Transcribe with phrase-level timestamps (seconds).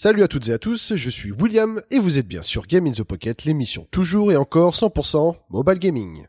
[0.00, 2.86] Salut à toutes et à tous, je suis William et vous êtes bien sur Game
[2.86, 6.28] in the Pocket, l'émission toujours et encore 100% mobile gaming.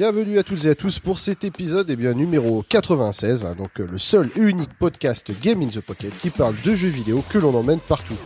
[0.00, 3.78] Bienvenue à toutes et à tous pour cet épisode eh bien, numéro 96, hein, donc
[3.80, 7.22] euh, le seul et unique podcast Game in the Pocket qui parle de jeux vidéo
[7.28, 8.16] que l'on emmène partout.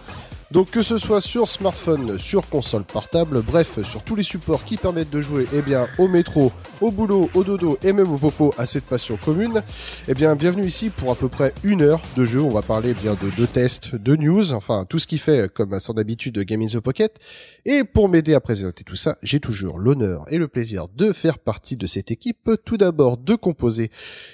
[0.54, 4.76] Donc que ce soit sur smartphone, sur console portable, bref, sur tous les supports qui
[4.76, 8.54] permettent de jouer eh bien, au métro, au boulot, au dodo et même au popo
[8.56, 9.64] à cette passion commune,
[10.06, 12.40] eh bien bienvenue ici pour à peu près une heure de jeu.
[12.40, 15.52] On va parler eh bien de, de tests, de news, enfin tout ce qui fait
[15.52, 17.18] comme à son habitude Game in the Pocket.
[17.64, 21.40] Et pour m'aider à présenter tout ça, j'ai toujours l'honneur et le plaisir de faire
[21.40, 22.48] partie de cette équipe.
[22.64, 23.90] Tout d'abord de composer,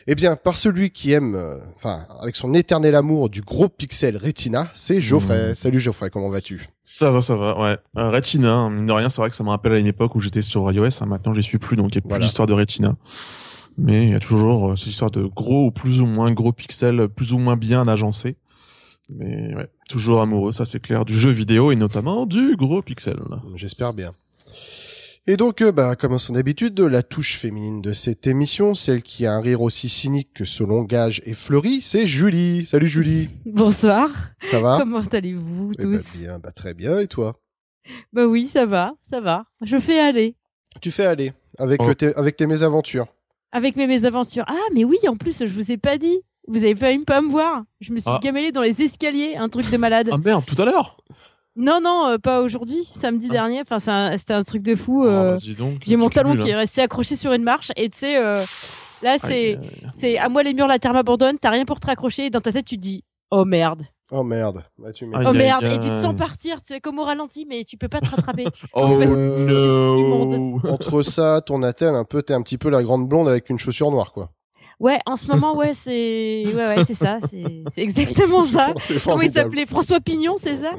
[0.07, 4.19] eh bien par celui qui aime, euh, enfin avec son éternel amour du gros pixel
[4.19, 5.55] Retina, c'est Geoffrey.
[5.55, 7.79] Salut Geoffrey, comment vas-tu Ça va, ça va, ouais.
[7.97, 10.15] Euh, Retina, hein, mine de rien, c'est vrai que ça me rappelle à une époque
[10.15, 11.03] où j'étais sur iOS.
[11.03, 12.25] hein, maintenant, j'y suis plus, donc il n'y a plus Voilà.
[12.27, 12.97] d'histoire de Retina.
[13.79, 16.53] Mais il y a toujours euh, cette histoire de gros ou plus ou moins gros
[16.53, 18.37] pixels, plus ou moins bien agencés.
[19.09, 23.19] Mais ouais, toujours amoureux, ça c'est clair, du jeu vidéo et notamment du gros pixel.
[23.57, 24.13] J'espère bien.
[25.31, 29.01] Et donc, euh, bah, comme à son habitude, la touche féminine de cette émission, celle
[29.01, 32.67] qui a un rire aussi cynique que son langage est fleuri, c'est Julie.
[32.67, 34.11] Salut Julie, Bonsoir,
[34.47, 34.79] ça va?
[34.81, 37.37] Comment allez-vous Eh tous bien, bah, très bien, et toi?
[38.13, 39.45] Bah oui, ça va, ça va.
[39.63, 40.35] Je fais aller
[40.81, 41.91] Tu fais aller avec, Oh.
[41.91, 43.07] euh, tes, avec tes mésaventures.
[43.53, 44.45] avec mes mésaventures.
[44.49, 46.23] Ah, mais oui, en plus, je vous ai pas dit.
[46.49, 47.63] Vous avez failli pas me voir.
[47.81, 48.19] Je me suis Ah.
[48.21, 50.09] gamellée dans les escaliers, un truc de malade.
[50.11, 50.97] Ah merde, tout à l'heure
[51.61, 53.35] Non, non, euh, pas aujourd'hui, samedi Ah.
[53.35, 53.61] dernier.
[53.61, 55.03] Enfin, un- c'était un truc de fou.
[55.05, 56.59] Ah, euh, bah, J'ai mon talon cumules, qui est hein.
[56.59, 58.35] resté accroché sur une marche et tu sais, euh,
[59.03, 59.59] là, c'est
[59.97, 61.39] c'est à moi les murs, la terre m'abandonne.
[61.39, 63.83] T'as rien pour te raccrocher et dans ta tête, tu te dis oh merde,
[64.13, 66.61] Oh merde, bah, tu oh merde, et tu te sens partir.
[66.63, 68.45] Tu sais comme au ralenti, mais tu peux pas te rattraper.
[68.73, 70.61] Oh fait, c'est no immonde.
[70.69, 73.59] Entre ça, ton attel, un peu, t'es un petit peu la grande blonde avec une
[73.61, 74.31] chaussure noire, quoi.
[74.81, 78.73] Ouais, en ce moment, ouais, c'est ouais, ouais, c'est ça, c'est exactement ça.
[79.05, 79.67] Comment il s'appelait?
[79.67, 80.73] François Pignon, c'est ça?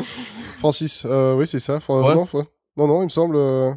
[0.57, 1.79] Francis, euh, oui, c'est ça.
[1.79, 2.15] Fran- Ouais.
[2.15, 2.43] Non, faut-
[2.77, 3.71] non, non, il me semble, euh,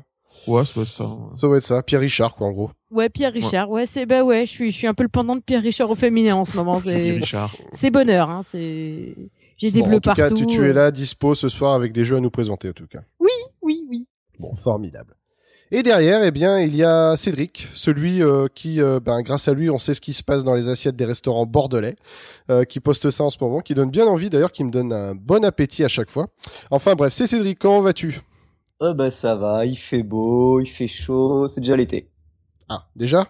[0.47, 1.11] Ouais, ça doit être ça.
[1.37, 1.83] ça doit être ça.
[1.83, 2.71] Pierre Richard, quoi, en gros.
[2.91, 3.71] Ouais, Pierre Richard.
[3.71, 5.91] Ouais, c'est bah ouais, je suis je suis un peu le pendant de Pierre Richard
[5.91, 6.77] au féminin en ce moment.
[6.79, 7.55] C'est Richard.
[7.73, 8.43] c'est bonheur, hein.
[8.47, 9.15] C'est
[9.57, 10.37] j'ai des Bon, bleus en tout cas, partout.
[10.37, 12.87] tu, tu es là, dispo ce soir avec des jeux à nous présenter, en tout
[12.87, 13.01] cas.
[13.21, 13.31] Oui,
[13.63, 14.07] oui.
[14.39, 15.15] Bon, formidable.
[15.77, 19.55] Et derrière, eh bien, il y a Cédric, celui euh, qui, euh, ben, grâce à
[19.55, 21.97] lui, on sait ce qui se passe dans les assiettes des restaurants bordelais,
[22.49, 24.93] euh, qui poste ça en ce moment, qui donne bien envie, d'ailleurs, qui me donne
[24.93, 26.29] un bon appétit à chaque fois.
[26.71, 28.21] Enfin bref, c'est Cédric, comment vas-tu?
[28.79, 32.09] Oh bah ça va, il fait beau, il fait chaud, c'est déjà l'été.
[32.69, 33.27] Ah, déjà?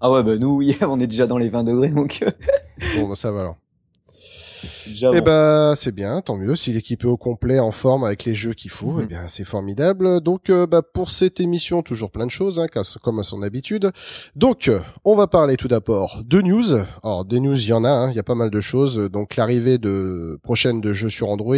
[0.00, 2.30] Ah ouais bah nous oui, on est déjà dans les 20 degrés donc euh,
[2.94, 3.56] Bon, bah, ça va alors.
[4.88, 6.54] Déjà Eh ben, c'est bien, tant mieux.
[6.56, 9.00] Si l'équipe est au complet, en forme avec les jeux qu'il faut, Mhm.
[9.02, 10.20] eh bien, c'est formidable.
[10.20, 12.66] Donc, euh, bah, pour cette émission, toujours plein de choses, hein,
[13.02, 13.90] comme à son habitude.
[14.36, 14.70] Donc,
[15.04, 16.74] on va parler tout d'abord de news.
[17.02, 18.96] Alors, des news, il y en a, hein, il y a pas mal de choses.
[19.12, 21.54] Donc, l'arrivée de prochaine de jeux sur Android.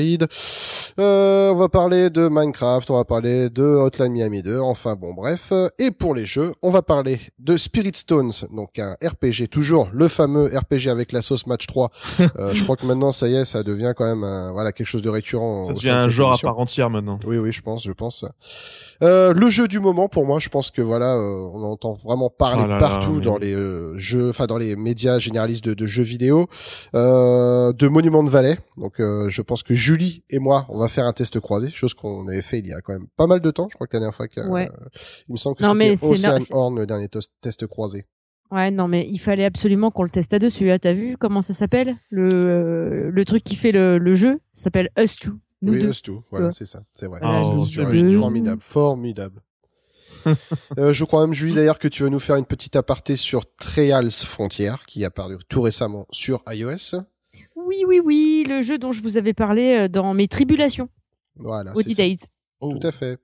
[0.98, 4.58] Euh, on va parler de Minecraft, on va parler de Hotline Miami 2.
[4.60, 5.52] Enfin, bon, bref.
[5.78, 10.08] Et pour les jeux, on va parler de Spirit Stones, donc un RPG, toujours le
[10.08, 11.90] fameux RPG avec la sauce Match 3.
[12.38, 14.86] Euh, je crois que maintenant, ça y est, ça devient quand même un- voilà quelque
[14.86, 15.64] chose de récurrent.
[15.64, 17.20] Ça devient de un genre à part entière maintenant.
[17.26, 18.24] Oui, oui, je pense, je pense.
[19.02, 22.30] Euh, le jeu du moment pour moi, je pense que voilà, euh, on entend vraiment
[22.30, 23.40] parler Oh là là, partout mais dans oui.
[23.42, 26.48] les euh, jeux, enfin dans les médias généralistes de, de jeux vidéo,
[26.94, 28.58] euh, de Monument de Valley.
[28.76, 31.94] Donc, euh, je pense que Julie et moi, on va faire un test croisé, chose
[31.94, 33.68] qu'on avait fait il y a quand même pas mal de temps.
[33.70, 34.68] Je crois que la dernière fois, que, Ouais.
[34.68, 34.88] euh,
[35.28, 37.08] il me semble que c'était Ocean Horn le dernier
[37.40, 38.06] test croisé.
[38.50, 40.70] Ouais, non, mais il fallait absolument qu'on le teste à dessus.
[40.70, 40.78] Hein.
[40.80, 41.96] T'as vu comment ça s'appelle?
[42.10, 45.34] Le euh, le truc qui fait le, le jeu s'appelle Us Two.
[45.62, 45.90] Nous oui, deux.
[45.90, 47.20] Us Two, voilà, c'est ça, c'est vrai.
[47.22, 48.18] Oh, C'est sûr, deux.
[48.18, 49.40] formidable, formidable.
[50.78, 53.44] Euh, je crois même, Julie, d'ailleurs, que tu vas nous faire une petite aparté sur
[53.56, 57.00] Trials Frontier, qui est apparu tout récemment sur iOS.
[57.56, 60.90] Oui, oui, oui, le jeu dont je vous avais parlé euh, dans mes tribulations,
[61.36, 61.72] Voilà.
[61.72, 62.18] Days.
[62.60, 62.74] Oh.
[62.78, 63.18] tout à fait.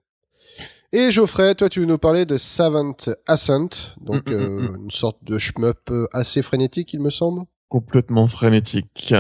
[0.93, 2.97] Et Geoffrey, toi, tu veux nous parler de Savant
[3.27, 7.43] Ascent, donc Mm, mm, euh, une sorte de shmup euh, assez frénétique, il me semble.
[7.69, 9.13] Complètement frénétique.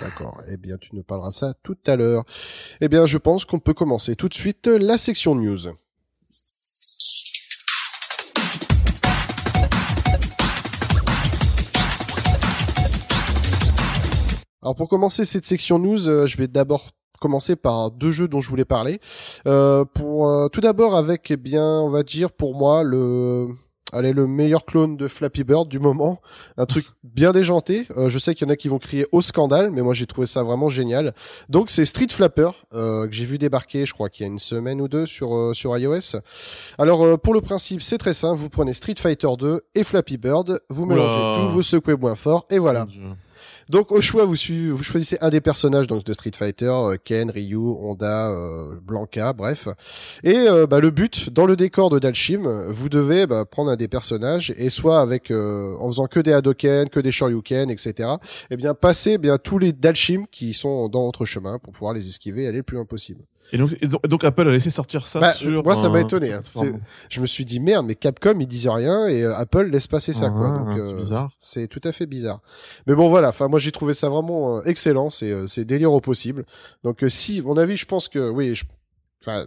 [0.00, 0.40] D'accord.
[0.48, 2.24] Eh bien, tu nous parleras ça tout à l'heure.
[2.80, 5.68] Eh bien, je pense qu'on peut commencer tout de suite la section news.
[14.62, 16.92] Alors pour commencer cette section news, euh, je vais d'abord
[17.22, 19.00] commencer par deux jeux dont je voulais parler.
[19.46, 23.48] Euh, pour euh, tout d'abord avec, eh bien, on va dire pour moi le
[23.92, 26.20] allez, le meilleur clone de Flappy Bird du moment,
[26.56, 27.86] un truc bien déjanté.
[27.96, 30.06] Euh, je sais qu'il y en a qui vont crier au scandale, mais moi j'ai
[30.06, 31.14] trouvé ça vraiment génial.
[31.48, 34.38] Donc c'est Street Flapper euh, que j'ai vu débarquer, je crois qu'il y a une
[34.38, 36.16] semaine ou deux sur euh, sur iOS.
[36.78, 38.38] Alors euh, pour le principe, c'est très simple.
[38.38, 42.46] Vous prenez Street Fighter 2 et Flappy Bird, vous mélangez tout, vous secouez moins fort
[42.50, 42.86] et voilà.
[43.72, 46.96] Donc au choix, vous, suivez- vous choisissez un des personnages donc de Street Fighter, euh,
[47.02, 49.66] Ken, Ryu, Honda, euh, Blanca, bref.
[50.22, 53.76] Et euh, bah, le but, dans le décor de Dalshim, vous devez bah, prendre un
[53.76, 58.10] des personnages et soit avec euh, en faisant que des Hadoken, que des Shoryuken, etc.
[58.50, 61.94] Et bien passer eh bien tous les Dalshim qui sont dans votre chemin pour pouvoir
[61.94, 63.22] les esquiver et aller le plus loin possible.
[63.52, 65.62] Et donc, et donc, Apple a laissé sortir ça Bah, sur.
[65.62, 66.40] moi, ça m'a étonné, hein.
[67.10, 70.12] Je me suis dit merde, mais Capcom ils disaient rien et euh, Apple laisse passer
[70.12, 70.50] ça quoi.
[70.54, 71.30] Ah, Donc euh, bizarre.
[71.38, 72.40] c'est tout à fait bizarre.
[72.86, 76.00] Mais bon voilà, enfin moi j'ai trouvé ça vraiment euh, excellent, c'est c'est délire au
[76.00, 76.46] possible.
[76.84, 78.64] Donc si mon avis, je pense que oui, je...
[79.22, 79.46] enfin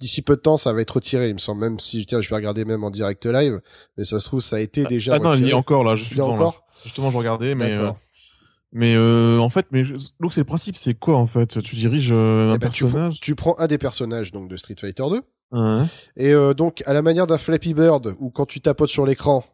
[0.00, 2.28] d'ici peu de temps ça va être retiré, il me semble même si tiens, je
[2.28, 3.60] vais regarder même en direct live,
[3.96, 5.50] mais ça se trouve ça a été déjà Ah non, il y retiré.
[5.52, 5.96] est encore là.
[5.96, 6.42] Je suis Il y a devant, là.
[6.48, 6.64] encore?
[6.84, 7.74] Justement, je regardais, mais.
[8.72, 9.84] Mais euh, en fait, mais
[10.20, 11.62] donc c'est le principe, c'est quoi en fait?
[11.62, 13.20] Tu diriges euh, un Eh ben, tu, personnage?
[13.20, 15.22] tu prends un des personnages donc de Street Fighter 2
[15.52, 15.86] Hein
[16.16, 19.44] Et euh, donc, à la manière d'un Flappy Bird, où quand tu tapotes sur l'écran,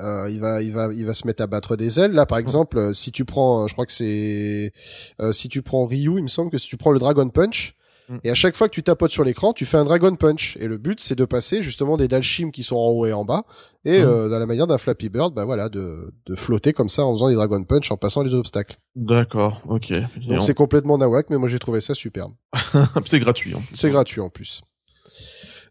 [0.00, 2.12] euh, il va, il va, il va se mettre à battre des ailes.
[2.12, 4.72] Là, par exemple, euh, si tu prends, euh, je crois que c'est,
[5.20, 7.74] euh, si tu prends Ryu, il me semble que si tu prends le Dragon Punch,
[8.08, 8.16] Mm.
[8.24, 10.56] et à chaque fois que tu tapotes sur l'écran, tu fais un Dragon Punch.
[10.60, 13.24] Et le but, c'est de passer justement des Dalshim qui sont en haut et en
[13.24, 13.44] bas,
[13.84, 14.04] et Mm.
[14.06, 17.12] euh, dans la manière d'un Flappy Bird, bah voilà, de, de flotter comme ça en
[17.14, 18.76] faisant des Dragon Punch, en passant les obstacles.
[18.96, 19.92] D'accord, ok.
[19.92, 22.32] Donc on- c'est complètement nawak, mais moi j'ai trouvé ça superbe.
[23.06, 23.54] c'est gratuit.
[23.56, 23.62] hein.
[23.74, 24.62] C'est gratuit en plus.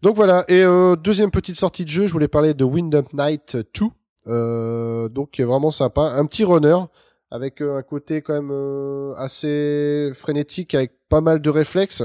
[0.01, 3.07] Donc voilà, et euh, deuxième petite sortie de jeu, je voulais parler de Wind Up
[3.13, 3.85] Night 2.
[4.27, 6.77] Euh, donc qui est vraiment sympa, un petit runner
[7.31, 12.03] avec euh, un côté quand même euh, assez frénétique avec pas mal de réflexes.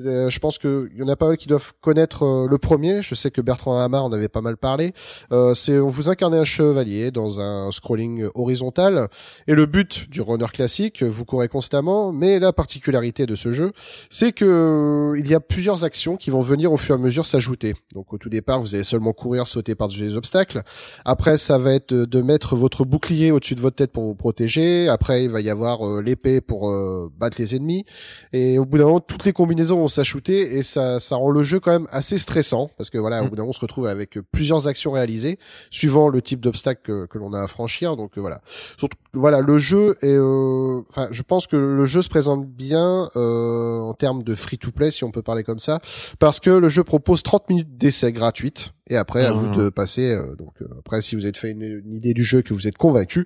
[0.00, 2.58] Euh, je pense que il y en a pas mal qui doivent connaître euh, le
[2.58, 3.02] premier.
[3.02, 4.92] Je sais que Bertrand Hamar en avait pas mal parlé.
[5.32, 9.08] Euh, c'est on vous incarnez un chevalier dans un scrolling horizontal
[9.46, 13.72] et le but du runner classique, vous courez constamment, mais la particularité de ce jeu,
[14.10, 17.00] c'est que euh, il y a plusieurs actions qui vont venir au fur et à
[17.00, 17.74] mesure s'ajouter.
[17.94, 20.62] Donc au tout départ, vous allez seulement courir, sauter par-dessus les obstacles.
[21.04, 24.88] Après, ça va être de mettre votre bouclier au-dessus de votre tête pour vous protéger.
[24.88, 26.72] Après, il va y avoir l'épée pour
[27.16, 27.84] battre les ennemis.
[28.32, 31.42] Et au bout d'un moment, toutes les combinaisons vont s'ajouter et ça, ça rend le
[31.42, 33.28] jeu quand même assez stressant parce que voilà, au Mm.
[33.30, 35.38] bout d'un moment, on se retrouve avec plusieurs actions réalisées
[35.70, 37.96] suivant le type d'obstacle que, que l'on a à franchir.
[37.96, 38.40] Donc euh, voilà.
[38.76, 43.10] Surtout, voilà, le jeu est, euh, enfin, je pense que le jeu se présente bien
[43.16, 45.80] euh, en termes de free-to-play, si on peut parler comme ça,
[46.18, 49.38] parce que le jeu propose 30 minutes d'essai gratuites et après à Mhm.
[49.38, 50.10] vous de passer.
[50.12, 52.66] euh, donc euh, après, si vous êtes fait une, une idée du jeu que vous
[52.66, 53.24] êtes convaincu,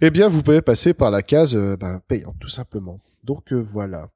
[0.00, 2.98] eh bien, vous pouvez passer par la case euh, ben, payante, tout simplement.
[3.24, 4.08] Donc euh, voilà.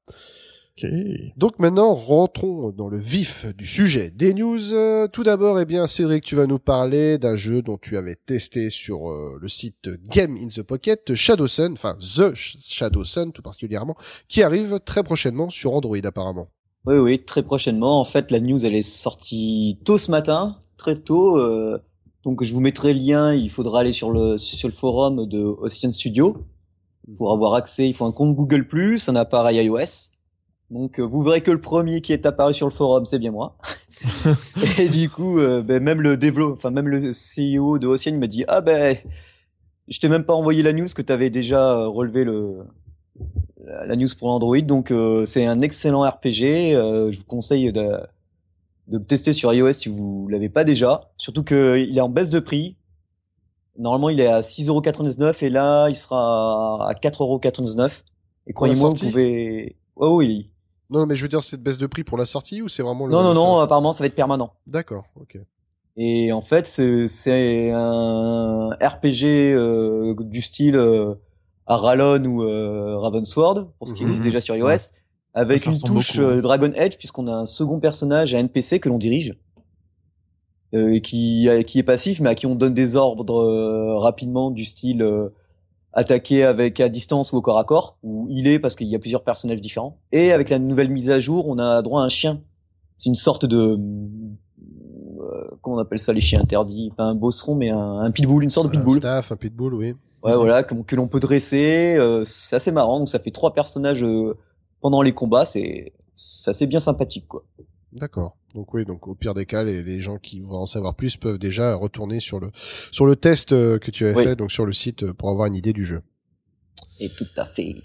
[1.37, 4.73] Donc maintenant, rentrons dans le vif du sujet des news.
[4.73, 8.15] Euh, tout d'abord, eh bien, Cédric, tu vas nous parler d'un jeu dont tu avais
[8.15, 13.03] testé sur euh, le site Game in the Pocket, Shadow Sun, enfin The Sh- Shadow
[13.03, 13.95] Sun tout particulièrement,
[14.27, 16.47] qui arrive très prochainement sur Android apparemment.
[16.85, 17.99] Oui, oui, très prochainement.
[17.99, 21.37] En fait, la news, elle est sortie tôt ce matin, très tôt.
[21.37, 21.79] euh,
[22.23, 23.33] donc, je vous mettrai le lien.
[23.33, 26.45] Il faudra aller sur le, sur le forum de Ocean Studio
[27.17, 27.87] pour avoir accès.
[27.87, 28.67] Il faut un compte Google+,
[29.07, 30.11] un appareil iOS.
[30.69, 33.31] Donc, euh, vous verrez que le premier qui est apparu sur le forum, c'est bien
[33.31, 33.57] moi.
[34.79, 38.27] Et du coup, euh, ben, même le développeur, enfin, même le CEO de Ocean me
[38.27, 38.97] dit, ah ben,
[39.87, 42.65] je t'ai même pas envoyé la news que tu avais déjà euh, relevé le,
[43.65, 44.59] la news pour Android.
[44.61, 46.75] Donc euh, c'est un excellent RPG.
[46.75, 47.99] Euh, je vous conseille de,
[48.87, 51.09] de le tester sur iOS si vous l'avez pas déjà.
[51.17, 52.75] Surtout qu'il est en baisse de prix.
[53.77, 58.03] Normalement il est à 6,99€ et là il sera à 4,99€.
[58.47, 59.75] Et croyez-moi, vous pouvez.
[59.95, 60.49] Oh oui.
[60.89, 62.81] Non, mais je veux dire, c'est de baisse de prix pour la sortie ou c'est
[62.83, 63.11] vraiment le...
[63.11, 64.53] Non, non, non, apparemment ça va être permanent.
[64.67, 65.37] D'accord, ok.
[65.97, 71.15] Et en fait, c'est c'est un RPG euh, du style euh,
[71.65, 74.09] Aralon ou euh, Ravensword, pour ce qui Mhm.
[74.09, 74.77] existe déjà sur iOS, Ouais.
[75.33, 76.41] avec une touche beaucoup, euh, ouais.
[76.41, 79.37] Dragon Edge, puisqu'on a un second personnage, un NPC que l'on dirige,
[80.73, 84.51] euh, et qui, qui est passif, mais à qui on donne des ordres euh, rapidement
[84.51, 85.29] du style euh,
[85.93, 88.95] attaquer avec à distance ou au corps à corps, ou il est parce qu'il y
[88.95, 89.97] a plusieurs personnages différents.
[90.11, 92.41] Et avec la nouvelle mise à jour, on a droit à un chien.
[92.97, 93.77] C'est une sorte de
[95.19, 98.43] euh, comment on appelle ça les chiens interdits Pas un bosseron, mais un, un pitbull,
[98.43, 98.97] une sorte de Un pitbull.
[98.97, 99.95] staff, un pitbull, oui.
[100.23, 101.95] Ouais, voilà, que, que l'on peut dresser.
[101.97, 102.99] euh, c'est assez marrant.
[102.99, 104.35] Donc ça fait trois personnages euh,
[104.81, 105.45] pendant les combats.
[105.45, 107.43] C'est c'est assez bien sympathique, quoi.
[107.93, 108.35] D'accord.
[108.55, 111.17] Donc oui, donc au pire des cas, les, les gens qui voudraient en savoir plus
[111.17, 112.49] peuvent déjà retourner sur le
[112.91, 114.23] sur le test euh, que tu avais Oui.
[114.23, 116.01] fait, donc sur le site euh, pour avoir une idée du jeu.
[116.99, 117.75] Et tout à fait.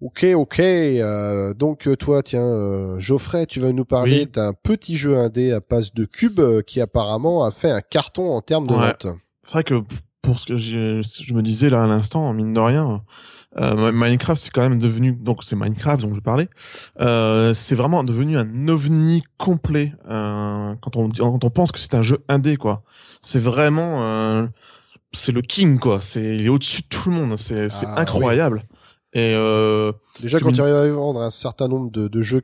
[0.00, 0.58] Ok, ok.
[0.60, 4.26] euh, donc euh, toi, tiens, euh, Geoffrey, tu vas nous parler Oui.
[4.26, 8.42] d'un petit jeu indé à passe de cube qui apparemment a fait un carton en
[8.42, 8.78] termes de Ouais.
[8.88, 9.06] vente.
[9.42, 9.82] c'est vrai que
[10.20, 13.02] pour ce que je me disais là à l'instant, mine de rien,
[13.58, 16.48] euh, Minecraft c'est quand même devenu donc c'est Minecraft dont je parlais,
[17.00, 21.94] euh, c'est vraiment devenu un ovni complet euh, quand on quand on pense que c'est
[21.94, 22.82] un jeu indé quoi.
[23.20, 24.46] C'est vraiment euh,
[25.12, 26.00] c'est le king quoi.
[26.00, 27.36] C'est il est au-dessus de tout le monde.
[27.36, 28.64] C'est c'est Ah, incroyable.
[29.12, 32.40] Et euh, Déjà, quand tu arrives à vendre un certain nombre de, de jeux,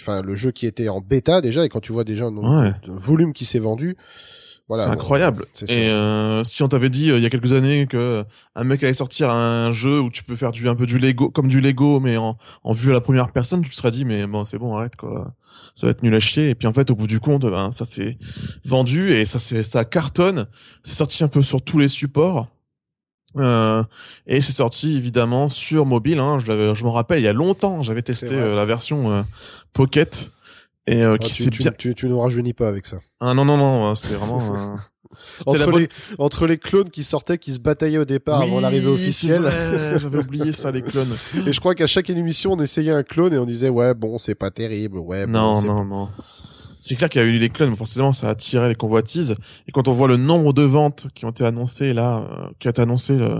[0.00, 2.72] enfin, le jeu qui était en bêta, déjà, et quand tu vois déjà un Ouais.
[2.88, 3.96] volume qui s'est vendu,
[4.70, 4.84] voilà.
[4.84, 5.46] c'est incroyable.
[5.68, 8.24] Et euh, si on t'avait dit euh, il y a quelques années que
[8.54, 11.28] un mec allait sortir un jeu où tu peux faire du un peu du Lego
[11.28, 14.04] comme du Lego mais en, en vue à la première personne, tu te serais dit
[14.04, 15.34] mais bon c'est bon arrête quoi,
[15.74, 16.50] ça va être nul à chier.
[16.50, 18.16] Et puis en fait au bout du compte, ben, ça s'est
[18.64, 20.46] vendu et ça c'est ça cartonne.
[20.84, 22.46] C'est sorti un peu sur tous les supports.
[23.36, 23.82] Euh,
[24.26, 26.18] et c'est sorti évidemment sur mobile.
[26.18, 26.38] Hein.
[26.38, 29.22] Je, je me rappelle il y a longtemps, j'avais testé euh, la version euh,
[29.72, 30.32] Pocket
[30.86, 31.72] et euh, Ah, qui tu, tu, bien.
[31.76, 32.98] tu, tu nous rajeunis pas avec ça.
[33.20, 34.40] Ah non non non, c'était vraiment.
[34.54, 34.76] euh,
[35.46, 38.84] Entre les, entre les clones qui sortaient, qui se bataillaient au départ avant Oui, l'arrivée
[38.86, 39.48] c'est officielle.
[40.00, 41.14] J'avais oublié ça, les clones.
[41.46, 44.18] Et je crois qu'à chaque émission, on essayait un clone et on disait, ouais, bon,
[44.18, 46.08] c'est pas terrible, ouais, non, non, non.
[46.78, 49.36] C'est clair qu'il y a eu les clones, mais forcément, ça a attiré les convoitises.
[49.68, 52.68] Et quand on voit le nombre de ventes qui ont été annoncées là, euh, qui
[52.68, 53.38] a été annoncé euh,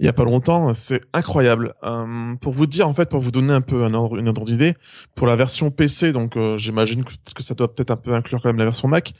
[0.00, 1.74] il y a pas longtemps, c'est incroyable.
[1.84, 4.46] Euh, pour vous dire, en fait, pour vous donner un peu un ordre, une ordre
[4.46, 4.74] d'idée,
[5.14, 8.40] pour la version PC, donc euh, j'imagine que, que ça doit peut-être un peu inclure
[8.40, 9.12] quand même la version Mac,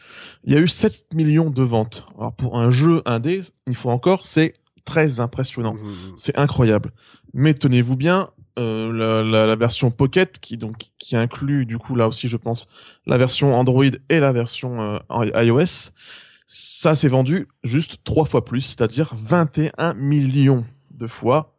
[0.44, 2.06] il y a eu 7 millions de ventes.
[2.18, 4.54] Alors pour un jeu indé, il faut encore, c'est
[4.86, 5.74] très impressionnant.
[5.74, 6.14] Mhm.
[6.16, 6.92] C'est incroyable.
[7.34, 11.94] Mais tenez-vous bien, euh, la, la, la version Pocket qui donc qui inclut du coup
[11.94, 12.68] là aussi je pense
[13.06, 15.92] la version Android et la version iOS,
[16.52, 21.54] ça s'est vendu juste trois fois plus, c'est-à-dire 21 millions de fois.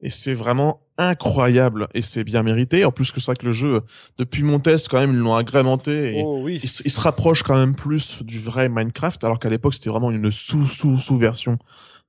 [0.00, 2.84] Et c'est vraiment incroyable et c'est bien mérité.
[2.84, 3.80] En plus que c'est vrai que le jeu,
[4.18, 6.60] depuis mon test quand même, ils l'ont agrémenté et Oh oui.
[6.62, 9.90] il, se- il se rapproche quand même plus du vrai Minecraft, alors qu'à l'époque c'était
[9.90, 11.58] vraiment une sous sous sous version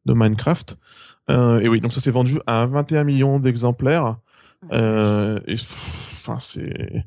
[0.05, 0.77] de Minecraft.
[1.31, 4.17] Euh, et oui, donc ça s'est vendu à 21 millions d'exemplaires.
[4.71, 7.03] Euh, et enfin c'est,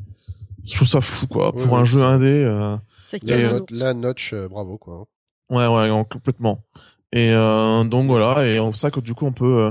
[0.65, 2.27] je trouve ça fou quoi pour un jeu indé.
[2.45, 5.07] euh, C'est La, note- la notch, euh, bravo, quoi.
[5.50, 6.64] Ouais, ouais, en- complètement.
[7.12, 9.71] Et euh, donc voilà, et on ça que du coup on peut euh,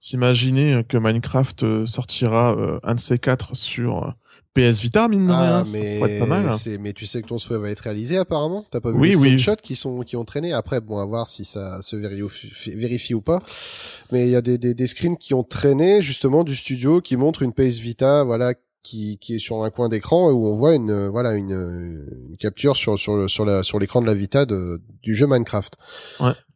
[0.00, 4.12] s'imaginer que Minecraft euh, sortira euh, un de ces quatre sur
[4.52, 5.64] PS Vita, mine de Ah, rien.
[5.72, 6.50] Mais être pas mal.
[6.78, 8.64] mais tu sais que ton souhait va être réalisé apparemment.
[8.70, 9.40] T'as pas vu Oui, les oui.
[9.40, 10.52] screenshots qui sont, qui ont traîné.
[10.52, 13.40] Après, bon, à voir si ça se vérifie, vérifie ou pas.
[14.12, 17.16] Mais il y a des, des, des screens qui ont traîné justement du studio qui
[17.16, 18.52] montrent une PS Vita, voilà,
[18.84, 22.36] qui, est sur un coin d'écran où on voit une, euh, voilà, une, euh, une
[22.36, 25.76] capture sur, sur, sur la, sur l'écran de la Vita de, du jeu Minecraft.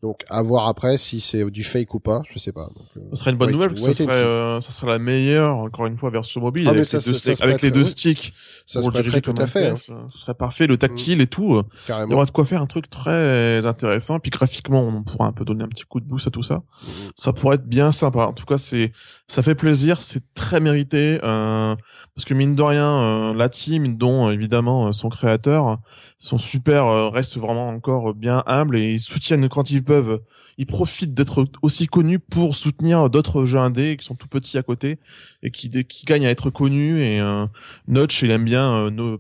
[0.00, 2.22] Donc, à voir après si c'est du fake ou pas.
[2.32, 2.66] Je sais pas.
[2.66, 5.00] Donc, euh, Ce serait une bonne nouvelle, parce que ça serait, euh, ça serait la
[5.00, 7.70] meilleure, encore une fois, version mobile, Ah, avec, ça les, deux, ça sticks- avec les
[7.70, 7.90] prêterait, deux oui.
[7.90, 8.32] sticks.
[8.64, 9.70] ça se prêterait tout à fait.
[9.70, 11.56] hein, Ce serait parfait, le tactile et tout.
[11.56, 12.14] euh, Il y carrément.
[12.14, 14.20] aura de quoi faire un truc très intéressant.
[14.20, 16.62] Puis graphiquement, on pourra un peu donner un petit coup de boost à tout ça.
[16.84, 16.90] Mhm.
[17.16, 18.20] Ça pourrait être bien sympa.
[18.26, 18.92] En tout cas, c'est,
[19.26, 21.18] ça fait plaisir, c'est très mérité.
[21.24, 21.74] Euh,
[22.14, 25.78] parce que mine de rien, euh, la team, dont euh, évidemment euh, son créateur,
[26.18, 30.20] sont super, euh, restent vraiment encore bien humbles et ils soutiennent quand ils peuvent.
[30.58, 34.62] Ils profitent d'être aussi connus pour soutenir d'autres jeux indés qui sont tout petits à
[34.62, 34.98] côté
[35.42, 37.00] et qui, qui gagnent à être connus.
[37.00, 37.46] Et euh,
[37.86, 39.18] Notch, il aime bien euh, nos-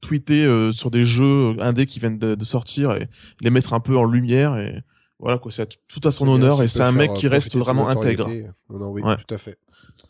[0.00, 3.08] tweeter euh, sur des jeux indés qui viennent de, de sortir et
[3.40, 4.82] les mettre un peu en lumière et
[5.18, 7.86] voilà quoi c'est tout à son bien honneur et c'est un mec qui reste vraiment
[7.88, 8.26] intègre
[8.70, 9.16] Non, non, oui, Ouais.
[9.16, 9.58] tout à fait.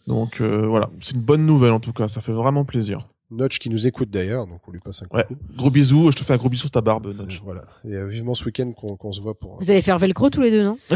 [0.06, 3.00] donc voilà c'est une bonne nouvelle en tout cas ça fait vraiment plaisir
[3.30, 6.16] Notch qui nous écoute d'ailleurs, donc on lui passe un coup ouais gros bisous je
[6.16, 7.40] te fais un gros bisou sur ta barbe Notch.
[7.44, 7.64] Voilà.
[7.84, 9.58] Et euh, vivement ce week-end qu'on qu'on se voit pour.
[9.58, 10.78] Vous allez faire velcro tous les deux, non?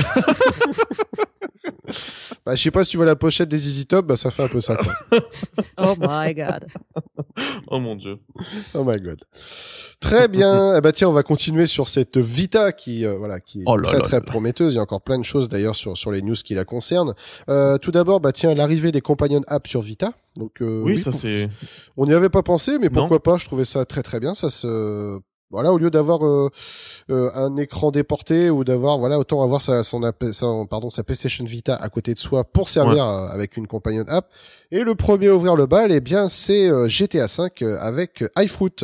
[2.45, 4.43] Bah, je sais pas si tu vois la pochette des Easy Top, bah ça fait
[4.43, 4.77] un peu ça.
[4.77, 4.93] Quoi.
[5.79, 6.67] Oh my god.
[7.69, 8.19] oh mon dieu
[8.75, 9.19] oh my god.
[10.01, 10.77] Très bien.
[10.77, 13.77] eh bah tiens, on va continuer sur cette Vita qui euh, voilà qui est Oh
[13.77, 14.75] là très là très là prometteuse.
[14.75, 17.15] Il y a encore plein de choses d'ailleurs sur sur les news qui la concernent.
[17.49, 20.13] Euh, tout d'abord, bah tiens l'arrivée des companion apps sur Vita.
[20.37, 21.49] Donc euh, oui, ça pour- c'est
[21.97, 22.93] On n'y avait pas pensé, mais Non.
[22.93, 23.37] pourquoi pas?
[23.39, 24.35] Je trouvais ça très très bien.
[24.35, 25.19] Ça se
[25.55, 26.51] voilà, au lieu d'avoir euh,
[27.11, 30.01] euh, un écran déporté ou d'avoir voilà, autant avoir sa son,
[30.69, 34.27] pardon sa PlayStation Vita à côté de soi pour servir euh, avec une companion app.
[34.73, 38.75] Et le premier à ouvrir le bal, eh bien c'est GTA 5 avec iFruit.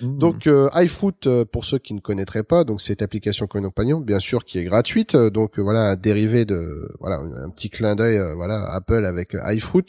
[0.00, 0.18] Hmm.
[0.18, 4.18] Donc euh, iFruit, euh, pour ceux qui ne connaîtraient pas, donc cette application compagnon, bien
[4.18, 5.14] sûr, qui est gratuite.
[5.14, 9.34] euh, donc euh, voilà, un dérivé de voilà un petit clin d'œil, voilà Apple avec
[9.34, 9.86] iFruit.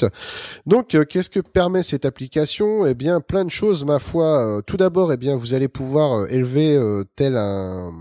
[0.66, 2.86] Donc qu'est-ce que permet cette application?
[2.86, 4.62] Eh bien, plein de choses, ma foi.
[4.66, 6.80] Tout d'abord, eh bien, vous allez pouvoir élever
[7.16, 7.92] tel un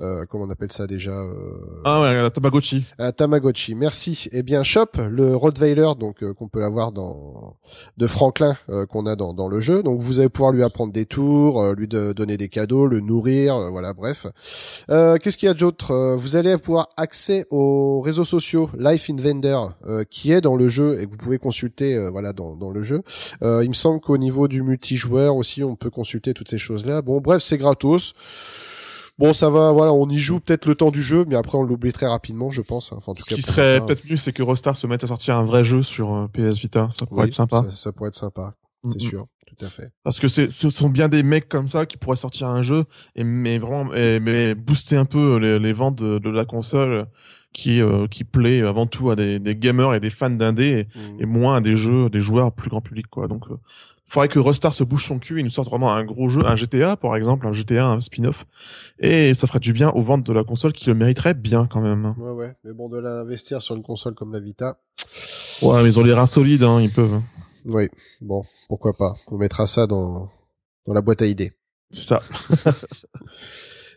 [0.00, 2.84] euh, comment on appelle ça déjà euh, Ah ouais, la Tamagotchi.
[2.98, 3.74] un Tamagotchi.
[3.74, 4.28] Merci.
[4.32, 7.56] Eh bien, Shop, le Rottweiler, donc euh, qu'on peut avoir dans
[7.96, 9.82] de Franklin euh, qu'on a dans, dans le jeu.
[9.82, 13.00] Donc, vous allez pouvoir lui apprendre des tours, euh, lui de- donner des cadeaux, le
[13.00, 14.26] nourrir, euh, voilà, bref.
[14.90, 19.08] Euh, Qu'est-ce qu'il y a d'autre Euh, Vous allez pouvoir accès aux réseaux sociaux Life
[19.10, 22.32] in Vendor, euh, qui est dans le jeu et que vous pouvez consulter, euh, voilà,
[22.32, 23.02] dans, dans le jeu.
[23.42, 27.02] Euh, il me semble qu'au niveau du multijoueur aussi, on peut consulter toutes ces choses-là.
[27.02, 28.12] Bon, bref, c'est gratos.
[29.16, 31.62] Bon, ça va, voilà, on y joue peut-être le temps du jeu, mais après on
[31.62, 32.92] l'oublie très rapidement, je pense.
[32.92, 32.96] hein.
[32.98, 35.06] Enfin, en tout Ce cas, qui serait peut-être mieux, c'est que Rostar se mette à
[35.06, 36.88] sortir un vrai jeu sur euh, PS Vita.
[36.90, 37.62] Ça pourrait Oui, être sympa.
[37.62, 38.54] Ça, ça pourrait être sympa,
[38.90, 39.00] c'est Mhm.
[39.00, 39.92] sûr, tout à fait.
[40.02, 42.84] Parce que c'est, ce sont bien des mecs comme ça qui pourraient sortir un jeu
[43.14, 47.06] et mais vraiment, et- mais booster un peu les, les ventes de, de la console
[47.52, 51.22] qui euh, qui plaît avant tout à des, des gamers et des fans d'indé et,
[51.22, 53.28] et moins à des jeux, des joueurs plus grand public quoi.
[53.28, 53.54] Donc, euh,
[54.06, 56.56] faudrait que Rostar se bouge son cul et nous sorte vraiment un gros jeu, un
[56.56, 58.44] GTA par exemple, un GTA, un spin-off,
[58.98, 61.80] et ça ferait du bien aux ventes de la console qui le mériterait bien quand
[61.80, 62.14] même.
[62.18, 64.78] Ouais, ouais, mais bon, de l'investir sur une console comme la Vita,
[65.62, 67.20] Ouais, mais ils ont les reins solides, hein, ils peuvent.
[67.64, 67.88] oui,
[68.20, 69.14] bon, pourquoi pas.
[69.28, 70.28] On mettra ça dans,
[70.86, 71.52] dans la boîte à idées.
[71.92, 72.20] C'est ça.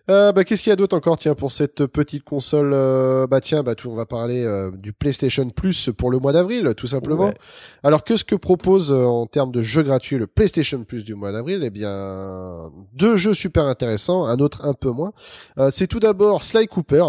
[0.09, 3.41] Euh, bah, qu'est-ce qu'il y a d'autre encore, tiens, pour cette petite console euh, Bah
[3.41, 6.87] tiens, bah tout, on va parler euh, du PlayStation Plus pour le mois d'avril, tout
[6.87, 7.25] simplement.
[7.27, 7.33] Ouais.
[7.83, 11.13] Alors, que ce que propose euh, en termes de jeux gratuits le PlayStation Plus du
[11.13, 11.61] mois d'avril?
[11.63, 15.11] Eh bien, deux jeux super intéressants, un autre un peu moins.
[15.57, 17.03] Euh, c'est tout d'abord Sly Cooper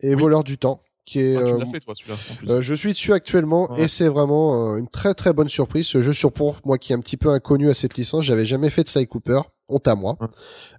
[0.00, 0.20] et Oui.
[0.22, 2.14] Voleur du Temps, qui est Ah, tu euh, l'as fait toi celui-là.
[2.14, 2.50] en plus.
[2.50, 3.82] Euh, je suis dessus actuellement Ouais.
[3.84, 5.86] et c'est vraiment euh, une très très bonne surprise.
[5.88, 8.44] Ce jeu sur pour moi qui est un petit peu inconnu à cette licence, j'avais
[8.44, 10.16] jamais fait de Sly Cooper, honte à moi.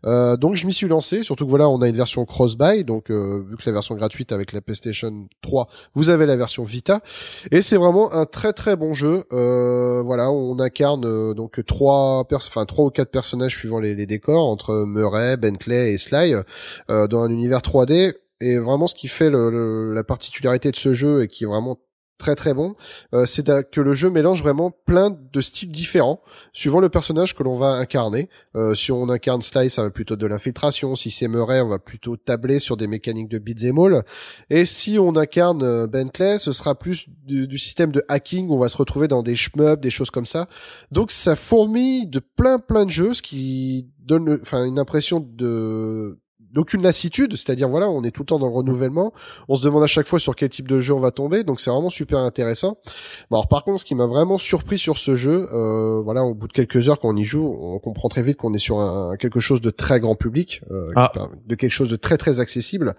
[0.06, 3.10] Euh, donc je m'y suis lancé, surtout que voilà, on a une version cross-buy, donc
[3.10, 7.02] euh, vu que la version gratuite avec la PlayStation 3, vous avez la version Vita
[7.52, 9.24] et c'est vraiment un très très bon jeu.
[9.32, 13.96] Euh, voilà, on incarne euh, donc trois pers enfin trois ou quatre personnages suivant les,
[13.96, 16.36] les décors entre Murray, Bentley et Sly
[16.90, 20.76] euh, dans un univers 3D et vraiment ce qui fait le- le- la particularité de
[20.76, 21.78] ce jeu et qui est vraiment
[22.18, 22.74] très très bon,
[23.14, 26.22] euh, c'est que le jeu mélange vraiment plein de styles différents
[26.54, 28.30] suivant le personnage que l'on va incarner.
[28.56, 30.96] Euh, si on incarne Sly, ça va plutôt de l'infiltration.
[30.96, 34.04] Si c'est Murray, on va plutôt tabler sur des mécaniques de beats all.
[34.50, 38.50] Et si on incarne euh, Bentley, ce sera plus du, système de hacking.
[38.50, 40.48] On va se retrouver dans des shmups, des choses comme ça.
[40.92, 46.18] Donc ça fourmille de plein plein de jeux, ce qui donne enfin une impression de
[46.56, 49.14] d'aucune lassitude, c'est-à-dire voilà, on est tout le temps dans le renouvellement,
[49.50, 51.60] on se demande à chaque fois sur quel type de jeu on va tomber, donc
[51.60, 52.78] c'est vraiment super intéressant.
[53.30, 56.34] Bon, alors par contre, ce qui m'a vraiment surpris sur ce jeu, euh, voilà, au
[56.34, 58.80] bout de quelques heures quand on y joue, on comprend très vite qu'on est sur
[58.80, 61.12] un, quelque chose de très grand public, euh, Ah.
[61.46, 62.94] de quelque chose de très très accessible.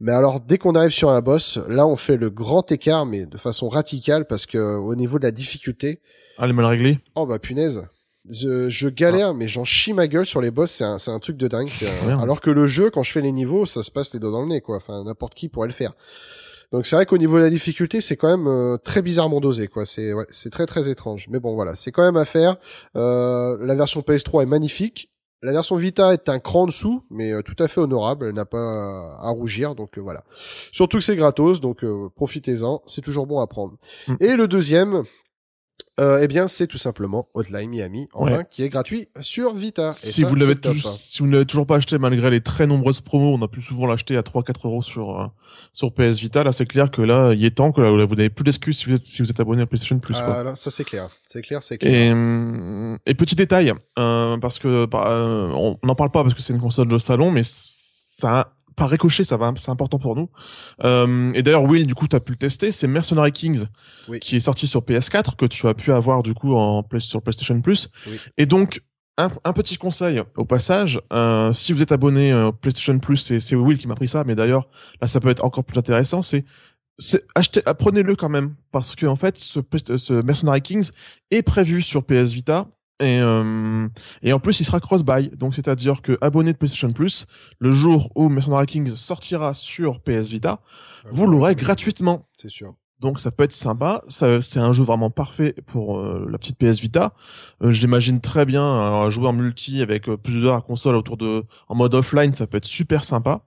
[0.00, 3.26] Mais alors dès qu'on arrive sur un boss, là on fait le grand écart, mais
[3.26, 6.00] de façon radicale, parce que au niveau de la difficulté,
[6.38, 6.98] Ah, les mal réglés.
[7.16, 7.82] Oh bah punaise.
[8.30, 10.70] Je, je galère, mais j'en chie ma gueule sur les boss.
[10.70, 11.68] C'est un, c'est un truc de dingue.
[11.70, 12.22] C'est un- Merde.
[12.22, 14.40] Alors que le jeu, quand je fais les niveaux, ça se passe les doigts dans
[14.42, 14.76] le nez, quoi.
[14.76, 15.92] Enfin, n'importe qui pourrait le faire.
[16.72, 19.68] Donc c'est vrai qu'au niveau de la difficulté, c'est quand même euh, très bizarrement dosé,
[19.68, 19.84] quoi.
[19.84, 21.26] C'est ouais, c'est très très étrange.
[21.30, 22.56] Mais bon, voilà, c'est quand même à faire.
[22.96, 25.10] Euh, la version PS3 est magnifique.
[25.42, 28.28] La version Vita est un cran en dessous, mais euh, tout à fait honorable.
[28.28, 30.24] Elle n'a pas à rougir, donc euh, voilà.
[30.72, 31.84] Surtout que c'est gratos, donc
[32.16, 32.80] profitez-en.
[32.86, 33.76] C'est toujours bon à prendre.
[34.08, 34.14] Mm.
[34.20, 35.02] Et le deuxième,
[36.00, 38.46] euh, eh bien, c'est tout simplement Hotline Miami, enfin, Ouais.
[38.50, 39.88] qui est gratuit sur Vita.
[39.88, 40.96] Et si ça, vous l'avez toujours, hein.
[40.98, 43.62] si vous ne l'avez toujours pas acheté malgré les très nombreuses promos, on a pu
[43.62, 45.26] souvent l'acheter à 3-4 euros sur euh,
[45.72, 46.42] sur PS Vita.
[46.42, 48.86] Là, c'est clair que là, il est temps que là, vous n'avez plus d'excuses si
[48.86, 50.14] vous êtes si vous êtes abonné à PlayStation Plus.
[50.14, 50.38] quoi.
[50.38, 51.92] Ah, là, ça c'est clair, c'est clair, c'est clair.
[51.92, 56.34] Et, hum, et petit détail, euh, parce que bah, euh, on n'en parle pas parce
[56.34, 60.16] que c'est une console de salon, mais ça, par ricochet, ça va, c'est important pour
[60.16, 60.28] nous.
[60.84, 63.66] Euh, et d'ailleurs, Will, du coup, tu as pu le tester, c'est Mercenary Kings,
[64.08, 64.20] Oui.
[64.20, 67.60] qui est sorti sur PS4, que tu as pu avoir du coup en sur PlayStation
[67.60, 67.88] Plus.
[68.06, 68.18] Oui.
[68.38, 68.82] Et donc,
[69.16, 73.54] un, un petit conseil au passage, euh, si vous êtes abonné euh, PlayStation Plus, c'est
[73.54, 74.68] Will qui m'a pris ça, mais d'ailleurs,
[75.00, 76.44] là, ça peut être encore plus intéressant, c'est
[77.34, 79.58] achetez apprenez-le quand même parce que en fait ce,
[79.96, 80.90] ce Mercenary Kings
[81.32, 82.68] est prévu sur PS Vita
[83.00, 83.88] et euh,
[84.22, 87.26] et en plus il sera cross-buy donc c'est-à-dire que abonné de PlayStation Plus
[87.58, 90.60] le jour où Mercenary Kings sortira sur PS Vita
[91.10, 92.74] vous l'aurez gratuitement C'est sûr.
[93.00, 94.02] donc ça peut être sympa.
[94.08, 97.12] Ça, c'est un jeu vraiment parfait pour euh, la petite PS Vita.
[97.62, 101.44] Euh, je l'imagine très bien alors, jouer en multi avec euh, plusieurs consoles autour de
[101.68, 103.42] en mode offline, ça peut être super sympa.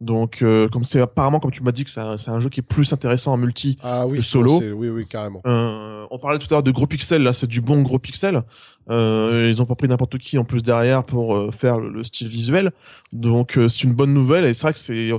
[0.00, 2.64] Donc euh, comme c'est apparemment comme tu m'as dit que c'est un, jeu qui est
[2.64, 3.78] plus intéressant en multi.
[3.80, 4.60] Ah oui, Le solo.
[4.60, 5.40] Oui, oui, carrément.
[5.46, 8.42] Euh, on parlait tout à l'heure de gros pixels, là c'est du bon gros pixel.
[8.90, 12.04] Euh, ils ont pas pris n'importe qui en plus derrière pour euh, faire le, le
[12.04, 12.72] style visuel.
[13.12, 15.10] Donc euh, c'est une bonne nouvelle et c'est vrai que c'est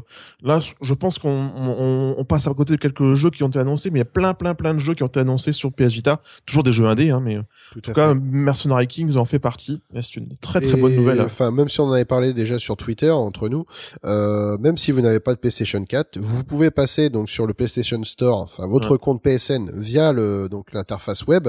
[0.43, 3.57] là je pense qu'on on, on passe à côté de quelques jeux qui ont été
[3.57, 5.71] annoncés mais il y a plein plein plein de jeux qui ont été annoncés sur
[5.71, 7.37] PS Vita, toujours des jeux indés hein, mais
[7.71, 8.19] Tout en tout cas fait.
[8.19, 9.81] Mercenary Kings en fait partie.
[9.93, 11.21] C'est une très très Et, bonne nouvelle.
[11.21, 13.65] Enfin, même si on en avait parlé déjà sur Twitter entre nous,
[14.03, 17.53] euh, même si vous n'avez pas de PlayStation 4, vous pouvez passer donc sur le
[17.53, 21.47] PlayStation Store, enfin votre compte PSN via le donc l'interface web,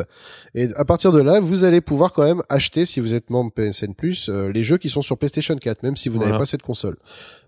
[0.54, 3.52] et à partir de là, vous allez pouvoir quand même acheter si vous êtes membre
[3.52, 6.46] PSN Plus euh, les jeux qui sont sur PlayStation 4, même si vous n'avez pas
[6.46, 6.96] cette console.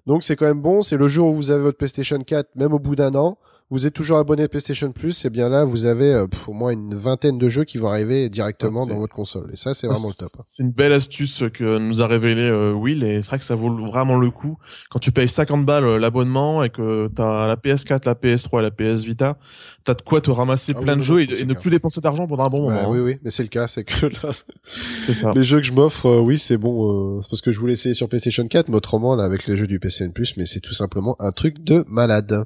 [0.07, 0.83] Donc c'est quand même bon.
[0.83, 3.39] C'est le jour où vous avez votre PlayStation 4, même au bout d'un an.
[3.71, 6.55] Vous êtes toujours abonné à PlayStation Plus, et bien là, vous avez euh, pff, au
[6.55, 9.51] moins une vingtaine de jeux qui vont arriver directement dans votre console.
[9.53, 10.29] Et ça, c'est vraiment le top.
[10.39, 10.43] hein.
[10.43, 13.57] C'est une belle astuce que nous a révélé euh, Will et c'est vrai que ça
[13.57, 14.57] vaut vraiment le coup.
[14.89, 18.63] Quand tu payes 50 balles euh, l'abonnement et que t'as la PS4, la PS3 et
[18.63, 19.37] la PS Vita,
[19.85, 22.27] t'as de quoi te ramasser Ah oui, plein de jeux et, ne plus dépenser d'argent
[22.27, 22.91] pendant un bon Bah moment.
[22.91, 23.03] oui, hein.
[23.05, 25.33] oui, mais c'est le cas, c'est que là, ça.
[25.35, 27.75] les jeux que je m'offre, euh, oui, c'est bon, euh, c'est parce que je voulais
[27.75, 30.73] essayer sur PlayStation 4, mais autrement, là, avec les jeux du PCN+, mais c'est tout
[30.73, 32.45] simplement un truc de malade.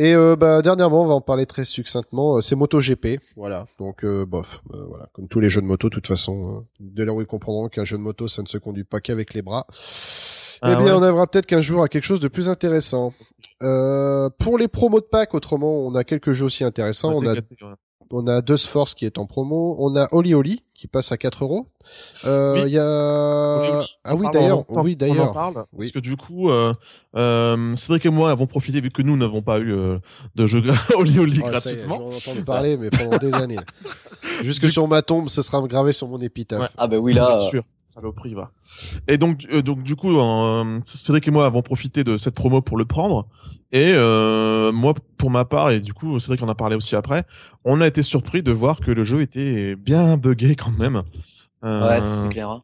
[0.00, 2.36] Et euh, bah dernièrement, on va en parler très succinctement.
[2.36, 3.66] euh, C'est MotoGP, voilà.
[3.80, 6.60] Donc euh, bof, euh, voilà, comme tous les jeux de moto, de toute façon, euh,
[6.78, 9.34] de là où ils comprendront qu'un jeu de moto, ça ne se conduit pas qu'avec
[9.34, 9.66] les bras.
[10.62, 10.92] Ah eh bien, ouais.
[10.92, 13.12] on arrivera peut-être qu'un jour à quelque chose de plus intéressant.
[13.60, 17.12] Euh, pour les promos de pack, autrement, on a quelques jeux aussi intéressants.
[17.14, 17.34] On a
[18.10, 21.16] on a Dust Force qui est en promo, on a Oli Oli qui passe à
[21.16, 21.66] 4 euros.
[22.24, 22.62] Euh, Oui.
[22.66, 25.32] il y a ah oui d'ailleurs, oui On en d'ailleurs.
[25.32, 25.78] parle Oui.
[25.78, 26.72] parce que du coup, euh,
[27.16, 29.98] euh, Cédric et moi avons profité vu que nous n'avons pas eu euh,
[30.34, 30.62] de jeu
[30.96, 32.04] Oli Oli Oh, gratuitement.
[32.24, 33.56] j'en parler, mais pendant des années.
[34.42, 36.60] Jusque sur ma tombe, ce sera gravé sur mon épitaphe.
[36.60, 36.68] Ouais.
[36.76, 37.38] Ah bah oui là.
[37.38, 37.62] Bien sûr.
[37.88, 38.52] Saloperie, va.
[39.08, 42.60] Et donc, euh, donc du coup, euh, Cédric et moi avons profité de cette promo
[42.60, 43.26] pour le prendre.
[43.72, 47.24] Et euh, moi, pour ma part, et du coup, Cédric en a parlé aussi après,
[47.64, 51.02] on a été surpris de voir que le jeu était bien buggé quand même.
[51.62, 52.50] Ouais, c'est clair.
[52.50, 52.62] hein.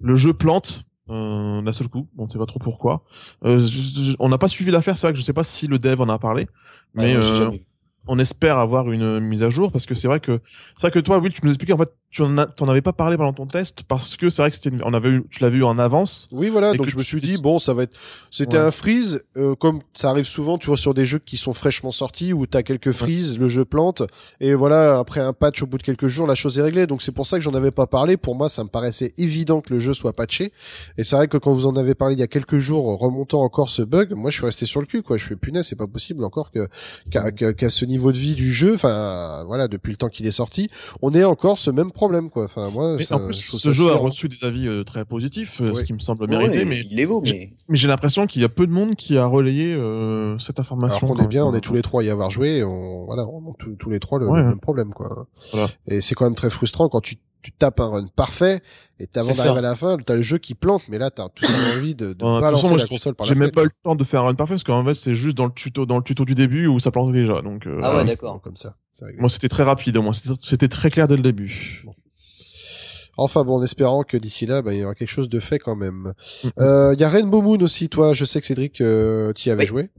[0.00, 2.08] le jeu plante d'un seul coup.
[2.18, 3.04] On sait pas trop pourquoi.
[3.44, 4.96] Je- je- on n'a pas suivi l'affaire.
[4.98, 6.48] C'est vrai que je sais pas si le dev en a parlé,
[6.94, 7.60] mais Ouais,
[8.08, 10.40] on espère avoir une mise à jour parce que c'est vrai que
[10.76, 12.80] c'est vrai que toi, Will, tu nous expliquais en fait, tu en as, t'en avais
[12.82, 15.24] pas parlé pendant ton test parce que c'est vrai que c'était, une- on avait eu,
[15.30, 16.28] tu l'avais eu en avance.
[16.32, 16.72] Oui, voilà.
[16.72, 17.94] Donc je me suis dit bon, ça va être.
[18.30, 18.62] C'était Ouais.
[18.64, 21.90] un freeze, euh, comme ça arrive souvent, tu vois, sur des jeux qui sont fraîchement
[21.90, 24.02] sortis où t'as quelques freezes, le jeu plante,
[24.40, 26.86] et voilà, après un patch au bout de quelques jours, la chose est réglée.
[26.86, 28.16] Donc c'est pour ça que j'en avais pas parlé.
[28.16, 30.52] Pour moi, ça me paraissait évident que le jeu soit patché.
[30.96, 33.42] Et c'est vrai que quand vous en avez parlé il y a quelques jours, remontant
[33.42, 35.16] encore ce bug, moi je suis resté sur le cul, quoi.
[35.18, 36.68] Je fais punaise, c'est pas possible encore que
[37.10, 40.68] qu'à ce niveau de vie du jeu, enfin voilà, depuis le temps qu'il est sorti,
[41.02, 42.44] on ait encore ce même problème, quoi.
[42.44, 45.04] Enfin moi, Mais ça- en plus, je ce jeu a reçu des avis euh, très
[45.04, 47.88] positifs, euh, ce qui me semble mérité, ouais, mais, il est beau, mais mais j'ai
[47.88, 51.06] l'impression qu'il y a peu de monde qui a relayé euh, cette information.
[51.08, 53.26] Alors qu'on est bien, on est tous les trois à y avoir joué, on, voilà,
[53.26, 54.48] on a tous, tous les trois le, Ouais, le ouais.
[54.50, 55.26] même problème, quoi.
[55.52, 55.68] Voilà.
[55.88, 58.60] Et c'est quand même très frustrant quand tu, tu tapes un run parfait,
[58.98, 61.44] et avant d'arriver à la fin, t'as le jeu qui plante, mais là, t'as tout
[61.44, 63.62] simplement envie de, de Euh, toute balancer façon, la console par la J'ai même pas
[63.62, 65.52] eu le temps de faire un run parfait parce qu'en fait, c'est juste dans le
[65.52, 67.40] tuto, dans le tuto du début où ça plante déjà.
[67.42, 68.40] Donc, euh, Ah ouais, d'accord.
[68.42, 68.74] Comme ça,
[69.18, 69.96] moi, c'était très rapide.
[69.98, 71.84] Moi, c'était- c'était très clair dès le début.
[73.18, 75.58] Enfin bon, en espérant que d'ici là, bah, il y aura quelque chose de fait
[75.58, 76.12] quand même.
[76.58, 79.62] Euh, Il y a Rainbow Moon aussi, toi, je sais que Cédric, euh, t'y avais
[79.62, 79.66] Oui.
[79.68, 79.90] joué.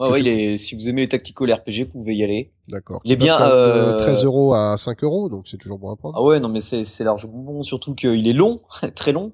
[0.00, 2.24] Ouais, Que ouais, tu- il est, si vous aimez les tactical RPG, vous pouvez y
[2.24, 2.52] aller.
[2.68, 3.00] D'accord.
[3.04, 6.16] Il est bien, euh, 13 euros à 5 euros, donc c'est toujours bon à prendre.
[6.18, 8.60] Ah ouais, non mais c'est c'est largement bon, surtout qu'il est long,
[8.94, 9.32] très long.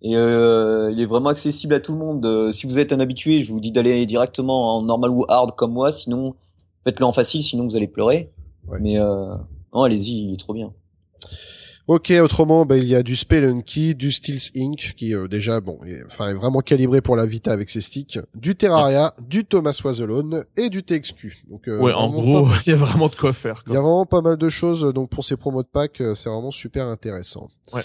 [0.00, 2.24] Et euh, il est vraiment accessible à tout le monde.
[2.24, 5.56] Euh, si vous êtes un habitué, je vous dis d'aller directement en normal ou hard
[5.56, 6.34] comme moi, sinon
[6.84, 8.30] faites-le en facile, sinon vous allez pleurer.
[8.68, 8.78] Ouais.
[8.80, 9.34] Mais euh,
[9.74, 10.72] non, allez-y, il est trop bien.
[11.88, 14.94] Ok, autrement, bah, il y a du Spelunky, du Steels Inc.
[14.96, 18.18] qui euh, déjà, bon, est, enfin, est vraiment calibré pour la Vita avec ses sticks,
[18.34, 21.44] du Terraria, du Thomas Was Alone et du TXQ.
[21.48, 23.64] Donc, euh, ouais, en gros, il y a vraiment de quoi faire.
[23.66, 24.82] il y a vraiment pas mal de choses.
[24.92, 27.48] Donc pour ces promos de pack, euh, c'est vraiment super intéressant.
[27.72, 27.82] Ouais.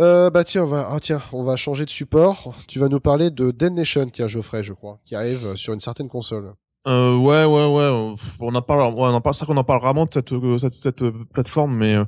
[0.00, 2.54] Euh, bah tiens, on va, ah tiens, on va changer de support.
[2.68, 5.74] Tu vas nous parler de Dead Nation, tiens Geoffrey, je crois, qui arrive euh, sur
[5.74, 6.54] une certaine console.
[6.88, 8.14] Euh, ouais, ouais, ouais.
[8.40, 10.32] On en parle, ouais, on en parle, c'est vrai qu'on en parle rarement de cette,
[10.32, 12.04] euh, cette, cette euh, plateforme, mais euh,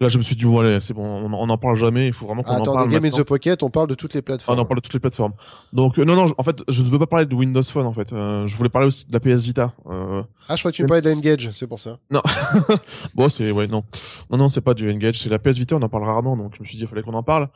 [0.00, 2.08] là, je me suis dit, allez, c'est bon, on, on en parle jamais.
[2.08, 2.88] Il faut vraiment qu'on Ah, en attends, parle.
[2.88, 4.58] des Game in the Pocket, on parle de toutes les Ah, plateformes.
[4.58, 5.34] on en parle de toutes les plateformes.
[5.72, 8.12] Donc, non, non, en fait, je ne veux pas parler de Windows Phone, en fait.
[8.12, 9.74] Euh, je voulais parler aussi de la PS Vita.
[9.88, 11.98] Euh, Ah, je crois que tu me parlais d'Engage, c'est pour ça.
[13.14, 13.84] bon, c'est ouais, non,
[14.30, 15.76] non, non, c'est pas du Engage, c'est la PS Vita.
[15.76, 17.48] On en parle rarement, donc je me suis dit, il fallait qu'on en parle.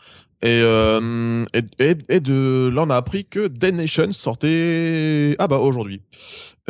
[0.43, 5.37] Et, euh, et, et, et de là, on a appris que Dead Nation sortait.
[5.39, 6.01] Ah bah aujourd'hui.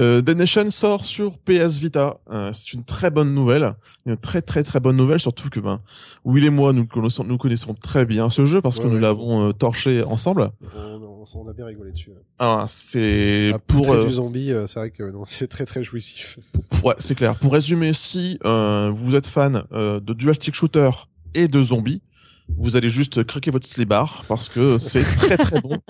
[0.01, 2.19] Euh, Dead Nation sort sur PS Vita.
[2.33, 3.75] Euh, c'est une très bonne nouvelle,
[4.07, 5.81] une très très très bonne nouvelle, surtout que ben
[6.25, 8.99] Will et moi nous connaissons, nous connaissons très bien ce jeu parce Ouais, que nous
[8.99, 10.51] l'avons euh, torché ensemble.
[10.75, 12.11] On, on- on a bien rigolé dessus.
[12.39, 15.67] Ah, c'est Ah, pour pour euh, du zombie, euh, c'est vrai que non, c'est très
[15.67, 16.39] très jouissif.
[16.83, 17.37] Ouais, c'est clair.
[17.37, 20.91] Pour résumer, si euh, vous êtes fan euh, de dual stick shooter
[21.35, 22.01] et de zombies,
[22.57, 25.79] vous allez juste craquer votre slibar parce que c'est très très bon.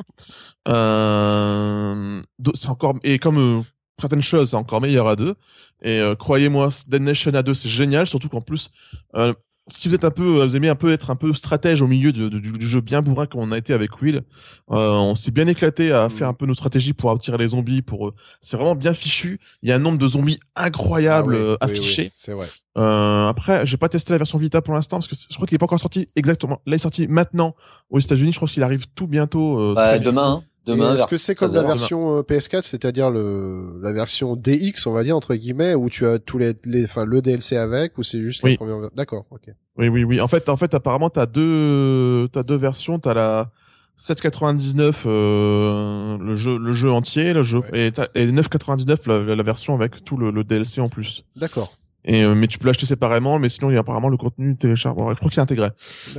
[0.69, 2.23] Euh,
[2.55, 3.63] c'est encore et comme euh,
[3.99, 5.35] certaines choses, c'est encore meilleur à deux.
[5.83, 8.71] Et euh, croyez-moi, Dead Nation à deux, c'est génial, surtout qu'en plus,
[9.15, 9.33] euh,
[9.71, 12.13] si vous êtes un peu, vous aimez un peu être un peu stratège au milieu
[12.13, 14.23] de- de- du, du jeu bien bourrin comme on a été avec Will,
[14.71, 17.83] euh, on s'est bien éclaté à faire un peu nos stratégies pour attirer les zombies.
[17.83, 19.41] Pour, euh, c'est vraiment bien fichu.
[19.63, 22.03] Il y a un nombre de zombies incroyable Ah oui, euh, oui, affiché.
[22.03, 22.47] oui, c'est vrai.
[22.79, 25.57] Euh, après, j'ai pas testé la version Vita pour l'instant parce que je crois qu'il
[25.57, 26.61] est pas encore sorti exactement.
[26.67, 27.57] Là, il est sorti maintenant
[27.91, 28.33] aux États-Unis.
[28.33, 29.59] Je crois qu'il arrive tout bientôt.
[29.59, 30.45] euh, Bah, demain, hein.
[30.67, 30.95] Demain.
[30.95, 31.77] Est-ce que c'est comme la 13 heures.
[31.79, 36.07] version euh, PS4, c'est-à-dire le la version DX, on va dire entre guillemets, où tu
[36.07, 38.53] as tous les, les enfin le DLC avec, ou c'est juste Oui.
[38.53, 38.91] la première.
[38.95, 39.49] D'accord, ok.
[39.79, 40.21] Oui, oui, oui.
[40.21, 42.99] En fait, en fait, apparemment, t'as deux, t'as deux versions.
[42.99, 43.51] T'as la
[43.99, 47.87] 7,99 euh, le jeu, le jeu entier, le jeu, Ouais.
[47.89, 51.25] et, t'as- et 9,99 la, la version avec tout le, le DLC en plus.
[51.37, 51.73] D'accord.
[52.05, 54.57] Et euh, mais tu peux l'acheter séparément, mais sinon il y a apparemment le contenu
[54.57, 55.11] téléchargeable.
[55.11, 55.69] Je crois que c'est intégré.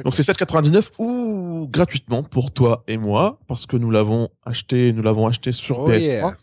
[0.04, 5.02] Donc c'est 7,99 ou gratuitement pour toi et moi parce que nous l'avons acheté, nous
[5.02, 6.02] l'avons acheté sur Oh PS3.
[6.02, 6.38] yeah.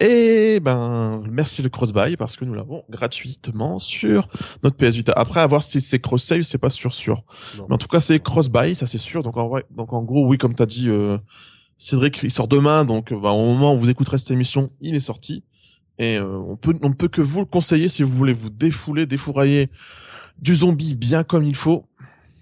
[0.00, 4.28] Et ben merci le cross-buy parce que nous l'avons gratuitement sur
[4.62, 5.12] notre PS Vita.
[5.16, 7.24] Après à voir si c'est cross-save, c'est pas sûr sûr.
[7.56, 7.66] Non.
[7.70, 9.22] Mais en tout cas c'est cross-buy, ça c'est sûr.
[9.22, 11.16] Donc en vrai, donc en gros oui comme t'as dit euh,
[11.78, 15.00] Cédric, il sort demain, donc bah, au moment où vous écouterez cette émission, il est
[15.00, 15.42] sorti.
[15.98, 18.50] Et euh, on peut on ne peut que vous le conseiller si vous voulez vous
[18.50, 19.68] défouler, défourailler
[20.38, 21.84] du zombie bien comme il faut.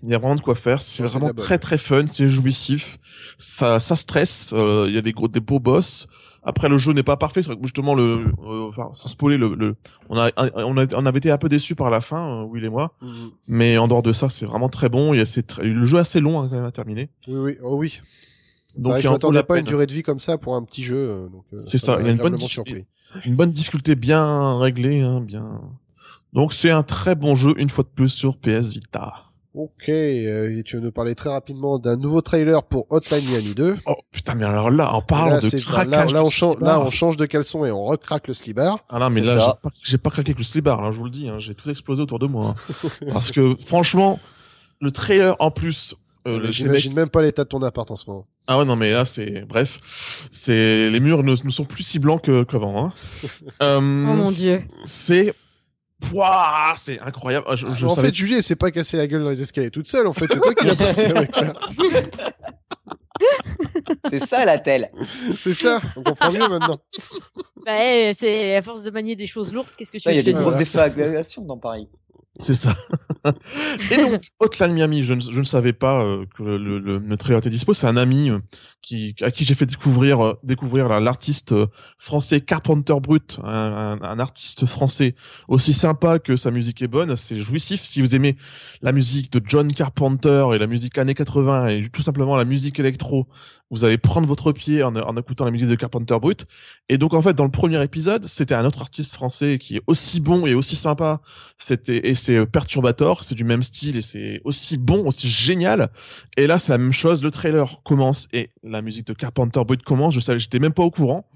[0.02, 0.80] Il y a vraiment de quoi faire.
[0.80, 2.98] C'est vraiment très très fun, c'est jouissif.
[3.38, 4.50] Ça ça stresse.
[4.54, 6.06] euh, Il y a des gros des beaux boss.
[6.42, 7.42] Après le jeu n'est pas parfait.
[7.42, 9.76] C'est vrai que justement le euh, enfin sans spoiler le, le
[10.08, 12.64] on a on a on avait été un peu déçus par la fin, euh, Will
[12.64, 12.94] et moi.
[13.02, 13.30] Mhm.
[13.48, 15.12] Mais en dehors de ça, c'est vraiment très bon.
[15.12, 17.10] Il y a le jeu est assez long hein, quand même à terminer.
[17.28, 18.00] Oui, oui, oh oui.
[18.78, 20.82] Donc il je m'attendais pas à une durée de vie comme ça pour un petit
[20.84, 20.96] jeu.
[20.96, 22.86] euh, euh, C'est ça, il y a une bonne agréablement diffi- surpris.
[23.24, 25.60] Une bonne difficulté bien réglée, hein, bien.
[26.32, 29.14] Donc c'est un très bon jeu une fois de plus sur PS Vita.
[29.52, 33.52] Ok, euh, et tu veux nous parler très rapidement d'un nouveau trailer pour Hotline Miami
[33.54, 33.78] 2.
[33.86, 36.12] Oh putain mais alors là on parle là, de craquage.
[36.12, 36.78] là, là, on change, slibard.
[36.78, 38.78] là, on change de caleçon et on recraque le slibar.
[38.88, 41.40] Ah non mais là j'ai pas, craqué le slibard là je vous le dis, hein,
[41.40, 42.54] j'ai tout explosé autour de moi.
[42.70, 42.88] hein.
[43.12, 44.20] Parce que franchement
[44.80, 45.96] le trailer en plus.
[46.28, 48.26] euh, mecs- J'imagine même pas l'état de ton appart en ce moment.
[48.46, 49.78] Ah ouais non mais là c'est bref
[50.32, 52.86] c'est les murs ne, ne sont plus si blancs que qu'avant.
[52.86, 52.92] Hein.
[53.62, 54.62] Euh, Oh mon dieu.
[54.86, 55.34] C'est
[56.00, 57.44] Pouah, c'est incroyable.
[57.48, 59.42] Ah, Je, je en savais fait, Julie, elle s'est pas cassé la gueule dans les
[59.42, 60.06] escaliers toute seule.
[60.06, 61.52] En fait, c'est toi qui l'as poussé avec ça.
[64.10, 64.90] C'est ça la telle.
[65.38, 65.80] C'est ça.
[65.96, 66.78] On comprend mieux maintenant.
[67.66, 70.18] Bah, eh, c'est à force de manier des choses lourdes, qu'est-ce que tu il y
[70.18, 71.88] a des grosses déflagrations dans Paris.
[72.38, 72.74] C'est ça.
[73.90, 76.98] et donc, Hotline Miami, je ne, je ne savais pas euh, que le, le, le,
[76.98, 77.74] le trailer était dispo.
[77.74, 78.38] C'est un ami euh,
[78.82, 81.54] qui, à qui j'ai fait découvrir, euh, découvrir l'artiste
[81.98, 85.16] français Carpenter Brut, un, un, un artiste français
[85.48, 87.16] aussi sympa que sa musique est bonne.
[87.16, 87.82] C'est jouissif.
[87.82, 88.36] Si vous aimez
[88.80, 92.78] la musique de John Carpenter et la musique années 80 et tout simplement la musique
[92.78, 93.26] électro,
[93.70, 96.46] vous allez prendre votre pied en, en écoutant la musique de Carpenter Brut.
[96.88, 99.82] Et donc, en fait, dans le premier épisode, c'était un autre artiste français qui est
[99.86, 101.20] aussi bon et aussi sympa.
[101.56, 105.90] C'était, et c'est euh, Perturbator, c'est du même style et c'est aussi bon, aussi génial.
[106.36, 107.22] Et là, c'est la même chose.
[107.22, 110.14] Le trailer commence et la musique de Carpenter Brut commence.
[110.14, 111.28] Je savais, j'étais même pas au courant.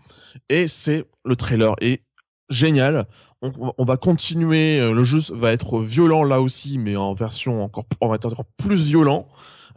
[0.48, 2.02] Et c'est le trailer est
[2.50, 3.06] génial.
[3.42, 4.80] On, va continuer.
[4.80, 8.26] euh, Le jeu va être violent là aussi, mais en version encore, on va être
[8.26, 9.28] encore plus violent.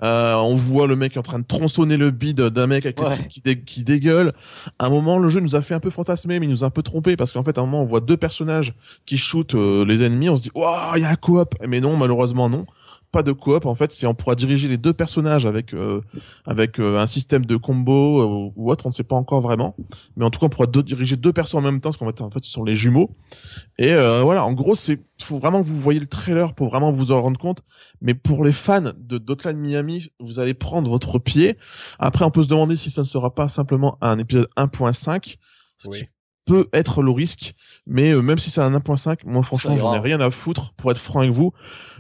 [0.03, 3.17] Euh, on voit le mec en train de tronçonner le bide d'un mec avec Ouais.
[3.29, 4.33] qui, dé- qui dégueule.
[4.77, 6.67] À un moment, le jeu nous a fait un peu fantasmer, mais il nous a
[6.67, 8.73] un peu trompé parce qu'en fait, à un moment, on voit deux personnages
[9.05, 10.29] qui shootent euh, les ennemis.
[10.29, 11.55] On se dit, waouh, il y a un coop.
[11.67, 12.65] Mais non, malheureusement, non.
[13.11, 13.65] Pas de coop.
[13.65, 16.01] En fait, c'est on pourra diriger les deux personnages avec euh,
[16.45, 18.85] avec euh, un système de combo euh, ou autre.
[18.85, 19.75] On ne sait pas encore vraiment.
[20.17, 22.05] Mais en tout cas, on pourra deux- diriger deux personnes en même temps parce qu'en
[22.05, 23.15] fait, en fait, ce sont les jumeaux.
[23.77, 26.91] Et euh, voilà, en gros, c'est faut vraiment que vous voyez le trailer pour vraiment
[26.91, 27.63] vous en rendre compte.
[28.01, 31.57] Mais pour les fans de Dotland Miami, vous allez prendre votre pied.
[31.99, 35.37] Après, on peut se demander si ça ne sera pas simplement un épisode 1.5,
[35.77, 35.99] ce Oui.
[35.99, 36.05] qui
[36.47, 37.53] peut être le risque.
[37.86, 40.73] Mais euh, même si c'est un 1.5, moi franchement, j'en ai rien à foutre.
[40.73, 41.51] Pour être franc avec vous,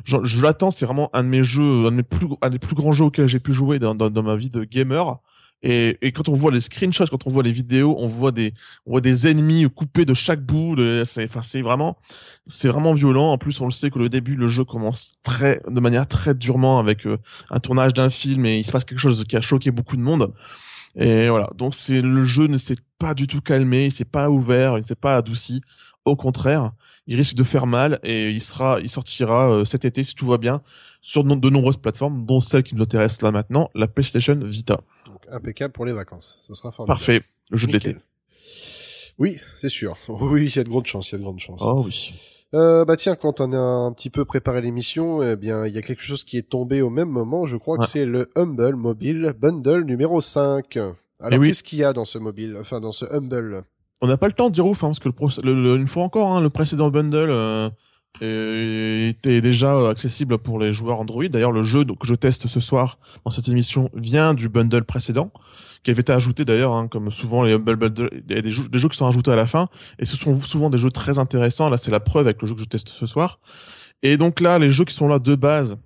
[0.05, 0.71] je, je l'attends.
[0.71, 3.05] C'est vraiment un de mes jeux, un de mes plus, un des plus grands jeux
[3.05, 5.19] auxquels j'ai pu jouer dans, dans, dans ma vie de gamer.
[5.63, 8.53] Et, et quand on voit les screenshots, quand on voit les vidéos, on voit des,
[8.85, 10.75] on voit des ennemis coupés de chaque bout.
[11.05, 11.97] C'est, enfin, c'est vraiment,
[12.45, 13.31] c'est vraiment violent.
[13.31, 16.35] En plus, on le sait que le début, le jeu commence très, de manière très
[16.35, 17.17] durement avec euh,
[17.49, 20.01] un tournage d'un film et il se passe quelque chose qui a choqué beaucoup de
[20.01, 20.31] monde.
[20.97, 21.49] Et voilà.
[21.55, 24.85] Donc c'est le jeu ne s'est pas du tout calmé, il s'est pas ouvert, il
[24.85, 25.61] s'est pas adouci.
[26.05, 26.71] Au contraire,
[27.05, 30.27] il risque de faire mal et il sera, il sortira euh, cet été si tout
[30.27, 30.61] va bien
[31.01, 34.81] sur de, nombreuses plateformes, dont celle qui nous intéresse là maintenant, la PlayStation Vita.
[35.05, 36.39] Donc, impeccable pour les vacances.
[36.45, 36.97] Ce sera formidable.
[36.97, 37.95] Parfait, le jeu de l'été.
[39.17, 39.95] Oui, c'est sûr.
[40.09, 41.61] Oui, il y a de grandes chances, il y a de grandes chances.
[41.63, 42.13] Oh oui.
[42.55, 45.77] Euh, bah tiens, quand on a un petit peu préparé l'émission, eh bien, il y
[45.77, 47.45] a quelque chose qui est tombé au même moment.
[47.45, 50.77] Je crois que c'est le Humble Mobile Bundle numéro 5.
[50.77, 50.95] Alors,
[51.31, 51.47] Eh oui.
[51.47, 53.63] qu'est-ce qu'il y a dans ce mobile, enfin, dans ce Humble?
[54.01, 55.75] On n'a pas le temps de dire ouf, hein, parce que le, pro- le- le-
[55.75, 57.69] une fois encore, hein, le précédent bundle euh,
[58.21, 61.27] était déjà euh, accessible pour les joueurs Android.
[61.27, 65.31] D'ailleurs, le jeu que je teste ce soir dans cette émission vient du bundle précédent,
[65.87, 68.51] qui avait été ajouté d'ailleurs, hein, comme souvent les Humble Bundle, il y a des
[68.51, 69.69] jeux, des jeux qui sont ajoutés à la fin,
[69.99, 71.69] et ce sont souvent des jeux très intéressants.
[71.69, 73.39] Là, c'est la preuve avec le jeu que je teste ce soir.
[74.03, 75.77] Et donc là, les jeux qui sont là de base,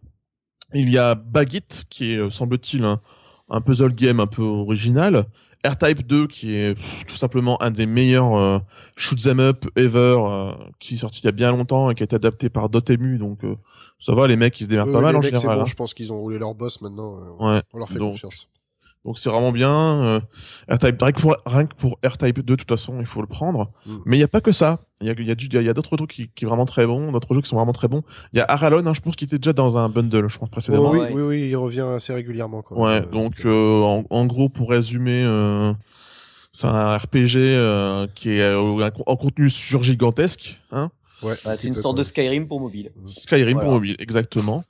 [0.74, 3.00] il y a Bagit, qui est, euh, semble-t-il, un,
[3.52, 5.26] un puzzle game un peu original.
[5.64, 8.58] R-Type 2, qui est pff, tout simplement un des meilleurs euh,
[8.96, 12.02] shoot 'em up ever, euh, qui est sorti il y a bien longtemps et qui
[12.02, 13.56] a été adapté par Dotemu, donc euh,
[14.00, 15.58] ça va, les mecs, ils se démerdent pas mal les en mecs, général.
[15.58, 15.66] bon, hein.
[15.68, 17.20] je pense qu'ils ont roulé leur boss maintenant.
[17.40, 17.62] Ouais.
[17.72, 18.48] On leur fait Donc, confiance.
[19.04, 19.72] Donc c'est vraiment bien.
[19.72, 20.20] Euh,
[20.70, 23.28] R-Type, rien que pour, rien que pour R-Type 2, de toute façon, il faut le
[23.28, 23.72] prendre.
[23.88, 23.98] Mm.
[24.06, 24.80] Mais il n'y a pas que ça.
[25.02, 26.66] Il y a, y a, du- il y a d'autres trucs qui, qui est vraiment
[26.68, 28.04] très bon, d'autres jeux qui sont vraiment très bons.
[28.34, 30.50] Il y a Aralon, hein, je pense qu'il était déjà dans un bundle, je pense,
[30.50, 30.90] précédemment.
[30.90, 31.12] Oh, oui, ouais.
[31.14, 32.64] oui, oui, il revient assez régulièrement.
[32.70, 33.02] Ouais.
[33.02, 35.74] Euh, donc euh, en, en gros, pour résumer, euh,
[36.54, 40.60] c'est un RPG euh, qui est euh, un- en contenu sur gigantesque.
[40.72, 40.92] Hein
[41.24, 42.04] ouais, Ouais, un c'est une sorte quoi.
[42.04, 42.92] de Skyrim pour mobile.
[43.06, 44.64] Skyrim pour mobile, exactement.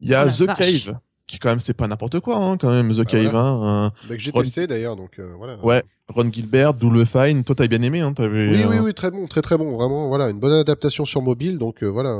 [0.00, 0.58] Il y a Oh la The vache.
[0.84, 3.22] Cave, qui quand même c'est pas n'importe quoi, hein, quand même The Ah, Cave.
[3.30, 3.38] voilà.
[3.46, 5.56] Hein, Bah, que j'ai Ron- testé d'ailleurs, donc euh, voilà.
[5.64, 8.48] Ouais, Ron Gilbert, Double Fine, toi t'as bien aimé, hein, t'avais.
[8.48, 11.22] Oui, euh, oui, oui, très bon, très très bon, vraiment, voilà, une bonne adaptation sur
[11.22, 12.16] mobile, donc euh, voilà,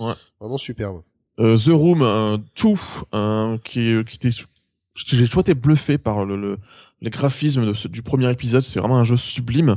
[0.00, 0.14] Ouais.
[0.40, 1.02] vraiment superbe.
[1.38, 2.70] euh, The Room euh, 2,
[3.14, 4.30] euh, qui, qui était,
[4.94, 6.58] j'ai toujours été bluffé par le, le,
[7.00, 8.62] les graphismes de ce- du premier épisode.
[8.62, 9.76] C'est vraiment un jeu sublime.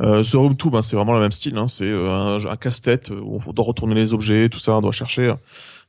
[0.00, 1.56] Euh, The Room 2, ben, c'est vraiment le même style.
[1.56, 4.92] Hein, c'est un, un casse-tête où on doit retourner les objets, tout ça, on doit
[4.92, 5.34] chercher.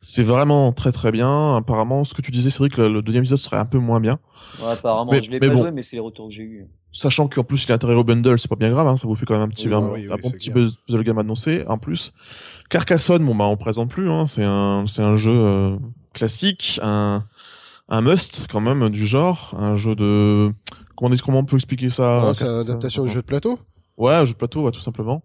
[0.01, 1.55] C'est vraiment très très bien.
[1.57, 4.19] Apparemment, ce que tu disais, Cédric, le, le deuxième épisode serait un peu moins bien.
[4.59, 5.57] Ouais, apparemment, Mais- je l'ai pas bon.
[5.57, 6.67] joué, mais c'est les retours que j'ai eu.
[6.93, 9.15] Sachant qu'en plus il est intégré au bundle, c'est pas bien grave, hein, ça vous
[9.15, 10.65] fait quand même un petit, Oui, un, oui, un oui, bon c'est petit clair.
[10.65, 12.11] buzz- puzzle game annoncé en plus.
[12.69, 15.77] Carcassonne, bon bah on présente plus, hein, c'est un, c'est un jeu euh,
[16.13, 17.23] classique, un,
[17.87, 20.51] un must quand même du genre, un jeu de,
[20.97, 23.57] comment, comment on peut expliquer ça Ah, c'est une adaptation du jeu de plateau?
[23.95, 25.23] Ouais, un jeu de plateau, ouais, tout simplement.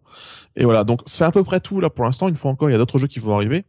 [0.54, 2.28] Et voilà, donc c'est à peu près tout là pour l'instant.
[2.28, 3.64] Une fois encore, il y a d'autres jeux qui vont arriver.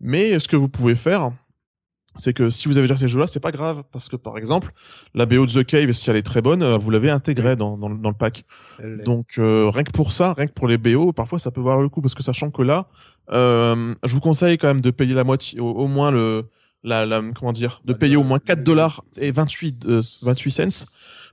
[0.00, 1.30] Mais ce que vous pouvez faire,
[2.16, 4.72] c'est que si vous avez déjà ces jeux-là, c'est pas grave, parce que par exemple,
[5.14, 7.76] la BO de The Cave, si elle est très bonne, euh, vous l'avez intégrée dans,
[7.76, 8.44] dans, le- dans le pack.
[9.04, 11.80] Donc euh, rien que pour ça, rien que pour les BO, parfois ça peut valoir
[11.80, 12.88] le coup, parce que sachant que là,
[13.30, 16.48] euh, je vous conseille quand même de payer la moitié, au, au moins le,
[16.82, 20.50] la, la, comment dire, de payer au moins 4 le- dollars et 28, euh, 28
[20.50, 20.86] cents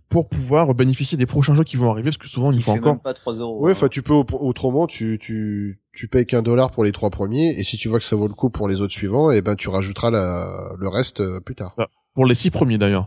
[0.10, 2.74] pour pouvoir bénéficier des prochains jeux qui vont arriver, parce que souvent, une Il fois
[2.76, 3.60] fait encore, même pas 3 euros.
[3.62, 3.74] Ouais, hein.
[3.74, 7.50] enfin, tu peux, au- autrement, tu, tu, tu payes qu'un dollar pour les trois premiers,
[7.60, 9.56] et si tu vois que ça vaut le coup pour les autres suivants, et ben,
[9.56, 11.76] tu rajouteras la, le reste euh, plus tard.
[12.13, 13.06] Pour les six premiers d'ailleurs.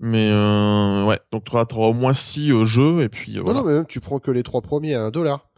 [0.00, 3.44] Mais euh, ouais, donc tu auras, au moins six euh, jeux et puis euh, Non,
[3.44, 3.60] voilà.
[3.60, 5.48] non, mais même, tu prends que les trois premiers à un dollar.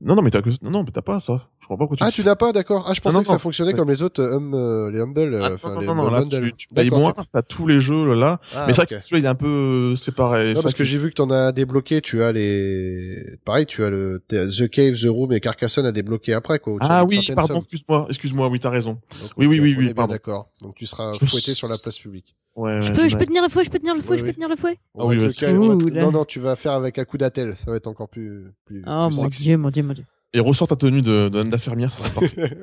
[0.00, 0.50] Non, non, mais t'as que...
[0.62, 1.48] non, non, mais t'as pas ça.
[1.66, 2.28] Je crois pas pourquoi tu Ah, tu ça.
[2.28, 2.86] n'as pas, d'accord.
[2.88, 5.34] Ah, je pensais non, que ça fonctionnait comme les autres, euh, hum, euh, les humble,
[5.34, 6.52] euh, Ah, non, les non, non, là, bundles.
[6.52, 8.38] tu, tu payes moins, t'as tous les jeux là.
[8.54, 8.86] Ah, mais c'est ok.
[8.90, 10.50] vrai que celui-là, il est un peu euh, séparé.
[10.50, 13.82] Non, Ça parce que j'ai vu que t'en as débloqué, tu as les, pareil, tu
[13.82, 16.76] as le, The Cave, The Room et Carcassonne à débloquer après, quoi.
[16.82, 18.98] Ah oui, pardon, excuse-moi, excuse-moi, oui, t'as raison.
[19.20, 20.50] Donc, Oui, oui, oui, oui, d'accord.
[20.62, 22.36] Donc tu seras fouetté sur la place publique.
[22.54, 24.18] Ouais, Je ouais, peux, je peux tenir le fouet, je peux tenir le fouet, Oui,
[24.18, 24.28] je oui.
[24.30, 24.78] peux tenir le fouet.
[24.96, 26.00] Ah oui, le va.
[26.00, 27.54] Non, non, tu vas faire avec un coup d'attel.
[27.56, 29.42] Ça va être encore plus, plus, Oh plus mon sexy.
[29.42, 30.04] dieu, mon dieu, mon dieu.
[30.36, 32.58] Et ressort ta tenue de de- d'infirmière, ça sera parfait.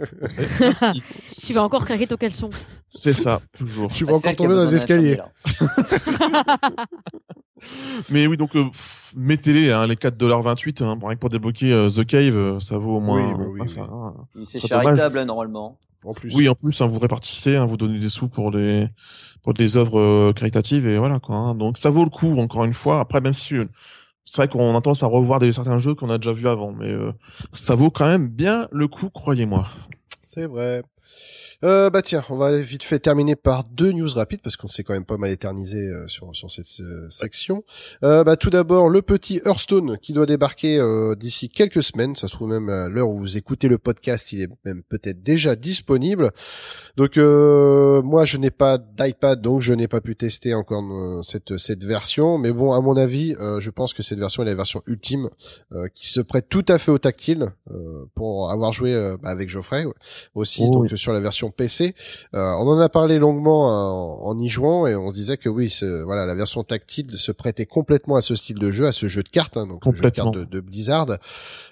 [0.59, 1.01] Merci.
[1.43, 2.49] Tu vas encore craquer ton caleçon.
[2.88, 3.91] C'est ça, toujours.
[3.91, 5.17] tu vas encore tomber dans les escaliers.
[8.09, 11.89] Mais oui, donc euh, pff, mettez-les, hein, les 4,28$, hein, rien que pour débloquer euh,
[11.89, 13.25] The Cave, euh, ça vaut au moins.
[13.25, 13.69] Oui, bah oui, ah, oui.
[13.69, 14.13] ça, hein.
[14.43, 14.83] C'est dommage.
[14.86, 15.79] charitable, hein, normalement.
[16.05, 16.36] En plus.
[16.36, 18.88] Oui, en plus, hein, vous répartissez, hein, vous donnez des sous pour des
[19.41, 21.36] pour des œuvres euh, caritatives et voilà quoi.
[21.36, 21.55] hein.
[21.55, 22.99] Donc ça vaut le coup encore une fois.
[22.99, 23.65] Après, même si euh,
[24.25, 26.71] c'est vrai qu'on a tendance à revoir des certains jeux qu'on a déjà vus avant,
[26.71, 27.12] mais euh,
[27.51, 29.67] ça vaut quand même bien le coup, croyez-moi.
[30.23, 30.83] C'est vrai.
[31.63, 34.68] Euh, bah tiens, on va aller vite fait terminer par deux news rapides parce qu'on
[34.68, 37.63] s'est quand même pas mal éternisé euh, sur sur cette euh, section.
[38.04, 42.16] Euh, bah tout d'abord le petit Hearthstone qui doit débarquer euh, d'ici quelques semaines.
[42.16, 45.24] Ça se trouve même à l'heure où vous écoutez le podcast, il est même peut-être
[45.24, 46.32] déjà disponible.
[46.98, 51.22] Donc euh, moi je n'ai pas d'iPad donc je n'ai pas pu tester encore euh,
[51.22, 52.38] cette cette version.
[52.38, 55.30] Mais bon à mon avis, euh, je pense que cette version est la version ultime
[55.72, 59.50] euh, qui se prête tout à fait au tactile euh, pour avoir joué bah, avec
[59.50, 59.94] Geoffrey ouais,
[60.36, 61.93] aussi Oh, donc euh, sur la version PC.
[62.34, 65.38] Euh, on en a parlé longuement euh, en, en y jouant et on se disait
[65.38, 68.88] que oui, ce- voilà, la version tactile se prêtait complètement à ce style de jeu,
[68.88, 70.32] à ce jeu de cartes, hein, donc le jeu de Complètement.
[70.32, 71.08] cartes de, de Blizzard.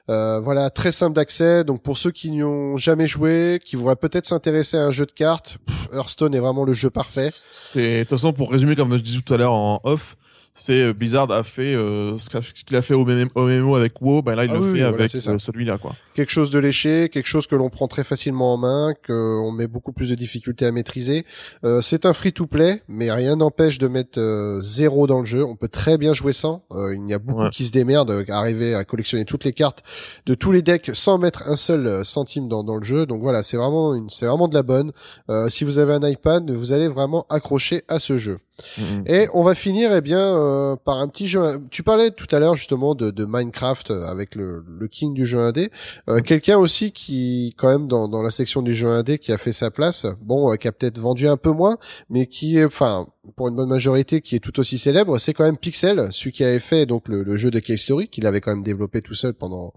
[0.09, 1.63] Euh, voilà, très simple d'accès.
[1.63, 5.05] Donc pour ceux qui n'y ont jamais joué, qui voudraient peut-être s'intéresser à un jeu
[5.05, 5.57] de cartes,
[5.93, 7.29] Hearthstone est vraiment le jeu parfait.
[7.31, 10.17] C'est de toute façon pour résumer comme je disais tout à l'heure en off,
[10.53, 12.29] c'est euh, Blizzard a fait euh, ce
[12.63, 14.81] qu'il a fait au MMO, avec WoW, ben là il Ah le oui, fait oui,
[14.81, 15.95] avec euh, celui-là quoi.
[16.13, 19.67] quelque chose de léché, quelque chose que l'on prend très facilement en main, qu'on met
[19.67, 21.25] beaucoup plus de difficultés à maîtriser.
[21.63, 25.43] Euh, c'est un free-to-play, mais rien n'empêche de mettre euh, zéro dans le jeu.
[25.45, 26.63] On peut très bien jouer sans.
[26.71, 27.49] Euh, il y a beaucoup Ouais.
[27.49, 29.83] qui se démerdent à arriver à collectionner toutes les cartes
[30.25, 33.05] de tous les decks sans mettre un seul centime dans, dans le jeu.
[33.05, 34.91] Donc voilà, c'est vraiment une, c'est vraiment de la bonne.
[35.29, 38.37] Euh, si vous avez un iPad, vous allez vraiment accrocher à ce jeu.
[38.77, 39.03] Mhm.
[39.07, 41.41] Et on va finir eh bien euh, par un petit jeu.
[41.69, 45.25] Tu parlais tout à l'heure justement de, de Minecraft euh, avec le, le king du
[45.25, 45.69] jeu indé.
[46.09, 49.37] Euh, Quelqu'un aussi qui quand même dans, dans la section du jeu indé qui a
[49.37, 50.05] fait sa place.
[50.21, 51.77] Bon, euh, qui a peut-être vendu un peu moins,
[52.09, 55.43] mais qui est enfin pour une bonne majorité qui est tout aussi célèbre, c'est quand
[55.43, 58.41] même Pixel, celui qui avait fait donc le, le jeu de Cave Story qu'il avait
[58.41, 59.73] quand même développé tout seul pendant.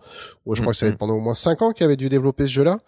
[0.46, 2.08] oh, je crois que ça va être pendant au moins cinq ans qu'il avait dû
[2.08, 2.78] développer ce jeu-là.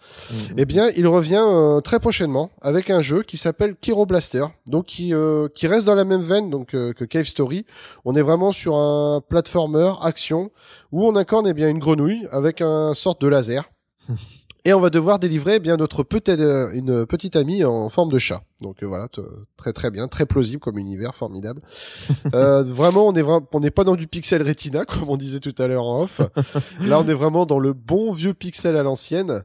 [0.57, 4.85] Eh bien, il revient euh, très prochainement avec un jeu qui s'appelle Kero Blaster, donc
[4.85, 7.65] qui euh, qui reste dans la même veine donc euh, que Cave Story.
[8.05, 10.51] On est vraiment sur un platformer action
[10.91, 13.69] où on incarne eh bien une grenouille avec un sorte de laser.
[14.65, 18.11] Et on va devoir délivrer eh bien notre peut-être euh, une petite amie en forme
[18.11, 18.43] de chat.
[18.61, 19.07] Donc euh, voilà,
[19.55, 21.61] très très bien, très plausible comme univers, formidable.
[22.33, 25.55] Euh, vraiment, on est on n'est pas dans du pixel retina comme on disait tout
[25.59, 26.21] à l'heure en off.
[26.81, 29.43] Là, on est vraiment dans le bon vieux pixel à l'ancienne.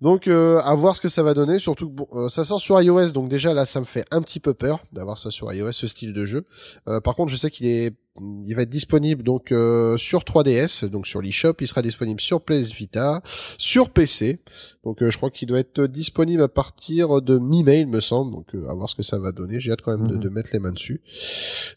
[0.00, 3.12] Donc euh, à voir ce que ça va donner, surtout euh, ça sort sur iOS,
[3.12, 5.86] donc déjà là ça me fait un petit peu peur d'avoir ça sur iOS, ce
[5.86, 6.44] style de jeu.
[6.88, 10.88] Euh, par contre je sais qu'il est il va être disponible donc euh, sur 3DS,
[10.88, 13.22] donc sur l'eShop, il sera disponible sur PS Vita,
[13.58, 14.38] sur PC.
[14.84, 18.36] Donc euh, je crois qu'il doit être disponible à partir de mi-mai il me semble,
[18.68, 19.60] à voir ce que ça va donner.
[19.60, 20.20] J'ai hâte quand même de, Mhm.
[20.20, 21.00] de mettre les mains dessus.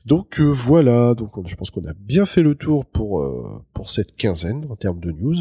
[0.05, 3.63] Donc euh, voilà, donc on- je pense qu'on a bien fait le tour pour euh,
[3.73, 5.35] pour cette quinzaine en termes de news.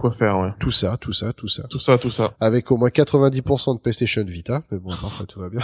[0.00, 0.50] Quoi faire, ouais.
[0.60, 2.34] Tout ça, tout ça, tout ça Tout ça, tout ça.
[2.38, 4.62] avec au moins 90% de PlayStation Vita.
[4.70, 5.60] Mais bon, à part ça, tout va bien.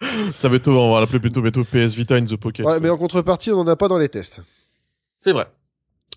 [0.34, 2.66] Ça va être, on va l'appeler plutôt, plutôt PS Vita in the Pocket.
[2.66, 4.42] Ouais, mais en contrepartie, on n'en a pas dans les tests.
[5.18, 5.46] C'est vrai.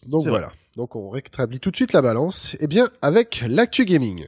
[0.05, 0.51] Donc voilà.
[0.75, 2.57] Donc on rétablit tout de suite la balance.
[2.59, 4.27] Eh bien, avec l'actu gaming.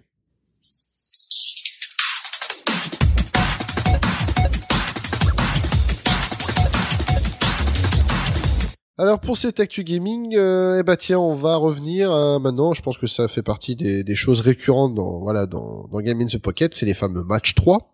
[9.01, 12.71] Alors pour cette actu gaming, euh, eh ben tiens, on va revenir euh, maintenant.
[12.73, 16.21] Je pense que ça fait partie des, des choses récurrentes dans voilà dans, dans Game
[16.21, 17.91] in the Pocket, c'est les fameux matchs 3.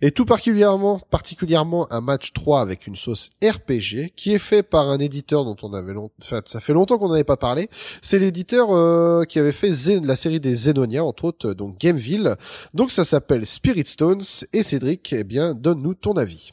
[0.00, 4.88] Et tout particulièrement particulièrement un match 3 avec une sauce RPG qui est fait par
[4.88, 6.12] un éditeur dont on avait long...
[6.22, 7.68] enfin, ça fait longtemps qu'on n'avait pas parlé.
[8.00, 12.36] C'est l'éditeur euh, qui avait fait Zen- la série des Zenonia entre autres, donc Gameville.
[12.74, 14.22] Donc ça s'appelle Spirit Stones
[14.52, 16.52] et Cédric, eh bien donne-nous ton avis.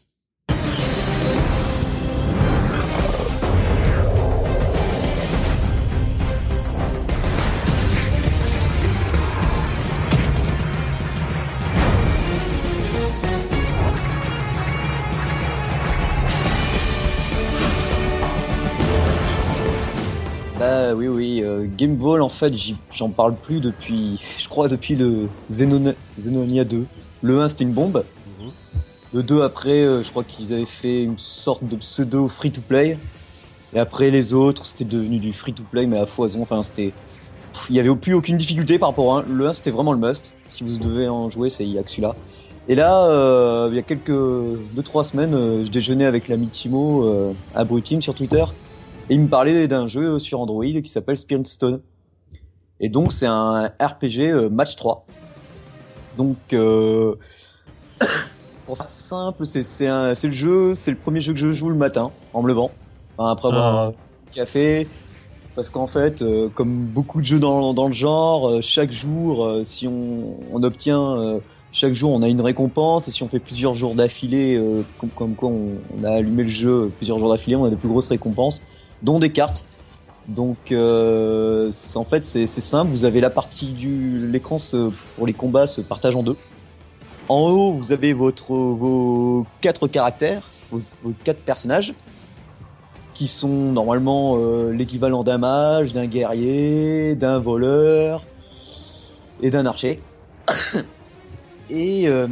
[20.60, 21.42] Bah oui, oui.
[21.44, 22.54] Euh, Game Ball, en fait,
[22.94, 26.86] j'en parle plus depuis, je crois, depuis le Zenon- Zenonia 2.
[27.22, 28.04] Le 1, c'était une bombe.
[29.14, 32.98] Le 2, après, euh, je crois qu'ils avaient fait une sorte de pseudo free-to-play.
[33.74, 36.42] Et après, les autres, c'était devenu du free-to-play, mais à foison.
[36.42, 36.94] Enfin, c'était.
[37.70, 39.26] Il y avait plus aucune difficulté par rapport à un.
[39.30, 40.34] Le 1, c'était vraiment le must.
[40.48, 42.16] Si vous devez en jouer, c'est y a que celui-là.
[42.68, 47.34] Et là, euh, il y a quelques deux trois semaines, je déjeunais avec l'ami Timo
[47.54, 48.44] à Brutim sur Twitter,
[49.10, 51.82] et il me parlait d'un jeu sur Android qui s'appelle Spirit Stone.
[52.80, 55.06] Et donc c'est un RPG euh, match 3.
[56.18, 57.16] Donc euh,
[58.66, 61.76] pour faire simple, c'est un- le jeu, c'est le premier jeu que je joue le
[61.76, 62.72] matin en me levant,
[63.18, 63.88] Enfin, après avoir Ah.
[63.88, 63.92] euh,
[64.34, 64.88] café.
[65.56, 69.46] Parce qu'en fait, euh, comme beaucoup de jeux dans, dans le genre, euh, chaque jour,
[69.46, 71.40] euh, si on, on obtient euh,
[71.72, 75.10] chaque jour on a une récompense et si on fait plusieurs jours d'affilée, euh, comme,
[75.12, 77.88] comme quoi on, on a allumé le jeu plusieurs jours d'affilée, on a des plus
[77.88, 78.64] grosses récompenses,
[79.02, 79.66] dont des cartes.
[80.28, 84.58] Donc euh, en fait c'est simple, vous avez la partie du l'écran
[85.16, 86.38] pour les combats se partage en deux.
[87.30, 90.42] En haut vous avez votre vos quatre caractères,
[90.72, 91.94] vos, vos quatre personnages
[93.16, 98.24] qui sont normalement euh, l'équivalent d'un mage, d'un guerrier, d'un voleur
[99.42, 100.02] et d'un archer.
[101.70, 102.28] Et euh,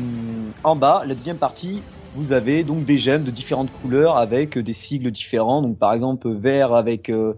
[0.63, 1.81] en bas, la deuxième partie,
[2.15, 5.61] vous avez donc des gemmes de différentes couleurs avec des sigles différents.
[5.61, 7.33] Donc par exemple vert avec euh,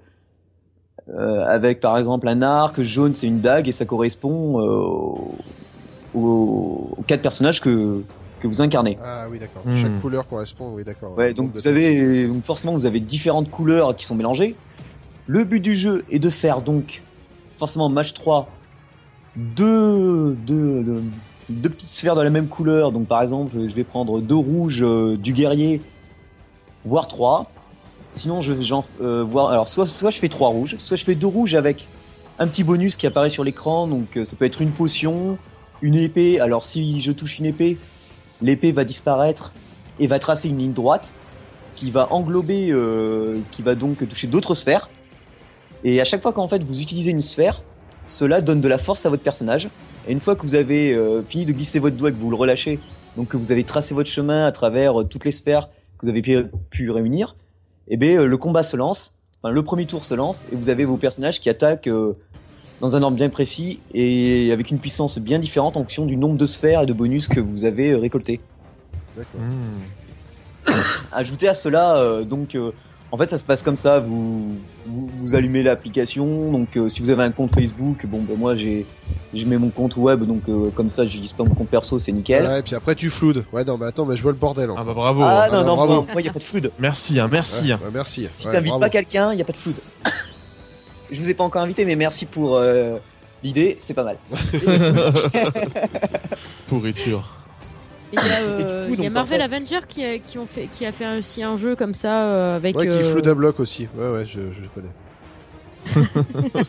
[1.10, 6.98] euh, avec par exemple un arc, jaune c'est une dague et ça correspond euh, aux,
[7.08, 8.04] quatre personnages que
[8.40, 8.98] que vous incarnez.
[9.02, 9.66] Ah oui, d'accord.
[9.66, 9.78] Hmm.
[9.78, 11.18] Chaque couleur correspond, oui, d'accord.
[11.18, 14.56] Ouais, donc vous avez donc forcément vous avez différentes couleurs qui sont mélangées.
[15.28, 17.02] Le but du jeu est de faire donc
[17.58, 18.48] forcément match 3
[19.36, 21.04] deux, deux, deux,
[21.50, 22.92] deux petites sphères de la même couleur.
[22.92, 25.82] Donc par exemple, je vais prendre deux rouges euh, du guerrier,
[26.86, 27.52] voire trois.
[28.12, 28.54] Sinon, je
[29.02, 29.52] euh, voir.
[29.52, 31.88] Alors, soit soit je fais trois rouges, soit je fais deux rouges avec
[32.40, 33.88] un petit bonus qui apparaît sur l'écran.
[33.88, 35.38] Donc, euh, ça peut être une potion,
[35.82, 36.40] une épée.
[36.40, 37.78] Alors, si je touche une épée,
[38.42, 39.52] l'épée va disparaître
[40.00, 41.14] et va tracer une ligne droite
[41.76, 44.90] qui va englober, euh, qui va donc toucher d'autres sphères.
[45.84, 47.62] Et à chaque fois qu'en fait vous utilisez une sphère,
[48.08, 49.70] cela donne de la force à votre personnage.
[50.08, 52.30] Et une fois que vous avez euh, fini de glisser votre doigt et que vous
[52.30, 52.80] le relâchez,
[53.18, 56.10] donc que vous avez tracé votre chemin à travers euh, toutes les sphères que vous
[56.10, 56.38] avez pu,
[56.70, 57.36] pu réunir,
[57.88, 59.20] et bien euh, le combat se lance.
[59.42, 62.18] Enfin, le premier tour se lance et vous avez vos personnages qui attaquent euh,
[62.82, 66.38] dans un ordre bien précis et avec une puissance bien différente en fonction du nombre
[66.38, 68.40] de sphères et de bonus que vous avez euh, récoltés.
[69.16, 69.42] D'accord.
[69.42, 70.72] Hmm.
[71.12, 72.72] Ajouter à cela, euh, donc, euh,
[73.12, 74.00] en fait, ça se passe comme ça.
[74.00, 74.56] Vous,
[74.88, 76.52] vous, vous allumez l'application.
[76.52, 78.86] Donc, euh, si vous avez un compte Facebook, bon, ben moi, j'ai,
[79.34, 80.24] je mets mon compte web.
[80.24, 82.42] Donc, euh, comme ça, j'utilise pas mon compte perso, c'est nickel.
[82.44, 83.46] Voilà, et puis après tu floudes.
[83.54, 84.70] Ouais, non, mais attends, mais je vois le bordel.
[84.72, 85.22] en Ah bah bravo.
[85.24, 86.08] Ah Ah, non, non, bravo.
[86.12, 86.72] moi, il y a pas de flood.
[86.80, 87.68] Merci, hein, merci.
[87.68, 88.26] Ouais, ouais, merci.
[88.26, 88.82] Si Ouais, t'invites bravo.
[88.82, 89.76] pas quelqu'un, il y a pas de flood.
[91.12, 92.98] je vous ai pas encore invité, mais merci pour euh,
[93.44, 93.78] l'idée.
[93.80, 94.18] C'est pas mal.
[96.68, 97.30] Pourriture.
[98.14, 100.46] Il y a, euh, coup, il y a donc, Marvel Avenger qui a, qui, ont
[100.46, 102.76] fait, qui a fait aussi un jeu comme ça euh, avec.
[102.78, 103.88] Ouais, qui euh, flood à bloc aussi.
[103.98, 104.90] Ouais, ouais, je, je connais.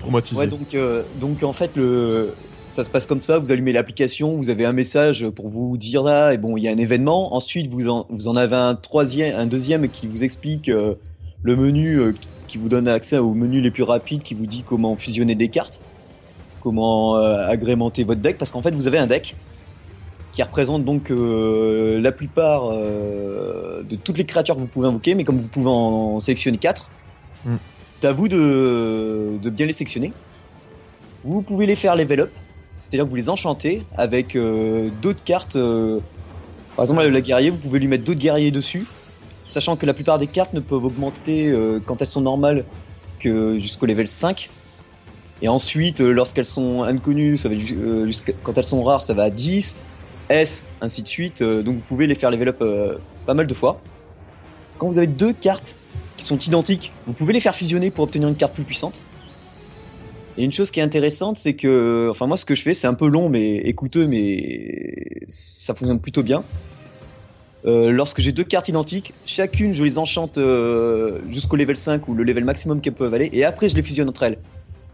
[0.00, 0.36] Traumatisé.
[0.36, 2.32] Ouais, donc, euh, donc en fait, le,
[2.68, 3.38] ça se passe comme ça.
[3.38, 6.68] Vous allumez l'application, vous avez un message pour vous dire là, et bon, il y
[6.68, 7.34] a un événement.
[7.34, 10.94] Ensuite, vous en, vous en avez un troisième, un deuxième qui vous explique euh,
[11.42, 12.12] le menu, euh,
[12.46, 15.48] qui vous donne accès aux menus les plus rapides, qui vous dit comment fusionner des
[15.48, 15.80] cartes,
[16.60, 19.34] comment euh, agrémenter votre deck, parce qu'en fait, vous avez un deck
[20.38, 25.16] qui représente donc euh, la plupart euh, de toutes les créatures que vous pouvez invoquer,
[25.16, 26.88] mais comme vous pouvez en sélectionner quatre,
[27.44, 27.56] Mm.
[27.90, 30.12] c'est à vous de, de bien les sélectionner.
[31.24, 32.30] Vous pouvez les faire level up,
[32.78, 35.58] c'est-à-dire que vous les enchantez avec euh, d'autres cartes.
[36.76, 38.86] par exemple, la guerrier, vous pouvez lui mettre d'autres guerriers dessus,
[39.42, 41.52] sachant que la plupart des cartes ne peuvent augmenter
[41.84, 42.64] quand elles sont normales
[43.18, 44.50] que jusqu'au level 5.
[45.42, 49.24] Et ensuite, lorsqu'elles sont inconnues, ça va euh, jusqu'à- quand elles sont rares, ça va
[49.24, 49.76] à 10,
[50.28, 51.42] S, ainsi de suite.
[51.42, 53.80] Euh, donc vous pouvez les faire level up euh, pas mal de fois.
[54.78, 55.76] Quand vous avez deux cartes
[56.16, 59.00] qui sont identiques, vous pouvez les faire fusionner pour obtenir une carte plus puissante.
[60.36, 62.86] Et une chose qui est intéressante, c'est que, enfin moi ce que je fais, c'est
[62.86, 66.44] un peu long mais écouteux, mais ça fonctionne plutôt bien.
[67.66, 72.14] Euh, lorsque j'ai deux cartes identiques, chacune je les enchante euh, jusqu'au level 5 ou
[72.14, 74.38] le level maximum qu'elles peuvent aller, et après je les fusionne entre elles.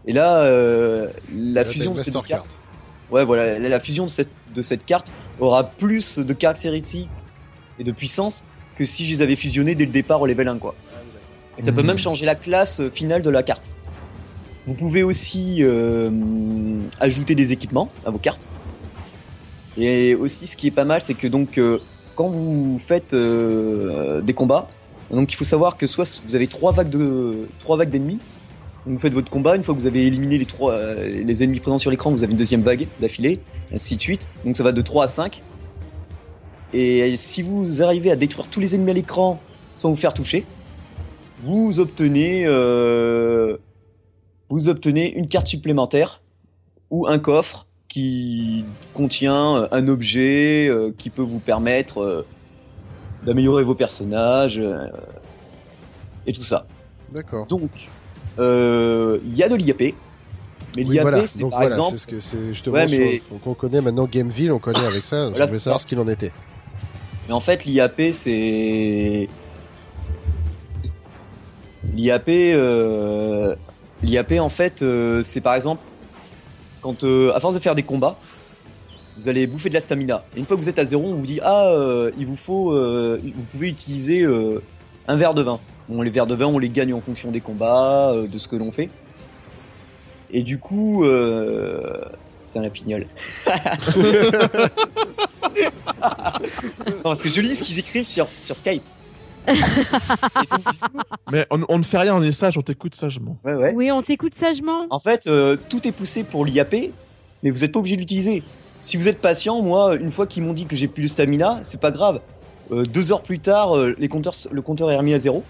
[0.07, 2.47] Et là, euh, la fusion de ces deux cartes,
[3.11, 7.09] ouais voilà, la, fusion de cette, de cette carte aura plus de caractéristiques
[7.79, 8.45] et de puissance
[8.77, 10.75] que si je les avais fusionnés dès le départ au level 1 quoi.
[11.57, 11.87] Et ça peut Mhm.
[11.87, 13.71] même changer la classe euh, finale de la carte.
[14.67, 16.09] Vous pouvez aussi euh,
[16.99, 18.49] ajouter des équipements à vos cartes.
[19.77, 21.79] Et aussi, ce qui est pas mal, c'est que donc euh,
[22.15, 24.67] quand vous faites euh, des combats,
[25.11, 28.19] donc il faut savoir que soit vous avez trois vagues de trois vagues d'ennemis.
[28.85, 31.43] Donc, Vous faites votre combat, une fois que vous avez éliminé les trois euh, les
[31.43, 33.39] ennemis présents sur l'écran, vous avez une deuxième vague d'affilée,
[33.73, 34.27] ainsi de suite.
[34.43, 35.41] Donc ça va de 3 à 5.
[36.73, 39.39] Et si vous arrivez à détruire tous les ennemis à l'écran
[39.73, 40.45] sans vous faire toucher,
[41.43, 43.57] vous obtenez euh,
[44.49, 46.21] vous obtenez une carte supplémentaire
[46.91, 52.25] ou un coffre qui contient euh, un objet euh, qui peut vous permettre
[53.25, 54.61] d'améliorer vos personnages
[56.27, 56.67] et tout ça.
[57.11, 57.47] D'accord.
[57.47, 57.71] Donc,
[58.39, 59.93] euh, il y a de l'IAP, mais
[60.77, 61.27] Oui, l'IAP voilà.
[61.27, 64.05] c'est par voilà, exemple c'est ce que c'est justement Ouais, mais- sur- qu'on connaît maintenant
[64.05, 65.29] Gameville, on connaît avec ça.
[65.29, 65.83] Voilà, je voulais savoir ça.
[65.83, 66.31] ce qu'il en était.
[67.27, 69.27] Mais en fait, l'IAP, c'est
[71.93, 72.29] l'IAP.
[72.29, 73.55] Euh...
[74.03, 75.81] L'IAP, en fait, euh, c'est par exemple
[76.81, 78.17] quand, euh, à force de faire des combats,
[79.17, 80.23] vous allez bouffer de la stamina.
[80.35, 82.35] Et une fois que vous êtes à zéro, on vous dit ah, euh, il vous
[82.35, 84.25] faut, euh, vous pouvez utiliser
[85.07, 85.59] un verre de vin.
[85.89, 88.47] Bon, les verres de vin, on les gagne en fonction des combats, euh, de ce
[88.47, 88.89] que l'on fait.
[90.31, 92.01] Et du coup, euh...
[92.47, 93.05] putain la pignole.
[96.87, 98.83] non, parce que je lis ce qu'ils écrivent sur, sur Skype.
[101.31, 103.37] Mais on, on ne fait rien, on est sage, on t'écoute sagement.
[103.45, 103.73] ouais, ouais.
[103.75, 104.87] Oui, on t'écoute sagement.
[104.89, 106.75] En fait, euh, tout est poussé pour l'IAP,
[107.43, 108.43] mais vous n'êtes pas obligé de l'utiliser.
[108.81, 111.59] Si vous êtes patient, moi, une fois qu'ils m'ont dit que j'ai plus de stamina,
[111.63, 112.21] c'est pas grave.
[112.71, 115.43] Euh, deux heures plus tard, euh, les compteurs, le compteur est remis à zéro.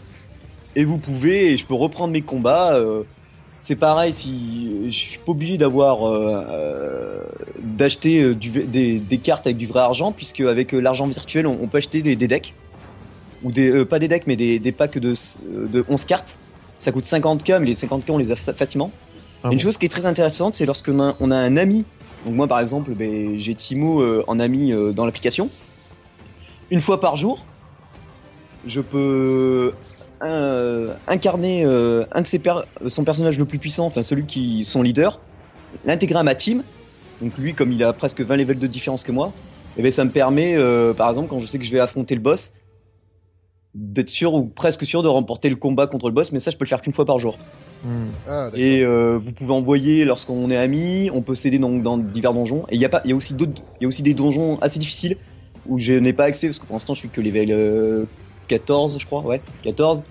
[0.76, 2.74] Et vous pouvez, et je peux reprendre mes combats.
[2.76, 3.04] euh,
[3.62, 7.20] c'est pareil, si je suis pas obligé d'avoir euh, euh,
[7.64, 11.80] d'acheter des, des cartes avec du vrai argent, puisque avec l'argent virtuel, on, on peut
[11.80, 12.54] acheter des, des decks
[13.44, 15.14] ou des euh, pas des decks, mais des, des packs de,
[15.68, 16.38] de 11 cartes.
[16.78, 18.92] Ça coûte 50k, mais les 50k on les a fa- facilement.
[19.44, 21.86] Ah Une chose qui est très intéressante, c'est lorsqu'on a, on a un ami.
[22.26, 25.50] Donc moi, par exemple, ben, j'ai Timo en ami dans l'application.
[26.72, 27.46] Une fois par jour,
[28.66, 29.74] je peux
[30.24, 34.66] euh, incarner euh, un de ses per- son personnage le plus puissant, enfin celui qui
[34.66, 35.20] son leader,
[35.86, 36.64] l'intégrer à ma team.
[37.22, 39.32] Donc lui, comme il a presque 20 levels de différence que moi,
[39.78, 42.16] et ben ça me permet, euh, par exemple, quand je sais que je vais affronter
[42.16, 42.54] le boss,
[43.74, 46.32] d'être sûr ou presque sûr de remporter le combat contre le boss.
[46.32, 47.38] Mais ça, je peux le faire qu'une fois par jour.
[47.84, 48.08] Hmm.
[48.28, 48.50] Ah.
[48.54, 52.64] Et euh, vous pouvez envoyer lorsqu'on est amis, on peut s'aider donc dans divers donjons.
[52.70, 54.14] Et il y a pas, il y a aussi d'autres, il y a aussi des
[54.14, 55.18] donjons assez difficiles
[55.68, 58.06] où je n'ai pas accès parce que pour l'instant je suis que level euh,
[58.48, 60.04] 14, je crois, ouais, 14.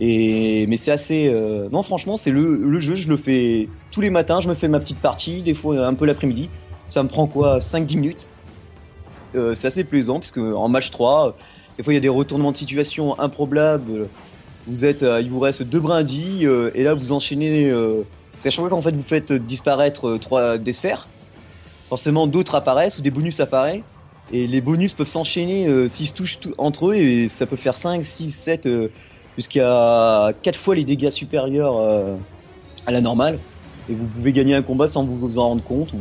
[0.00, 4.08] Et mais c'est assez, euh, non franchement c'est le, jeu, je le fais tous les
[4.08, 6.48] matins, je me fais ma petite partie, des fois un peu l'après-midi.
[6.86, 8.28] Ça me prend quoi, 5-10 minutes?
[9.34, 11.36] Euh, c'est assez plaisant puisque en match 3,
[11.76, 14.08] des fois il y a des retournements de situation improbables.
[14.66, 17.70] Vous êtes, euh, il vous reste deux brindilles et là vous enchaînez.
[18.32, 21.08] Parce qu'à chaque fois qu'en fait vous faites disparaître trois des sphères,
[21.90, 23.82] forcément d'autres apparaissent ou des bonus apparaissent.
[24.32, 27.56] Et les bonus peuvent s'enchaîner euh, s'ils se touchent tout- entre eux et ça peut
[27.56, 28.88] faire 5, 6, 7, euh,
[29.36, 32.16] jusqu'à 4 fois les dégâts supérieurs euh,
[32.86, 33.38] à la normale.
[33.88, 35.92] Et vous pouvez gagner un combat sans vous en rendre compte.
[35.92, 35.96] Ou,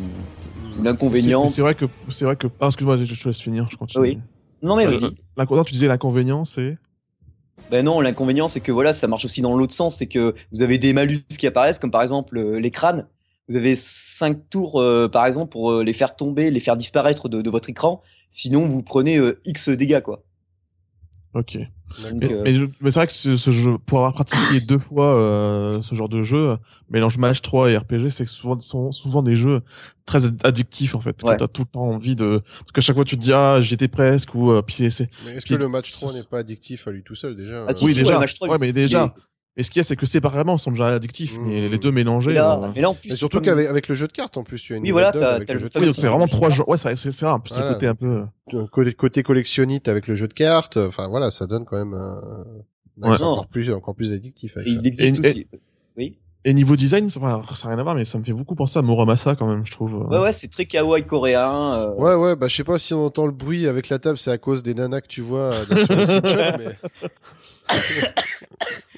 [0.79, 1.49] ou l'inconvénient.
[1.49, 4.01] C'est vrai que c'est vrai que ah, excuse-moi, je je te laisse finir, je continue.
[4.03, 4.19] Oui.
[4.61, 5.09] Non mais vas-y.
[5.37, 6.77] l'inconvénient, tu disais l'inconvénient, c'est?
[7.71, 10.61] Ben non, l'inconvénient c'est que voilà, ça marche aussi dans l'autre sens, c'est que vous
[10.61, 13.05] avez des malus qui apparaissent, comme par exemple euh, les crânes.
[13.47, 17.29] Vous avez cinq tours, euh, par exemple, pour euh, les faire tomber, les faire disparaître
[17.29, 18.01] de, de votre écran.
[18.29, 20.23] Sinon, vous prenez euh, X dégâts, quoi.
[21.33, 21.57] ok.
[22.03, 25.15] Donc, Mais, euh, mais, c'est vrai que ce, ce jeu, pour avoir pratiqué deux fois
[25.15, 26.55] euh, ce genre de jeu,
[26.91, 29.61] mélange match 3 et RPG, c'est souvent sont souvent des jeux
[30.05, 31.23] très ad- addictifs en fait.
[31.23, 31.35] Ouais.
[31.35, 33.59] Tu as tout le temps envie de parce qu'à chaque fois tu te dis ah
[33.59, 36.17] j'y étais presque ou euh, puis c'est Mais est-ce Puis- que le match 3 ça-
[36.19, 38.13] n'est pas addictif à lui tout seul déjà Ah, si, euh, oui si, déjà.
[38.13, 39.11] ouais, match 3, ouais, mais déjà.
[39.57, 41.45] Et ce qu'il y a c'est que séparément ils sont déjà addictifs, Mmh.
[41.47, 42.31] mais les deux mélangés.
[42.33, 44.37] là, euh, mais là, en plus, Mais surtout comme- qu'avec avec le jeu de cartes
[44.37, 45.91] en plus, tu as une Oui, voilà, t'as- le le jeu de cartes.
[45.91, 46.69] c'est vraiment trois genres.
[46.69, 47.35] Ouais, c'est c'est rare.
[47.35, 47.67] En plus, Voilà.
[47.69, 48.23] le côté un peu.
[48.53, 51.93] Euh, côté, côté collectionnite avec le jeu de cartes, enfin voilà, ça donne quand même
[51.93, 52.45] un,
[53.01, 53.21] un Ouais.
[53.21, 54.79] encore plus encore plus addictif avec ça.
[54.79, 55.47] il existe Et- aussi.
[55.97, 56.17] Oui.
[56.45, 58.81] Et niveau design, ça n'a rien à voir, mais ça me fait beaucoup penser à
[58.81, 60.07] Muramasa quand même, je trouve.
[60.09, 61.73] Ouais, ouais, c'est très kawaii coréen.
[61.75, 64.17] euh, Ouais ouais, bah je sais pas si on entend le bruit avec la table,
[64.17, 65.75] c'est à cause des nanas que tu vois euh, dans-
[66.59, 66.77] mais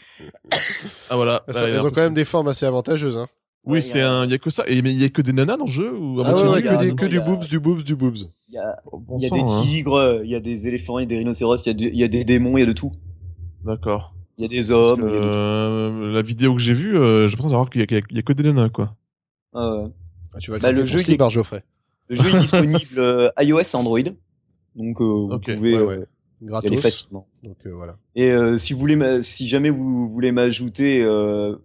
[1.09, 1.43] Ah voilà.
[1.49, 3.27] ça- Là, il y a elles un ont quand même des formes assez avantageuses hein.
[3.63, 4.25] Oui, Ouais, c'est a- un.
[4.25, 4.63] Il y a que ça.
[4.67, 6.59] Et mais il y a que des nanas dans le jeu ou à Ah ouais,
[6.59, 8.17] il y que, a- des, que du boobs, du boobs, du boobs.
[8.49, 9.61] Il y a, Bon il y a sang, des hein.
[9.63, 11.85] tigres, il y a des éléphants, il y a des rhinocéros, il y a, des-
[11.93, 12.91] il y a des démons, il y a de tout.
[13.63, 14.15] D'accord.
[14.39, 15.29] Il y a des hommes, que, il y a de tout.
[15.29, 18.33] euh, la vidéo que j'ai vue, euh, j'ai l'impression d'avoir qu'il y, a- y que
[18.33, 18.95] des nanas quoi.
[19.55, 19.87] Euh,
[20.33, 21.61] Ah, tu vas Bah, le jeu est- par Geoffrey.
[22.07, 23.99] le jeu est disponible euh, iOS et Android.
[24.75, 25.99] Donc euh, vous pouvez ouais,
[26.41, 26.47] ouais.
[26.51, 26.81] y aller Gratos.
[26.81, 27.27] facilement.
[27.43, 27.97] Donc euh, voilà.
[28.15, 31.55] Et euh, si vous voulez, si jamais vous voulez m'ajouter, euh,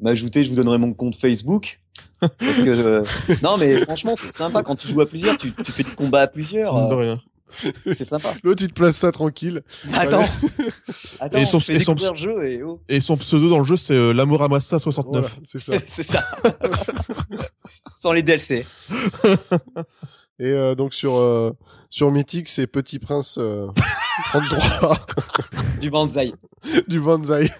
[0.00, 1.80] m'ajouter, je vous donnerai mon compte Facebook.
[2.20, 3.04] Parce que euh,
[3.42, 5.36] non, mais franchement, c'est sympa quand tu joues à plusieurs.
[5.38, 6.88] Tu, tu fais des combats à plusieurs.
[6.88, 7.20] De rien.
[7.48, 8.34] c'est sympa.
[8.42, 9.62] L'autre il te place ça tranquille.
[9.94, 10.24] Attends,
[11.20, 12.80] attends, Et son- fais et son- découvrir le jeu et oh.
[12.88, 15.20] Et son pseudo dans le jeu, c'est euh, Lamuramasa 69.
[15.20, 15.72] Voilà, c'est ça.
[15.86, 16.24] c'est ça.
[17.94, 18.66] Sans les DLC.
[20.38, 21.52] Et euh, donc sur euh,
[21.96, 23.68] sur Mythic, c'est Petit Prince euh,
[24.28, 25.06] 33
[25.80, 26.34] Du bonsaï.
[26.88, 27.50] du Banzai.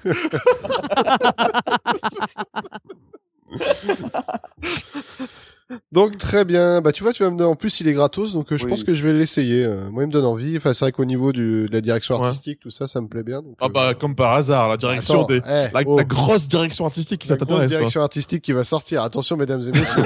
[5.92, 6.80] Donc très bien.
[6.80, 7.50] Bah tu vois, tu vas me donner.
[7.50, 8.70] En plus, il est gratos, donc euh, je Oui.
[8.70, 9.64] pense que je vais l'essayer.
[9.64, 10.56] Euh, moi, il me donne envie.
[10.56, 12.26] Enfin, c'est vrai qu'au niveau du, de la direction Ouais.
[12.26, 13.42] artistique, tout ça, ça me plaît bien.
[13.42, 16.04] donc, Ah euh, bah comme par hasard, la direction attends, des eh, la, oh, la
[16.04, 17.70] grosse direction artistique qui ça la grosse t'intéresse.
[17.70, 17.78] toi.
[17.78, 19.02] direction artistique qui va sortir.
[19.02, 20.02] Attention, mesdames et messieurs.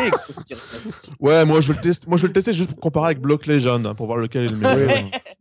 [1.20, 2.06] Ouais, moi je vais le tester.
[2.08, 4.44] Moi je vais le tester juste pour comparer avec Block Legend hein, pour voir lequel
[4.44, 4.90] est le meilleur.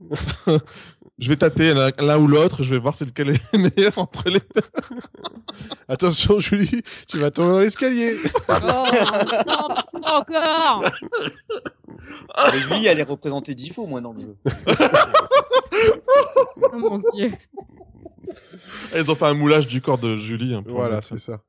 [1.20, 2.63] je vais tâter l'un ou l'autre.
[2.63, 4.61] Je vais voir c'est lequel est le meilleur entre les deux.
[5.88, 8.15] Attention, Julie, tu vas tomber dans l'escalier.
[8.49, 8.53] Oh,
[9.47, 10.84] non, pas encore
[12.53, 14.36] Mais Julie, elle est représentée dix fois au moins dans le jeu.
[16.61, 17.32] Oh mon dieu.
[18.95, 20.53] Ils ont fait un moulage du corps de Julie.
[20.53, 20.72] un peu.
[20.72, 21.41] voilà, c'est ça.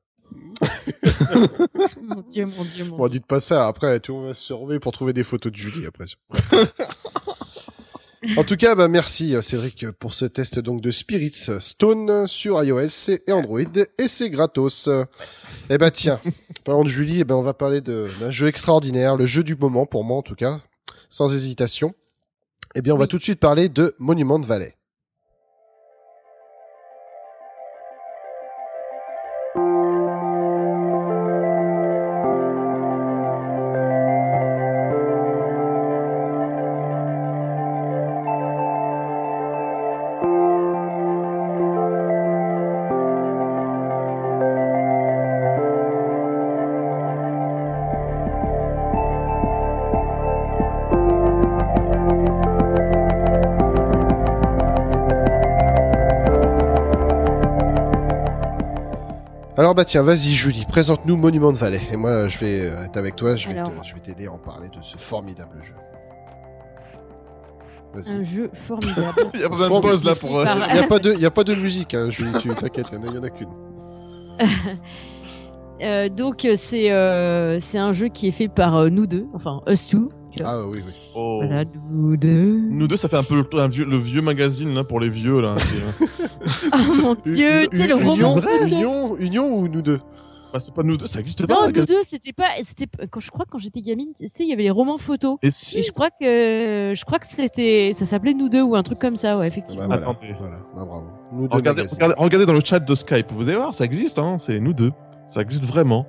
[2.01, 3.19] Mon dieu, mon dieu, mon Bon, dieu.
[3.19, 3.67] dites pas ça.
[3.67, 6.05] Après, tout le monde va se surveiller pour trouver des photos de Julie après.
[8.37, 13.09] En tout cas, bah, merci Cédric pour ce test donc de Spirits Stone sur iOS
[13.27, 13.59] et Android
[13.97, 14.89] et c'est gratos.
[15.69, 16.19] Eh ben tiens,
[16.63, 19.85] parlant de Julie, eh ben on va parler d'un jeu extraordinaire, le jeu du moment
[19.85, 20.61] pour moi en tout cas,
[21.09, 21.93] sans hésitation.
[22.73, 24.75] Eh bien, on va tout de suite parler de Monument Valley.
[59.71, 61.79] Alors bah tiens, vas-y Julie, présente-nous Monument de Valley.
[61.93, 63.69] Et moi, je vais euh, être avec toi, je vais Alors.
[63.81, 65.75] te- je vais t'aider à en parler de ce formidable jeu.
[68.11, 69.31] Un jeu formidable.
[69.33, 70.37] Il y a pas de pause là pour.
[70.39, 72.49] euh, Par- Il n'y a, pas de- y a pas de musique, hein, Julie, tu
[72.49, 73.47] t'inquiètes, il y en a- qu'une.
[75.81, 79.25] Euh, donc euh, c'est euh, c'est un jeu qui est fait par euh, nous deux,
[79.33, 80.09] enfin us two.
[80.35, 80.51] Tu vois.
[80.51, 80.93] Ah oui, oui.
[81.15, 81.41] oh.
[81.45, 82.57] Voilà, nous deux.
[82.69, 85.09] Nous deux, ça fait un peu le, un vieux, le vieux magazine là pour les
[85.09, 85.55] vieux là.
[85.57, 86.25] C'est-
[86.73, 88.41] Oh mon dieu, tu sais le Union, roman.
[88.41, 88.65] photo.
[88.65, 89.99] Union, Union ou nous deux?
[90.53, 91.53] Bah, c'est pas nous deux, ça existe pas.
[91.53, 94.49] Non, nous deux, c'était pas, c'était quand je crois quand j'étais gamine, tu sais, il
[94.49, 95.37] y avait les romans photos.
[95.41, 98.75] Et Et si je crois que, je crois que c'était, ça s'appelait nous deux ou
[98.75, 99.85] un truc comme ça, ouais, Bah, effectivement.
[99.87, 100.35] voilà, Attendez.
[100.37, 100.57] voilà.
[100.75, 101.05] Bah, bravo.
[101.31, 104.19] Nous deux regardez, regardez, regardez dans le chat de Skype, vous allez voir, ça existe,
[104.19, 104.91] hein, c'est nous deux.
[105.27, 106.05] Ça existe vraiment.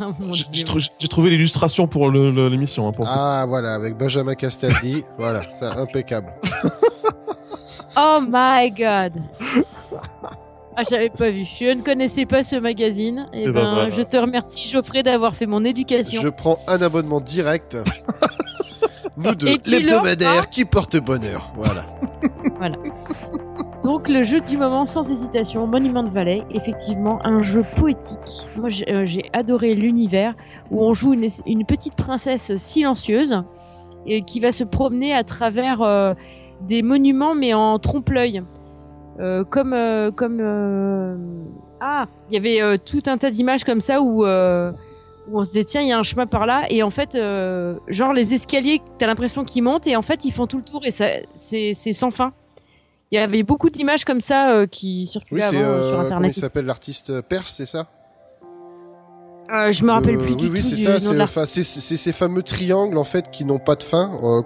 [0.00, 2.88] Oh mon J'ai trouvé l'illustration pour l'émission.
[2.88, 6.32] Hein, Ah voilà, avec Benjamin Castaldi, voilà, c'est impeccable.
[7.94, 9.12] Oh my god.
[10.74, 11.44] Ah, j'avais pas vu.
[11.44, 13.28] Je ne connaissais pas ce magazine.
[13.34, 13.90] Et, Eh ben, ben, voilà.
[13.90, 16.22] je te remercie, Geoffrey, d'avoir fait mon éducation.
[16.22, 17.76] Je prends un abonnement direct.
[19.18, 21.52] Nous deux, Et l'hebdomadaire qui porte bonheur.
[21.54, 21.84] Voilà.
[23.82, 28.48] Donc, le jeu du moment, sans hésitation, Monument de Valley, effectivement, un jeu poétique.
[28.56, 30.34] Moi, j'ai euh, adoré l'univers
[30.70, 33.42] où on joue une, une petite princesse silencieuse
[34.06, 36.14] et qui va se promener à travers euh,
[36.60, 38.42] des monuments, mais en trompe-l'œil.
[39.20, 41.16] Euh, comme euh, comme euh,
[41.82, 44.72] ah il y avait euh, tout un tas d'images comme ça où euh,
[45.28, 47.14] où on se dit tiens il y a un chemin par là et en fait
[47.14, 50.62] euh, genre les escaliers t'as l'impression qu'ils montent et en fait ils font tout le
[50.64, 52.32] tour et ça c'est sans fin
[53.12, 55.82] il y avait beaucoup d'images comme ça euh, qui Oui, circulaient c'est avant euh, euh,
[55.82, 57.86] sur comment il internet s'appelle l'artiste Perse, c'est ça
[59.52, 60.98] Euh, je me rappelle Euh, plus oui, du oui, tout c'est du ça.
[61.44, 64.40] C'est c'est- c'est ces fameux triangles en fait qui n'ont pas de fin, euh,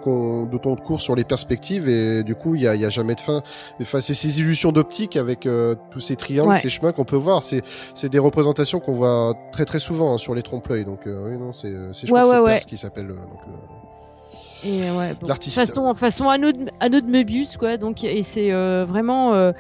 [0.47, 2.89] dont on court sur les perspectives et du coup il y a, il y a
[2.91, 3.43] jamais de fin.
[3.81, 6.59] Enfin, c'est ces illusions d'optique avec euh, tous ces triangles, Ouais.
[6.59, 7.45] ces chemins qu'on peut voir.
[7.45, 7.63] C'est
[7.95, 10.85] c'est des représentations qu'on voit très très souvent hein, sur les trompe-l'œil.
[10.85, 12.57] Donc euh, oui non, c'est c'est Ouais, ouais, c'est ouais.
[12.67, 13.15] Qui s'appelle.
[14.67, 15.27] Euh, donc, le- Et ouais, bon.
[15.29, 15.59] L'artiste.
[15.59, 17.77] Façon, façon anneau de, anneau de Möbius, quoi.
[17.77, 19.53] Donc, et c'est euh, vraiment euh,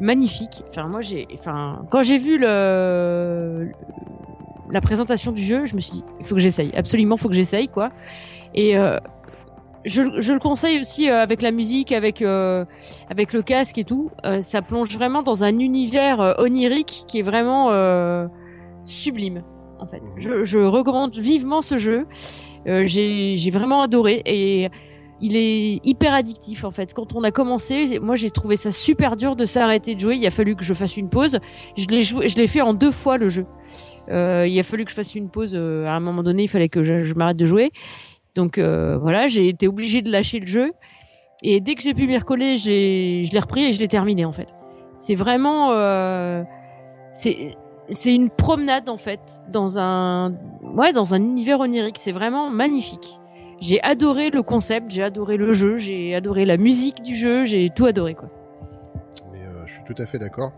[0.00, 0.62] magnifique.
[0.68, 3.70] Enfin, moi, j'ai, enfin, quand j'ai vu le,
[4.70, 6.72] la présentation du jeu, je me suis dit, il faut que j'essaye.
[6.74, 7.90] Absolument, faut que j'essaye, quoi.
[8.54, 8.98] Et euh,
[9.84, 12.64] je, je le conseille aussi avec la musique, avec euh,
[13.10, 14.10] avec le casque et tout.
[14.24, 17.70] Euh, ça plonge vraiment dans un univers onirique qui est vraiment
[18.84, 19.42] sublime.
[19.78, 22.06] En fait, je, je recommande vivement ce jeu.
[22.66, 24.68] Euh, j'ai vraiment adoré et
[25.20, 26.92] il est hyper addictif en fait.
[26.92, 30.16] Quand on a commencé, moi j'ai trouvé ça super dur de s'arrêter de jouer.
[30.16, 31.38] Il a fallu que je fasse une pause.
[31.76, 33.46] Je l'ai joué, je l'ai fait en deux fois le jeu.
[34.10, 35.54] Euh, il a fallu que je fasse une pause.
[35.54, 37.70] euh, à un moment donné, il fallait que je, je m'arrête de jouer.
[38.34, 40.70] Donc euh, voilà, j'ai été obligée de lâcher le jeu.
[41.42, 44.24] Et dès que j'ai pu m'y recoller, j'ai, je l'ai repris et je l'ai terminé
[44.24, 44.54] en fait.
[44.94, 46.42] C'est vraiment, euh,
[47.12, 47.54] c'est,
[47.90, 51.98] c'est une promenade en fait dans un, ouais, dans un univers onirique.
[51.98, 53.18] C'est vraiment magnifique.
[53.60, 57.70] J'ai adoré le concept, j'ai adoré le jeu, j'ai adoré la musique du jeu, j'ai
[57.74, 58.28] tout adoré quoi.
[59.32, 60.52] Mais euh, je suis tout à fait d'accord.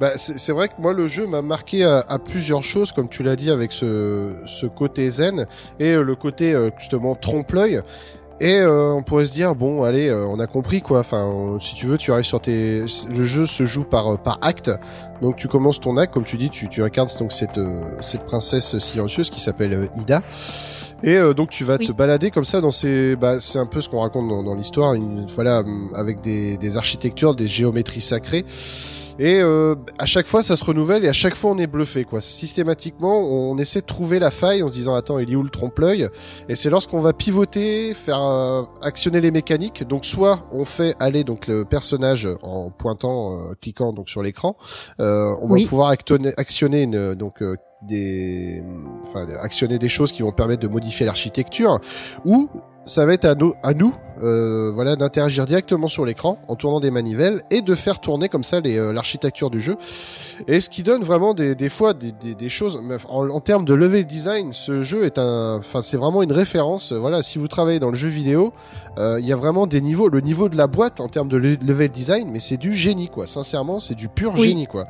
[0.00, 3.22] Bah, c'est vrai que moi le jeu m'a marqué à, à plusieurs choses, comme tu
[3.22, 5.46] l'as dit, avec ce, ce côté zen
[5.78, 7.82] et euh, le côté euh, justement trompe-l'œil.
[8.42, 11.00] Et euh, on pourrait se dire bon allez euh, on a compris quoi.
[11.00, 14.16] Enfin euh, si tu veux tu arrives sur tes le jeu se joue par euh,
[14.16, 14.70] par acte.
[15.20, 18.24] Donc tu commences ton acte comme tu dis tu, tu incarnes donc cette euh, cette
[18.24, 20.22] princesse silencieuse qui s'appelle Ida.
[21.02, 21.86] Et euh, donc tu vas Oui.
[21.86, 24.54] te balader comme ça dans ces bah c'est un peu ce qu'on raconte dans, dans
[24.54, 25.62] l'histoire une voilà
[25.94, 28.46] avec des des architectures des géométries sacrées
[29.20, 32.04] et euh, à chaque fois, ça se renouvelle et à chaque fois, on est bluffé.
[32.04, 32.20] Quoi.
[32.22, 35.50] Systématiquement, on essaie de trouver la faille en se disant attends, il est où le
[35.50, 36.08] trompe-l'œil?
[36.48, 39.86] Et c'est lorsqu'on va pivoter, faire euh, actionner les mécaniques.
[39.86, 44.56] Donc soit on fait aller donc le personnage en pointant, euh, cliquant donc sur l'écran.
[45.00, 45.64] Euh, on Oui.
[45.64, 48.62] va pouvoir actionner une, donc euh, des,
[49.06, 51.78] enfin actionner des choses qui vont permettre de modifier l'architecture.
[52.24, 52.48] Ou
[52.86, 56.80] ça va être à nous, à nous euh, voilà, d'interagir directement sur l'écran en tournant
[56.80, 59.76] des manivelles et de faire tourner comme ça euh, l'architecture du jeu.
[60.48, 62.80] Et ce qui donne vraiment des, des fois des, des, des choses.
[63.08, 66.92] En, en termes de level design, ce jeu est un, enfin c'est vraiment une référence.
[66.92, 68.52] Voilà, si vous travaillez dans le jeu vidéo,
[68.98, 70.08] euh, il y a vraiment des niveaux.
[70.08, 73.08] Le niveau de la boîte en termes de le- level design, mais c'est du génie
[73.08, 73.26] quoi.
[73.26, 74.48] Sincèrement, c'est du pur Oui.
[74.48, 74.86] génie quoi.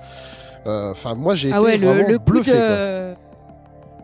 [0.66, 3.29] Euh, Enfin, moi j'ai Ah été ouais, le, vraiment le bluffé quoi.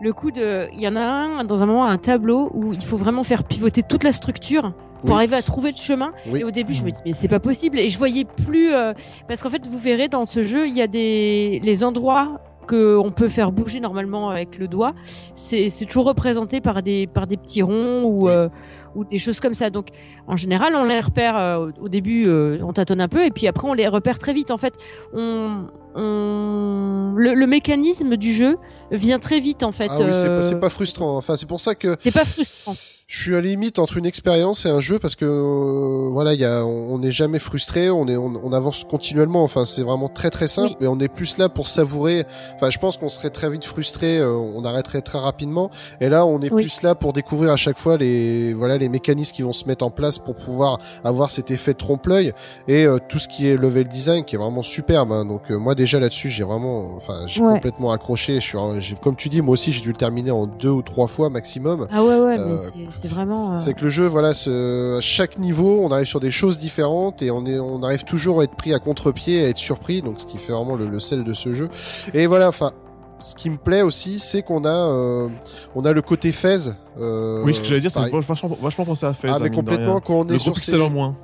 [0.01, 0.68] Le coup de.
[0.74, 3.44] Il y en a un, dans un moment, un tableau où il faut vraiment faire
[3.44, 5.16] pivoter toute la structure pour Oui.
[5.16, 6.12] arriver à trouver le chemin.
[6.30, 6.40] Oui.
[6.40, 7.78] Et au début, je me dis, mais c'est pas possible.
[7.78, 8.72] Et je voyais plus.
[8.72, 8.92] euh,
[9.28, 11.61] Parce qu'en fait, vous verrez dans ce jeu, il y a des.
[11.62, 14.92] Les endroits que on peut faire bouger normalement avec le doigt,
[15.36, 18.32] c'est c'est toujours représenté par des par des petits ronds ou Oui.
[18.32, 18.49] euh,
[18.97, 19.70] ou des choses comme ça.
[19.70, 19.88] Donc
[20.26, 23.47] en général, on les repère euh, au- début, euh, on tâtonne un peu et puis
[23.47, 24.51] après on les repère très vite.
[24.51, 24.74] En fait,
[25.12, 28.59] on on le, le mécanisme du jeu
[28.90, 29.88] vient très vite en fait.
[29.90, 31.16] Ah oui, c'est euh, pas, c'est pas frustrant.
[31.16, 32.76] Enfin, c'est pour ça que c'est pas frustrant.
[33.09, 36.34] Je suis à la limite entre une expérience et un jeu parce que euh, voilà,
[36.34, 39.44] il y a, on n'est jamais frustré, on est, on, on avance continuellement.
[39.44, 40.76] Enfin, c'est vraiment très très simple, Oui.
[40.80, 42.24] mais on est plus là pour savourer.
[42.57, 45.70] Enfin, je pense qu'on serait très vite frustré, euh, on arrêterait très rapidement.
[46.00, 46.62] Et là, on est Oui.
[46.64, 49.84] plus là pour découvrir à chaque fois les, voilà, les mécanismes qui vont se mettre
[49.84, 52.32] en place pour pouvoir avoir cet effet trompe-l'œil
[52.66, 55.12] et euh, tout ce qui est level design qui est vraiment superbe.
[55.12, 55.24] hein.
[55.24, 57.52] Donc euh, moi déjà là-dessus, j'ai vraiment, enfin, j'ai Ouais.
[57.54, 58.40] complètement accroché.
[58.40, 58.46] Je
[58.80, 61.30] suis, comme tu dis, moi aussi, j'ai dû le terminer en deux ou trois fois
[61.30, 61.86] maximum.
[61.92, 63.55] Ah ouais ouais, Euh, mais c'est- vraiment.
[63.55, 66.59] euh, C'est que le jeu, voilà, ce- à chaque niveau, on arrive sur des choses
[66.59, 70.03] différentes et on est, on arrive toujours à être pris à contre-pied, à être surpris,
[70.03, 71.68] donc ce qui fait vraiment le, le sel de ce jeu.
[72.14, 72.72] Et voilà, enfin,
[73.18, 75.28] ce qui me plaît aussi, c'est qu'on a, euh,
[75.74, 76.68] on a le côté Fez.
[76.99, 79.28] Euh, oui, ce que j'allais dire, c'est vachement, vachement pensé à Fez.
[79.28, 80.76] Ah, hein, mais de complètement, quand on est Le sur ces...
[80.90, 81.16] moins.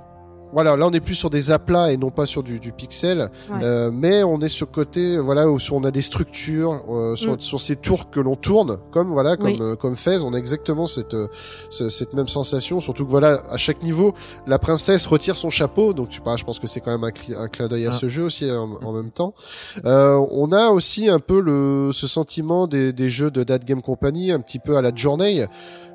[0.52, 3.30] Voilà, là on est plus sur des aplats et non pas sur du, du pixel,
[3.50, 3.58] Ouais.
[3.64, 7.32] Euh, mais on est sur le côté, voilà, où on a des structures, euh, sur,
[7.34, 7.40] Mm.
[7.40, 9.58] sur ces tours que l'on tourne, comme voilà, comme Oui.
[9.60, 11.28] euh, comme Fez, on a exactement cette euh,
[11.70, 14.14] ce- cette même sensation, surtout que voilà, à chaque niveau,
[14.46, 17.42] la princesse retire son chapeau, donc tu vois, je pense que c'est quand même un,
[17.42, 17.92] un clin d'œil à Ah.
[17.92, 19.34] ce jeu aussi en, en même temps.
[19.84, 23.82] Euh, on a aussi un peu le ce sentiment des, des jeux de That Game
[23.82, 25.46] Company, un petit peu à la Journey,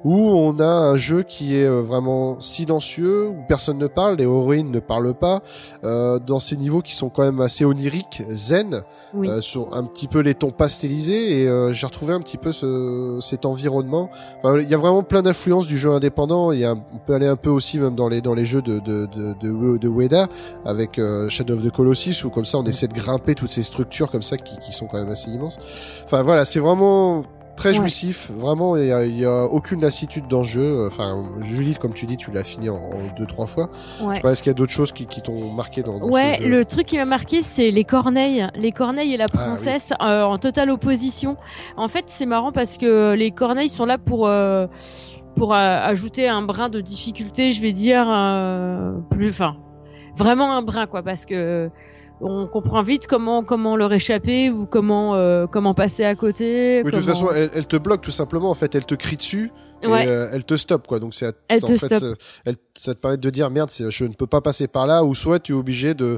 [0.04, 4.24] où on a un jeu qui est euh, vraiment silencieux, où personne ne parle, les
[4.24, 5.42] héroïnes ne parlent pas,
[5.84, 8.82] euh, dans ces niveaux qui sont quand même assez oniriques, zen,
[9.14, 9.30] Oui.
[9.30, 12.52] euh, sur un petit peu les tons pastelisés, et euh, j'ai retrouvé un petit peu
[12.52, 14.10] ce, cet environnement.
[14.44, 16.52] Enfin, il y a vraiment plein d'influences du jeu indépendant.
[16.52, 18.62] Il y a, on peut aller un peu aussi même dans les dans les jeux
[18.62, 20.28] de de de, de, de Ueda
[20.66, 23.64] avec euh, Shadow of the Colossus, où comme ça on essaie de grimper toutes ces
[23.64, 25.58] structures comme ça qui, qui sont quand même assez immenses.
[26.06, 27.24] Enfin voilà, c'est vraiment
[27.58, 27.76] très Ouais.
[27.76, 28.32] jouissif.
[28.32, 30.88] Vraiment, il y a, a aucune lassitude dans le jeu.
[30.88, 33.70] Enfin, Julie, comme tu dis, tu l'as fini en, en deux trois fois.
[34.02, 34.12] Ouais.
[34.12, 36.08] Je sais pas, Est-ce qu'il y a d'autres choses qui, qui t'ont marqué dans, dans
[36.10, 38.48] Ouais, ce jeu le truc qui m'a marqué, c'est les corneilles.
[38.56, 39.38] Les corneilles et la Ah, oui.
[39.40, 41.36] princesse euh, en totale opposition.
[41.76, 44.68] En fait, c'est marrant parce que les corneilles sont là pour euh,
[45.36, 49.56] pour euh, ajouter un brin de difficulté, je vais dire euh, plus, enfin,
[50.18, 51.70] vraiment un brin quoi, parce que
[52.22, 56.82] on comprend vite comment comment leur échapper ou comment euh, comment passer à côté.
[56.84, 58.50] Oui, de toute façon, elle, elle te bloque tout simplement.
[58.50, 59.52] En fait, elle te crie dessus.
[59.84, 60.08] Et Ouais.
[60.08, 62.00] euh, elle te stoppe quoi donc c'est Elle c'est- te en fait, stoppe.
[62.18, 65.04] c'est- elle ça te permet de dire merde je ne peux pas passer par là
[65.04, 66.18] ou soit tu es obligé de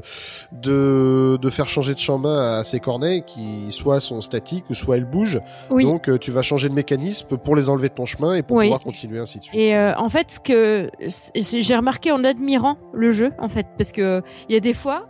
[0.52, 4.96] de de faire changer de chemin à ces corneilles qui soit sont statiques ou soit
[4.96, 5.84] elles bougent oui.
[5.84, 8.56] donc euh, tu vas changer de mécanisme pour les enlever de ton chemin et pour
[8.56, 8.64] Oui.
[8.64, 10.90] pouvoir continuer ainsi de suite Et euh, en fait, ce que
[11.34, 15.06] j'ai remarqué en admirant le jeu, en fait, parce que il y a des fois,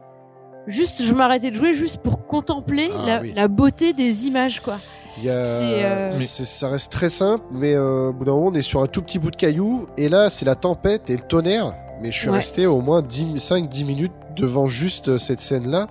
[0.67, 3.33] juste je m'arrêtais de jouer juste pour contempler Ah, la, oui.
[3.35, 4.77] la beauté des images, quoi.
[5.19, 8.47] Il y a, C'est, euh, ça reste très simple, mais euh, au bout d'un moment,
[8.49, 11.17] on est sur un tout petit bout de caillou, et là, c'est la tempête et
[11.17, 11.75] le tonnerre.
[12.01, 12.37] Mais je suis Ouais.
[12.37, 15.89] resté au moins 5-10 minutes devant juste cette scène-là.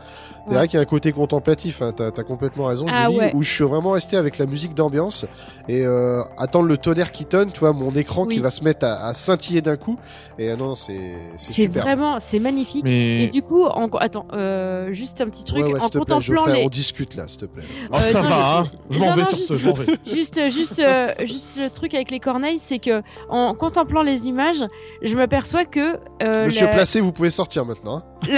[0.49, 0.57] C'est Ouais.
[0.61, 3.31] vrai qu'il y a un côté contemplatif, hein, t'as as complètement raison, Ah Julie, ouais.
[3.35, 5.25] où je suis vraiment resté avec la musique d'ambiance
[5.67, 8.85] et euh, attendre le tonnerre qui tonne, tu vois, mon écran qui va se mettre
[8.87, 9.97] à, à scintiller d'un coup.
[10.39, 10.97] Et euh, non, c'est
[11.37, 12.83] c'est vraiment, c'est magnifique.
[12.85, 15.89] Mais Et du coup, en, attends, euh, juste un petit truc, Ouais, ouais, en s'il
[15.91, 17.63] te plaît, contemplant Geoffrey, les, on discute là, s'il te plaît.
[17.91, 19.67] Oh, Euh, ça non, va, mais hein je m'en vais non, sur juste- ce, je
[19.67, 19.85] m'en vais.
[20.11, 24.63] juste, juste, euh, juste le truc avec les corneilles, c'est que en contemplant les images,
[25.03, 27.97] je m'aperçois que euh, Monsieur la- Placé, vous pouvez sortir maintenant.
[27.97, 28.03] hein.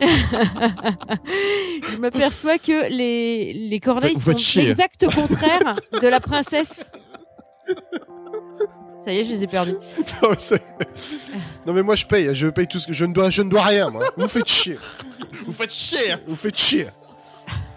[0.00, 0.63] La-
[1.90, 6.90] je m'aperçois que les, les corneilles Vous sont l'exact contraire de la princesse.
[9.04, 9.72] Ça y est, je les ai perdus.
[10.22, 10.62] non, mais c'est-
[11.66, 13.50] non, mais moi je paye, je paye tout ce que je ne dois, je ne
[13.50, 14.04] dois rien, moi.
[14.16, 14.78] Vous faites chier,
[15.46, 16.86] Vous faites chier vous faites chier.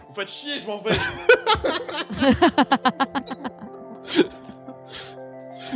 [0.09, 0.91] Vous faites chier, je m'en vais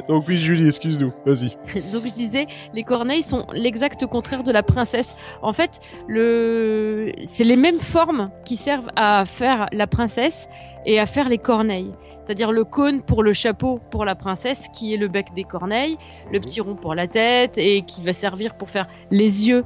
[0.08, 1.50] Donc oui, Julie, excuse-nous, vas-y.
[1.92, 5.16] Donc je disais, les corneilles sont l'exact contraire de la princesse.
[5.42, 10.50] En fait, le, c'est les mêmes formes qui servent à faire la princesse
[10.86, 11.92] et à faire les corneilles.
[12.24, 15.98] C'est-à-dire le cône pour le chapeau pour la princesse, qui est le bec des corneilles,
[16.32, 16.46] le Mhm.
[16.46, 19.66] petit rond pour la tête et qui va servir pour faire les yeux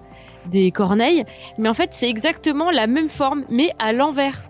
[0.50, 1.26] des corneilles.
[1.58, 4.50] Mais en fait, c'est exactement la même forme, mais à l'envers.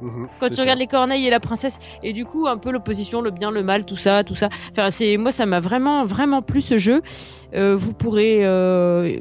[0.00, 0.62] Mhm, Quand tu ça.
[0.62, 3.62] regardes les corneilles et la princesse, et du coup un peu l'opposition, le bien, le
[3.62, 4.48] mal, tout ça, tout ça.
[4.70, 7.02] Enfin, c'est moi ça m'a vraiment vraiment plu ce jeu.
[7.54, 9.18] Euh, vous pourrez euh,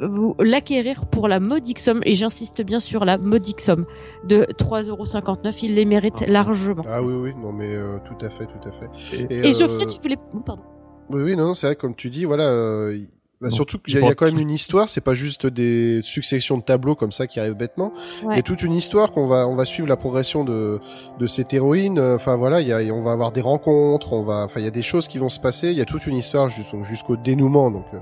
[0.00, 3.86] vous l'acquérir pour la modique somme, et j'insiste bien sur la modique somme
[4.24, 5.58] de 3,59€.
[5.62, 6.82] Il les mérite largement.
[6.86, 8.88] Ah oui, oui, non mais euh, tout à fait, tout à fait.
[9.30, 10.62] Et euh, Geoffrey, tu voulais, oh, pardon.
[11.08, 12.98] Oui, oui, non, non, c'est vrai, comme tu dis, voilà, euh,
[13.40, 15.12] Bah, surtout qu'il y, j'ai a- il y a quand même une histoire, c'est pas
[15.12, 17.92] juste des successions de tableaux comme ça qui arrivent bêtement.
[18.30, 20.80] Il y a toute une histoire qu'on va, on va suivre la progression de
[21.18, 21.98] de cette héroïne.
[21.98, 24.64] euh, Enfin voilà, il y a, on va avoir des rencontres, on va, enfin il
[24.64, 25.70] y a des choses qui vont se passer.
[25.70, 27.98] Il y a toute une histoire jus- jusqu'au dénouement, donc euh,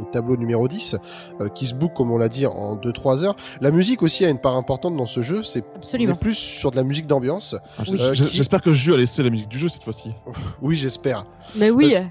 [0.00, 0.94] au tableau numéro 10,
[1.40, 3.34] euh, qui se boucle comme on l'a dit en 2-3 heures.
[3.60, 5.42] La musique aussi a une part importante dans ce jeu.
[5.42, 5.64] C'est
[6.14, 7.56] plus sur de la musique d'ambiance.
[7.78, 7.98] Ah, Oui.
[7.98, 10.12] j'- j'- qui- J'espère que Ju a laissé la musique du jeu cette fois-ci.
[10.62, 11.24] Oui, j'espère.
[11.56, 12.04] Mais oui, Parce-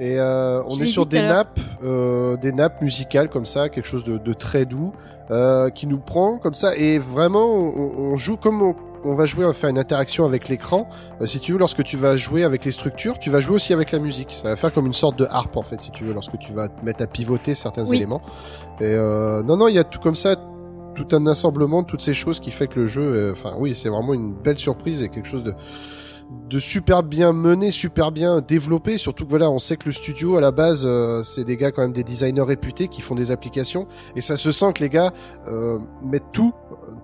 [0.00, 4.02] Et euh, on est sur des nappes, euh, des nappes musicales comme ça, quelque chose
[4.04, 4.92] de, de très doux,
[5.30, 6.76] euh, qui nous prend comme ça.
[6.76, 8.74] Et vraiment, on, on joue comme on,
[9.04, 10.88] on va jouer, on va faire une interaction avec l'écran.
[11.20, 13.72] Euh, si tu veux, lorsque tu vas jouer avec les structures, tu vas jouer aussi
[13.72, 14.32] avec la musique.
[14.32, 16.52] Ça va faire comme une sorte de harpe en fait, si tu veux, lorsque tu
[16.52, 17.98] vas te mettre à pivoter certains Oui.
[17.98, 18.22] éléments.
[18.80, 20.36] Et euh, non, non, il y a tout comme ça.
[20.96, 23.74] Tout un assemblement de toutes ces choses qui fait que le jeu, euh, enfin oui,
[23.74, 25.52] c'est vraiment une belle surprise et quelque chose de,
[26.48, 28.98] de super bien mené, super bien développé.
[28.98, 31.70] Surtout que voilà, on sait que le studio à la base, euh, c'est des gars
[31.70, 34.88] quand même des designers réputés qui font des applications et ça se sent que les
[34.90, 35.12] gars
[35.46, 36.52] euh, mettent tout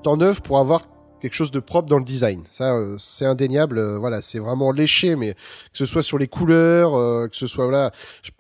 [0.06, 0.82] en œuvre pour avoir
[1.20, 2.42] quelque chose de propre dans le design.
[2.50, 3.78] Ça, euh, c'est indéniable.
[3.78, 5.38] euh, voilà, c'est vraiment léché, mais que
[5.74, 7.92] ce soit sur les couleurs, euh, que ce soit voilà,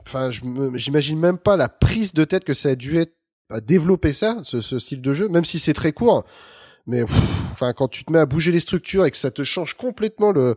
[0.06, 0.30] enfin,
[0.74, 3.12] j'imagine même pas la prise de tête que ça a dû être
[3.50, 6.24] à développer ça, ce, ce style de jeu, même si c'est très court.
[6.86, 7.02] Mais
[7.52, 10.32] enfin, quand tu te mets à bouger les structures et que ça te change complètement
[10.32, 10.56] le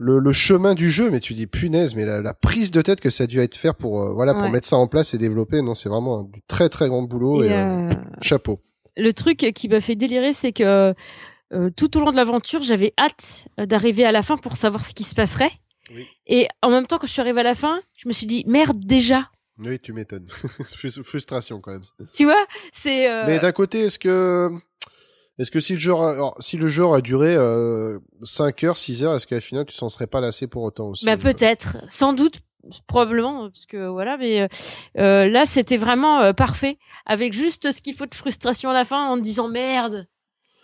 [0.00, 3.00] le, le chemin du jeu, mais tu dis punaise, mais la, la prise de tête
[3.00, 5.18] que ça a dû être faire pour euh, voilà pour mettre ça en place et
[5.18, 7.88] développer, non, c'est vraiment du très très grand boulot et, Et, euh, euh,
[8.22, 8.60] chapeau.
[8.96, 10.94] le truc qui m'a fait délirer, c'est que
[11.52, 14.94] euh, tout au long de l'aventure, j'avais hâte d'arriver à la fin pour savoir ce
[14.94, 15.50] qui se passerait.
[15.94, 16.06] Oui.
[16.26, 18.44] Et en même temps, quand je suis arrivée à la fin, je me suis dit
[18.46, 19.30] merde déjà.
[19.58, 20.26] Oui, tu m'étonnes.
[20.62, 21.82] Frus- Frustration quand même.
[22.14, 23.08] Tu vois, c'est.
[23.26, 24.50] Mais d'un côté, est-ce que
[25.38, 28.76] est-ce que si le jeu a- alors, si le jeu aurait duré euh, 5 heures,
[28.78, 31.16] 6 heures, est-ce qu'à la final tu s'en serais pas lassé pour autant aussi Bah
[31.16, 32.40] peut-être, sans doute,
[32.86, 34.48] probablement, parce que voilà, mais euh,
[34.98, 38.84] euh, là c'était vraiment euh, parfait, avec juste ce qu'il faut de frustration à la
[38.84, 40.06] fin, en te disant merde,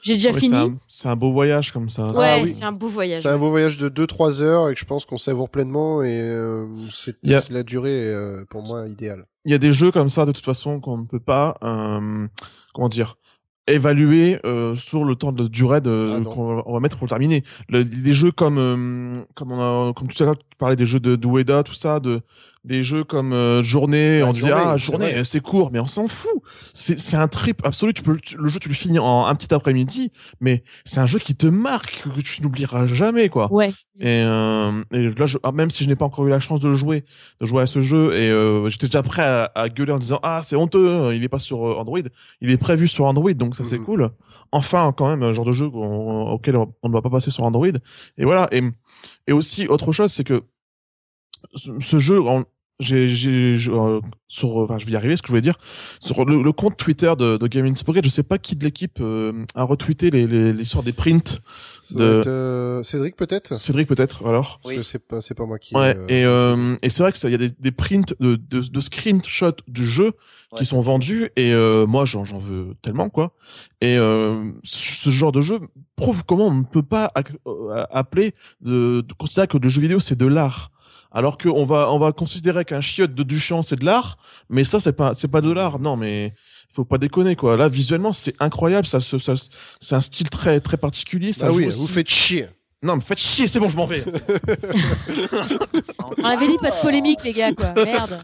[0.03, 0.75] j'ai déjà Ouais, fini.
[0.91, 2.09] c'est un- beau voyage comme ça.
[2.11, 2.49] Ouais, Ah oui.
[2.53, 3.20] c'est un beau voyage.
[3.20, 6.20] C'est un beau voyage de 2-3 heures et que je pense qu'on savoure pleinement et
[6.20, 7.16] euh, c'est
[7.51, 9.25] la durée est, euh, pour moi idéale.
[9.47, 12.27] il y a des jeux comme ça de toute façon qu'on ne peut pas euh,
[12.75, 13.16] comment dire
[13.66, 17.08] évaluer euh, sur le temps de durée de Ah qu'on va- on va mettre pour
[17.08, 17.44] terminer.
[17.68, 20.86] Le- les jeux comme euh, comme on a comme tout à l'heure tu parlais des
[20.86, 22.20] jeux de d'Ueda tout ça de
[22.64, 25.86] des jeux comme euh, journée on disait Journée, ah c'est journée c'est court mais on
[25.86, 26.32] s'en fout
[26.72, 29.26] c'est c'est un trip absolu tu peux le- tu- le jeu tu le finis en
[29.26, 30.10] un petit après-midi
[30.40, 33.68] mais c'est un jeu qui te marque que tu n'oublieras jamais quoi Ouais.
[34.00, 36.58] et, euh, et là, je, ah, même si je n'ai pas encore eu la chance
[36.60, 37.04] de le jouer,
[37.40, 40.18] de jouer à ce jeu, et euh, j'étais déjà prêt à, à gueuler en disant
[40.22, 41.98] ah c'est honteux, hein, il est pas sur euh, Android,
[42.40, 43.84] il est prévu sur Android, donc ça c'est Mhm.
[43.84, 44.10] cool.
[44.52, 47.66] Enfin, quand même, un genre de jeu auquel on ne va pas passer sur Android.
[48.18, 48.48] Et voilà.
[48.52, 48.62] Et,
[49.26, 50.44] et aussi autre chose, c'est que
[51.56, 52.20] ce, jeu,
[52.81, 55.55] j'ai, j'ai, je- euh, sur, enfin, je vais y arriver, ce que je voulais dire,
[56.01, 58.99] sur le, le compte Twitter de, de Gaming Pocket, je sais pas qui de l'équipe
[59.01, 61.41] euh, a retweeté les, les, l'histoire des prints.
[61.85, 63.57] Ça De- être, euh, Cédric peut-être?
[63.59, 64.59] Cédric peut-être, alors.
[64.62, 64.77] Parce Oui.
[64.79, 67.18] que c'est pas c'est pas moi qui Ouais, euh, et, euh, et c'est vrai que
[67.18, 70.12] ça, il y a des, des prints de, de, de screenshots du jeu
[70.53, 70.61] Ouais.
[70.61, 73.33] qui sont vendus et euh, moi j'en j'en veux tellement quoi.
[73.81, 75.59] Et euh, ce genre de jeu
[75.97, 77.11] prouve comment on ne peut pas
[77.49, 80.70] euh, appeler de, de considérer que le jeu vidéo c'est de l'art.
[81.14, 84.18] Alors qu'on va on va considérer qu'un chiotte de Duchamp c'est de l'art,
[84.50, 85.78] mais ça c'est pas c'est pas de l'art.
[85.78, 86.34] Non mais
[86.74, 87.56] faut pas déconner quoi.
[87.56, 89.34] Là visuellement c'est incroyable, ça, ça,
[89.80, 91.32] c'est un style très très particulier.
[91.32, 92.48] Ça Ah oui, vous faites chier.
[92.85, 94.05] Non mais faites chier, c'est bon je m'en vais.
[96.18, 97.72] On avait dit pas de polémique, les gars, quoi.
[97.85, 98.18] Merde.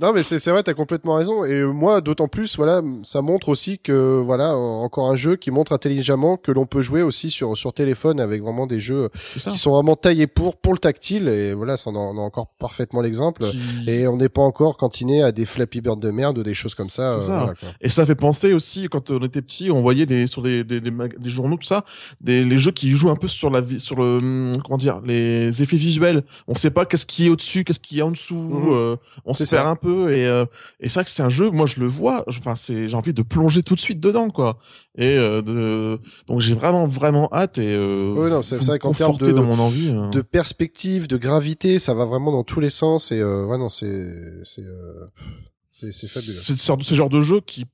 [0.00, 1.44] Non, mais c'est c'est vrai, t'as complètement raison.
[1.44, 5.50] Et euh, moi, d'autant plus, voilà, ça montre aussi que voilà, encore un jeu qui
[5.50, 9.08] montre intelligemment que l'on peut jouer aussi sur sur téléphone avec vraiment des jeux
[9.50, 11.28] qui sont vraiment taillés pour pour le tactile.
[11.28, 13.44] Et voilà, ça en a, on a encore parfaitement l'exemple.
[13.50, 16.54] Qui- Et on n'est pas encore cantiné à des Flappy Bird de merde ou des
[16.54, 17.14] choses comme ça.
[17.14, 17.38] Euh, ça.
[17.38, 17.68] voilà, quoi.
[17.80, 20.80] Et ça fait penser aussi quand on était petit, on voyait les sur les des,
[20.80, 21.84] des, des journaux tout ça,
[22.20, 25.00] des les jeux qui jouent un peu sur la vie, sur le hum, comment dire,
[25.02, 26.24] les effets visuels.
[26.48, 28.34] On sait pas qu'est-ce qui est au-dessus, qu'est-ce qui est en dessous.
[28.36, 28.68] Mhm.
[28.72, 30.44] euh, on se perd un peu et euh,
[30.80, 31.50] et c'est vrai que c'est un jeu.
[31.50, 32.24] Moi, je le vois.
[32.28, 34.58] je- Enfin, c'est j'ai envie de plonger tout de suite dedans, quoi.
[34.96, 38.92] Et euh, de donc j'ai vraiment vraiment hâte et euh, Oui, non, c'est- vrai qu'en
[38.92, 39.90] termes de- dans mon envie.
[39.94, 40.08] euh.
[40.10, 43.10] De perspective, de gravité, ça va vraiment dans tous les sens.
[43.12, 44.08] Et euh, ouais, non, c'est
[44.44, 45.06] c'est euh,
[45.70, 46.32] c'est fabuleux.
[46.32, 47.64] C'est ce genre de- jeu qui,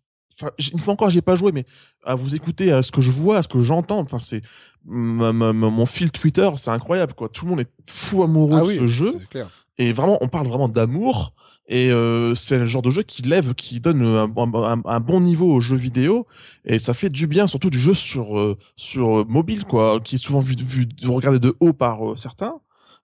[0.40, 1.64] enfin, une fois encore, j'ai pas joué, mais
[2.04, 4.40] à vous écouter, à ce que je vois, à ce que j'entends, enfin, c'est
[4.88, 7.28] ma- ma- ma- mon fil Twitter, c'est incroyable, quoi.
[7.28, 9.48] Tout le monde est fou amoureux Ah de oui, ce jeu, clair.
[9.78, 11.32] et vraiment, on parle vraiment d'amour.
[11.70, 15.20] Et euh, c'est le genre de jeu qui lève, qui donne un, un- un bon
[15.20, 16.26] niveau au jeu vidéo,
[16.64, 20.18] et ça fait du bien, surtout du jeu sur euh, sur mobile, quoi, qui est
[20.18, 22.54] souvent vu, vu regardé de haut par euh, certains.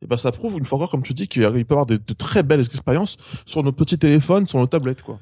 [0.01, 1.97] et ben ça prouve une fois encore, comme tu dis, qu'il peut y avoir de,
[1.97, 5.19] de très belles expériences sur nos petits téléphones, sur nos tablettes, quoi.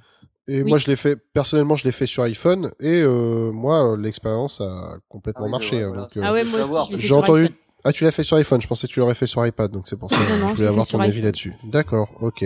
[0.49, 0.69] Et Oui.
[0.71, 4.97] moi, je l'ai fait personnellement, je l'ai fait sur iPhone et euh, moi, l'expérience a
[5.09, 5.77] complètement Ah oui, marché.
[5.77, 7.43] ouais, hein, voilà, donc, c'est- euh, Ah ouais, moi aussi, J'ai entendu.
[7.45, 7.57] iPhone.
[7.85, 8.61] Ah, tu l'as fait sur iPhone.
[8.61, 10.17] Je pensais que tu l'aurais fait sur iPad, donc c'est pour ça.
[10.19, 11.55] Non, je je l'ai voulais avoir ton avis là-dessus.
[11.65, 12.45] D'accord, ok.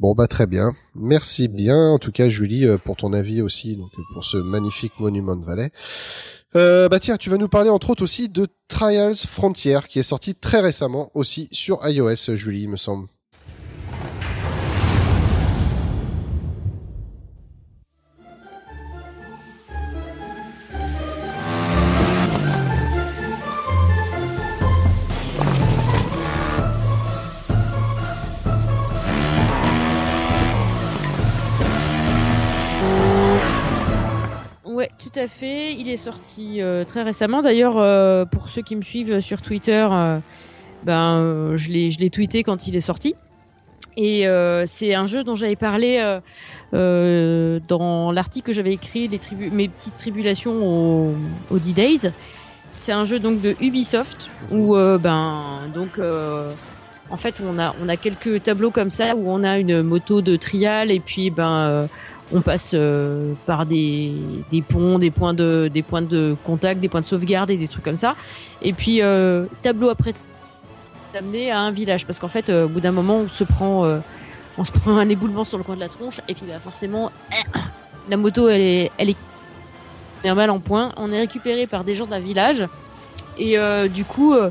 [0.00, 0.72] Bon bah très bien.
[0.96, 4.36] Merci bien, en tout cas Julie, euh, pour ton avis aussi, donc euh, pour ce
[4.38, 5.70] magnifique monument de Valais.
[6.56, 10.02] Euh, bah tiens, tu vas nous parler entre autres aussi de Trials Frontier, qui est
[10.04, 13.06] sorti très récemment aussi sur iOS, Julie, il me semble.
[34.98, 35.74] Tout à fait.
[35.74, 37.42] Il est sorti euh, très récemment.
[37.42, 40.18] D'ailleurs, euh, pour ceux qui me suivent sur Twitter, euh,
[40.84, 43.14] ben je l'ai je l'ai tweeté quand il est sorti.
[43.96, 44.26] Et
[44.66, 46.02] c'est un jeu dont j'avais parlé
[46.72, 49.20] dans l'article que j'avais écrit, les
[49.52, 51.14] mes petites tribulations
[51.50, 52.10] au, D-Days.
[52.76, 56.00] C'est un jeu donc de Ubisoft où ben donc
[57.08, 60.22] en fait on a on a quelques tableaux comme ça où on a une moto
[60.22, 61.88] de trial et puis ben
[62.32, 64.12] on passe euh, par des,
[64.50, 67.68] des ponts, des points de des points de contact, des points de sauvegarde et des
[67.68, 68.16] trucs comme ça.
[68.62, 70.14] Et puis euh, tableau après
[71.16, 72.06] amené à un village.
[72.06, 73.86] Parce qu'en fait euh, au bout d'un moment on se prend
[74.56, 76.20] on se prend un éboulement sur le coin de la tronche.
[76.28, 77.12] Et puis bah, forcément
[78.08, 80.92] la moto elle est elle est mal en point.
[80.96, 82.66] On est récupéré par des gens d'un village.
[83.36, 84.50] Et euh, du coup euh,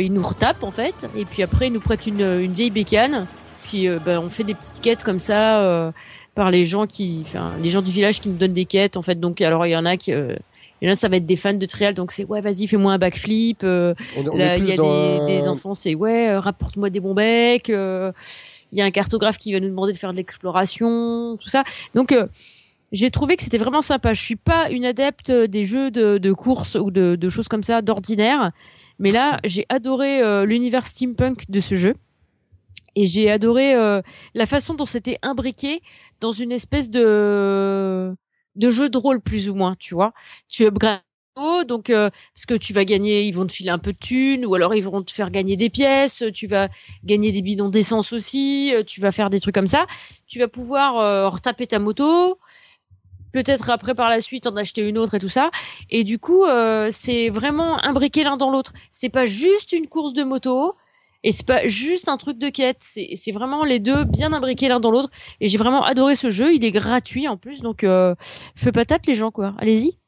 [0.00, 1.06] ils nous retapent en fait.
[1.14, 3.26] Et puis après ils nous prêtent une, une vieille bécane.
[3.64, 5.92] Puis bah, on fait des petites quêtes comme ça
[6.36, 9.02] par les gens qui, enfin, les gens du village qui nous donnent des quêtes en
[9.02, 9.18] fait.
[9.18, 10.36] Donc alors il y en a qui, euh,
[10.80, 12.66] il y en a ça va être des fans de trial, donc c'est ouais vas-y
[12.68, 13.64] fais-moi un backflip.
[13.64, 13.94] euh,
[14.38, 17.70] là il y a des, un- des enfants c'est ouais euh, rapporte-moi des bons becs.
[17.70, 18.12] euh,
[18.72, 21.64] Il y a un cartographe qui va nous demander de faire de l'exploration, tout ça.
[21.94, 22.26] Donc euh,
[22.92, 24.12] j'ai trouvé que c'était vraiment sympa.
[24.14, 27.62] Je suis pas une adepte des jeux de, de course ou de, de choses comme
[27.64, 28.52] ça d'ordinaire,
[28.98, 31.94] mais là j'ai adoré euh, l'univers steampunk de ce jeu.
[32.98, 34.00] Et j'ai adoré euh,
[34.34, 35.82] la façon dont c'était imbriqué
[36.20, 38.14] dans une espèce de
[38.56, 40.12] de jeu de rôle plus ou moins, tu vois.
[40.48, 41.02] Tu upgrades
[41.68, 44.46] donc euh, parce que tu vas gagner, ils vont te filer un peu de thunes
[44.46, 46.68] ou alors ils vont te faire gagner des pièces, tu vas
[47.04, 49.86] gagner des bidons d'essence aussi, euh, tu vas faire des trucs comme ça.
[50.26, 52.38] Tu vas pouvoir euh, retaper ta moto,
[53.32, 55.50] peut-être après par la suite en acheter une autre et tout ça.
[55.90, 58.72] Et du coup, euh, c'est vraiment imbriqué l'un dans l'autre.
[58.90, 60.74] C'est pas juste une course de moto.
[61.24, 64.80] Et c'est pas juste un truc de quête, c'est vraiment les deux bien imbriqués l'un
[64.80, 65.10] dans l'autre.
[65.40, 68.14] Et j'ai vraiment adoré ce jeu, il est gratuit en plus, donc euh,
[68.54, 69.54] feu patate les gens quoi.
[69.58, 69.98] Allez-y.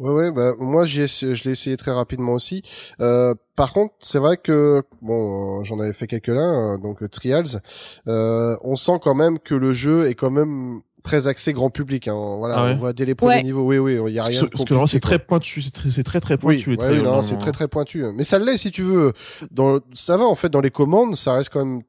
[0.00, 1.02] Ouais, ouais, bah, moi, je
[1.44, 2.62] l'ai essayé très rapidement aussi.
[3.00, 7.60] Euh, par contre, c'est vrai que, bon, euh, j'en avais fait quelques-uns, euh, donc Trials,
[8.06, 12.08] on sent quand même que le jeu est quand même très axé grand public.
[12.08, 12.36] Hein.
[12.38, 13.42] Voilà, Ah ouais on voit dès les premiers Ouais.
[13.44, 15.90] niveaux, oui, oui, il y a rien Parce de que- c'est très pointu, c'est très,
[15.90, 16.74] c'est très très Oui, pointu.
[16.74, 18.02] et ouais, oui, non, euh, c'est très très pointu.
[18.14, 19.12] Mais ça l'est si tu veux.
[19.52, 21.82] Dans, ça va en fait dans les commandes, ça reste quand même.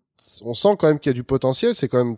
[0.44, 1.74] On sent quand même qu'il y a du potentiel.
[1.76, 2.18] C'est quand même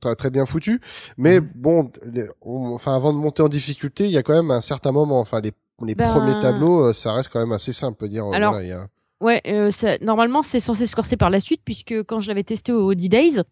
[0.00, 0.80] très très bien foutu.
[1.18, 1.48] Mais Mhm.
[1.54, 4.60] bon, les- on- enfin avant de monter en difficulté, il y a quand même un
[4.62, 5.20] certain moment.
[5.20, 8.08] Enfin les les Ben- premiers tableaux, euh, ça reste quand même assez simple, on peut
[8.08, 8.26] dire.
[8.26, 8.86] euh, Alors, voilà, il y a...
[9.22, 12.42] Ouais, euh, ça, normalement c'est censé se corser par la suite puisque quand je l'avais
[12.44, 13.42] testé au D-Days,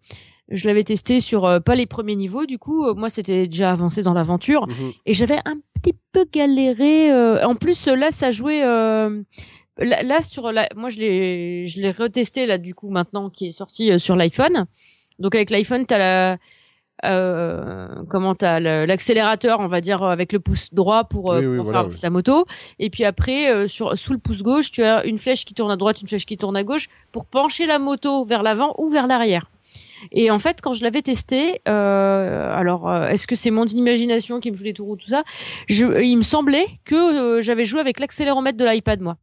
[0.50, 2.46] je l'avais testé sur euh, pas les premiers niveaux.
[2.46, 4.92] Du coup, euh, moi c'était déjà avancé dans l'aventure Mhm.
[5.06, 7.10] et j'avais un petit peu galéré.
[7.12, 8.62] euh, en plus, euh, là, ça jouait.
[8.64, 9.22] euh,
[9.78, 13.48] là, là, sur la, moi, je l'ai, je l'ai retesté là du coup maintenant qui
[13.48, 14.66] est sorti euh, sur l'iPhone.
[15.18, 16.38] Donc avec l'iPhone, t'as la,
[17.04, 21.64] euh, comment t'as l'accélérateur, on va dire avec le pouce droit pour, Oui, oui, pour
[21.66, 22.00] voilà, faire oui.
[22.00, 22.46] ta moto.
[22.78, 25.70] Et puis après, euh, sur sous le pouce gauche, tu as une flèche qui tourne
[25.70, 28.88] à droite, une flèche qui tourne à gauche pour pencher la moto vers l'avant ou
[28.88, 29.50] vers l'arrière.
[30.12, 34.40] Et en fait, quand je l'avais testé, euh, alors euh, est-ce que c'est mon imagination
[34.40, 35.24] qui me joue les tours ou tout ça?
[35.66, 36.94] Je, Il me semblait que
[37.38, 39.16] euh, j'avais joué avec l'accéléromètre de l'iPad, moi.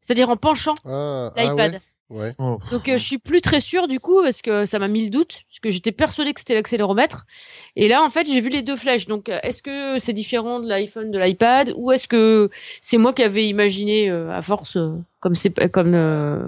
[0.00, 1.80] C'est-à-dire en penchant Ah, ah l'iPad.
[2.10, 2.34] ouais, ouais.
[2.38, 2.58] Oh.
[2.70, 5.10] Donc euh, je suis plus très sûre du coup parce que ça m'a mis le
[5.10, 7.24] doute parce que j'étais persuadée que c'était l'accéléromètre
[7.76, 10.58] et là en fait j'ai vu les deux flèches donc euh, est-ce que c'est différent
[10.60, 12.50] de l'iPhone de l'iPad ou est-ce que
[12.82, 16.42] c'est moi qui avais imaginé euh, à force euh, comme c'est pas- comme euh,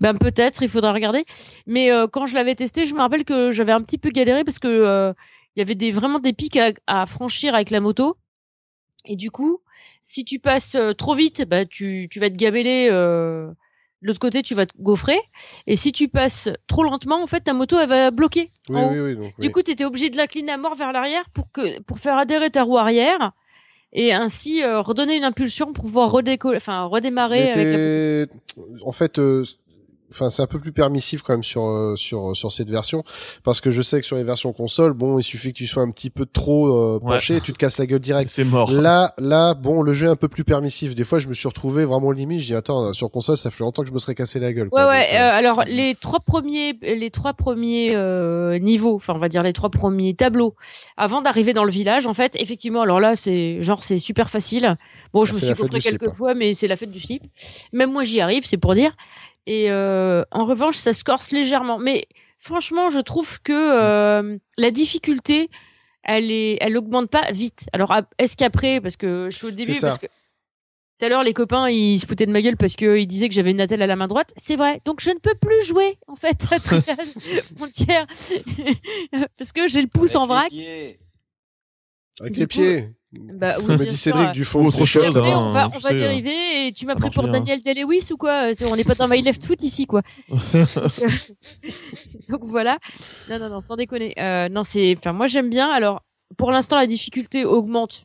[0.00, 1.24] ben peut-être il faudra regarder.
[1.66, 4.44] Mais euh, quand je l'avais testé je me rappelle que j'avais un petit peu galéré
[4.44, 5.12] parce que euh,
[5.54, 8.16] il y avait des vraiment des pics à, à franchir avec la moto.
[9.06, 9.60] Et du coup
[10.02, 12.88] si tu passes euh, trop vite bah tu tu vas te gabeler
[14.02, 15.18] de l'autre côté tu vas te gaufrer.
[15.66, 18.98] Et si tu passes trop lentement en fait ta moto elle va bloquer Oui, oui,
[18.98, 19.16] oui.
[19.16, 21.98] donc, du coup tu étais obligé de l'incliner à mort vers l'arrière pour que pour
[21.98, 23.32] faire adhérer ta roue arrière
[23.96, 27.66] et ainsi euh, redonner une impulsion pour pouvoir redécoller, enfin redémarrer avec.
[27.66, 28.86] La...
[28.86, 29.44] En fait, euh,
[30.10, 33.04] enfin, c'est un peu plus permissif quand même sur euh, sur sur cette version
[33.44, 35.82] parce que je sais que sur les versions console, bon, il suffit que tu sois
[35.82, 37.14] un petit peu trop euh, Ouais.
[37.14, 38.30] penché, et tu te casses la gueule direct.
[38.30, 38.70] C'est mort.
[38.72, 40.94] Là, là, bon, le jeu est un peu plus permissif.
[40.94, 42.40] Des fois, je me suis retrouvé vraiment limite.
[42.40, 44.66] Je dis attends, sur console, ça fait longtemps que je me serais cassé la gueule.
[44.66, 44.88] Ouais quoi.
[44.88, 45.06] ouais.
[45.06, 49.28] Donc, euh, euh, alors les trois premiers, les trois premiers euh, niveaux, enfin on va
[49.28, 50.54] dire les trois premiers tableaux,
[50.96, 54.76] avant d'arriver dans le village, en fait, effectivement, alors là c'est genre c'est super facile.
[55.12, 56.16] Bon, je Ah, me suis coffré slip, quelques hein.
[56.16, 57.22] fois, mais c'est la fête du slip.
[57.72, 58.92] Même moi j'y arrive, c'est pour dire.
[59.46, 61.78] Et euh, en revanche, ça se corse légèrement.
[61.78, 62.06] Mais
[62.40, 65.48] franchement, je trouve que euh, la difficulté,
[66.02, 67.68] elle est, elle augmente pas vite.
[67.72, 70.06] Alors est-ce qu'après, parce que je suis au début, parce que
[70.98, 73.34] tout à l'heure les copains ils se foutaient de ma gueule parce qu'ils disaient que
[73.34, 74.32] j'avais une attelle à la main droite.
[74.38, 74.78] C'est vrai.
[74.86, 76.82] Donc je ne peux plus jouer en fait à Trial
[77.56, 78.06] Frontière
[79.38, 80.48] parce que j'ai le pouce Avec en les vrac.
[80.50, 80.98] pieds.
[82.20, 82.88] avec du les coup- pieds.
[83.18, 83.96] Bah, oui, Comme bien dit.
[83.96, 84.60] Cédric du fond.
[84.66, 85.16] Autre c'est chose, chouette.
[85.16, 87.32] Après, hein, on va, tu on va sais, dériver et tu m'as pris pour bien.
[87.32, 90.02] Daniel Day-Lewis ou quoi C'est- On n'est pas dans My Left Foot ici, quoi.
[92.28, 92.78] Donc voilà.
[93.30, 94.14] Non, non, non, sans déconner.
[94.18, 94.94] Euh, non, c'est.
[94.98, 95.68] Enfin, moi j'aime bien.
[95.70, 96.02] Alors,
[96.36, 98.04] pour l'instant, la difficulté augmente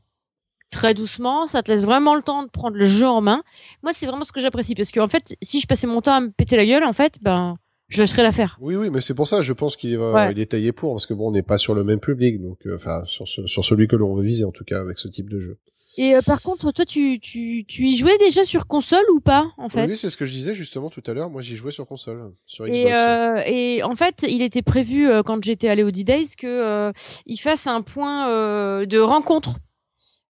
[0.72, 1.48] très doucement.
[1.48, 3.44] Ça te laisse vraiment le temps de prendre le jeu en main.
[3.84, 6.22] Moi, c'est vraiment ce que j'apprécie parce qu'en fait, si je passais mon temps à
[6.22, 7.58] me péter la gueule, en fait, ben,
[7.92, 8.58] je lâcherais l'affaire.
[8.62, 10.32] Oui, oui, mais c'est pour ça, je pense qu'il va, Ouais.
[10.32, 12.58] il est taillé pour, parce que bon, on n'est pas sur le même public, donc,
[12.66, 15.08] euh, enfin, sur, ce- sur celui que l'on veut viser, en tout cas, avec ce
[15.08, 15.58] type de jeu.
[15.98, 19.52] Et euh, par contre, toi, tu, tu, tu y jouais déjà sur console ou pas,
[19.58, 21.30] en fait Oui, c'est ce que je disais justement tout à l'heure.
[21.30, 22.80] Moi, j'y jouais sur console, sur Xbox.
[22.80, 26.48] Et, euh, et en fait, il était prévu euh, quand j'étais allé au D-Days que
[26.48, 26.92] euh,
[27.26, 29.60] il fasse un point euh, de rencontre euh,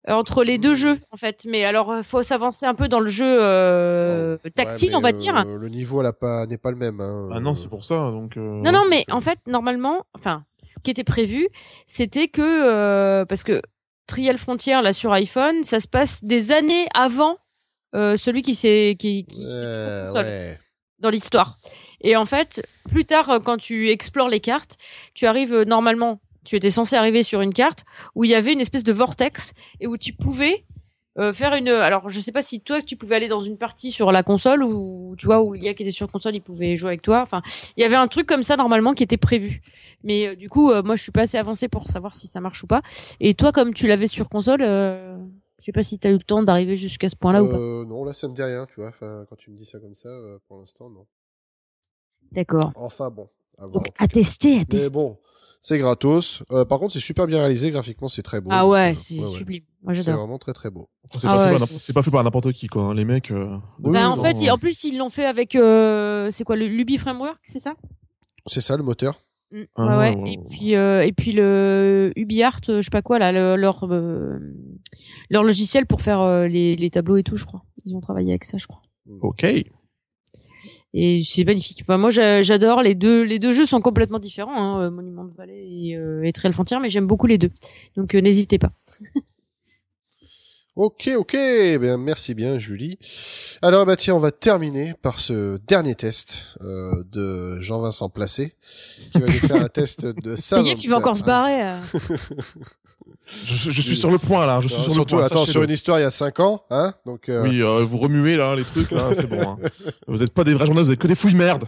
[0.07, 1.45] entre les deux jeux en fait.
[1.47, 5.01] Mais alors, euh, faut s'avancer un peu dans le jeu euh, tactile, Ouais, mais, on
[5.01, 5.35] va dire.
[5.37, 6.99] euh, le niveau pas n'est pas le même.
[6.99, 7.29] Hein.
[7.33, 7.95] Ah non, c'est pour ça.
[8.11, 8.37] Donc.
[8.37, 11.47] euh, Non, non, mais euh, en fait, normalement, enfin, ce qui était prévu,
[11.85, 13.61] c'était que euh, parce que
[14.07, 17.37] Trial Frontier là sur iPhone, ça se passe des années avant
[17.95, 20.25] euh, celui qui s'est qui, fait console.
[20.25, 20.59] ouais.
[20.99, 21.57] dans l'histoire.
[22.03, 24.77] Et en fait, plus tard, euh, quand tu explores les cartes,
[25.13, 27.85] tu arrives euh, normalement, tu étais censé arriver sur une carte
[28.15, 30.65] où il y avait une espèce de vortex et où tu pouvais
[31.18, 31.69] euh, faire une.
[31.69, 34.63] Alors, je sais pas si toi tu pouvais aller dans une partie sur la console
[34.63, 37.22] ou tu vois où y a qui était sur console, il pouvait jouer avec toi.
[37.22, 37.41] Enfin,
[37.77, 39.61] il y avait un truc comme ça normalement qui était prévu.
[40.03, 42.39] Mais euh, du coup, euh, moi, je suis pas assez avancé pour savoir si ça
[42.39, 42.81] marche ou pas.
[43.19, 44.61] Et toi, comme tu l'avais sur console.
[44.61, 45.18] Euh...
[45.61, 47.57] Je sais pas si t'as eu le temps d'arriver jusqu'à ce point-là ou pas.
[47.57, 48.89] Euh, non, là, ça me dit rien, tu vois.
[48.89, 51.05] Enfin, quand tu me dis ça comme ça, euh, pour l'instant, non.
[52.31, 52.72] D'accord.
[52.73, 53.30] Enfin, bon.
[53.67, 54.89] Donc, à tester, à Mais tester.
[54.89, 55.17] bon,
[55.61, 56.43] c'est gratos.
[56.51, 58.49] Euh, par contre, c'est super bien réalisé graphiquement, c'est très beau.
[58.51, 59.27] Ah ouais, euh, c'est ouais, ouais.
[59.27, 59.63] sublime.
[59.83, 60.21] Moi, C'est j'adore.
[60.21, 60.89] vraiment très très beau.
[61.11, 62.83] C'est Ah pas, fait ouais, par n'importe- c'est pas fait par n'importe qui, quoi.
[62.83, 62.93] hein.
[62.93, 63.31] Les mecs.
[63.31, 64.41] euh, Oui, Bah, oui, en non, fait, non.
[64.41, 67.73] ils- en plus, ils l'ont fait avec, euh, c'est quoi, le Luby Framework, c'est ça?
[68.47, 69.19] C'est ça le moteur.
[69.51, 70.21] Mm, Ah, ouais, ouais.
[70.21, 73.83] ouais, Et puis, euh, et puis le UbiArt, je sais pas quoi là, le- leur
[73.91, 74.39] euh,
[75.29, 77.63] leur logiciel pour faire euh, les, les tableaux et tout, je crois.
[77.85, 78.81] Ils ont travaillé avec ça, je crois.
[79.21, 79.45] Ok.
[80.93, 81.80] Et c'est magnifique.
[81.84, 83.23] Enfin, moi, j'a- j'adore les deux.
[83.23, 86.51] Les deux jeux sont complètement différents, hein, euh, Monument de Valley et, euh, et Trail
[86.81, 87.51] mais j'aime beaucoup les deux.
[87.95, 88.72] Donc, euh, n'hésitez pas.
[90.81, 91.33] Ok, ok,
[91.79, 92.97] bien, merci bien Julie.
[93.61, 98.55] Alors bah tiens, on va terminer par ce dernier test euh, de Jean-Vincent Placé,
[99.11, 100.55] qui va nous faire un test de ça.
[100.63, 101.61] Payef, il va encore se barrer.
[101.61, 101.77] euh.
[103.45, 104.59] Je, je suis sur le point là.
[104.59, 105.25] Je suis sur le surtout, point.
[105.25, 107.99] attends, sur une histoire il y a 5 ans, hein Donc euh, Oui, euh, vous
[107.99, 109.51] remuez là les trucs là, c'est bon.
[109.51, 109.57] hein.
[110.07, 111.65] Vous n'êtes pas des vrais journalistes, vous êtes que des fouilles merde.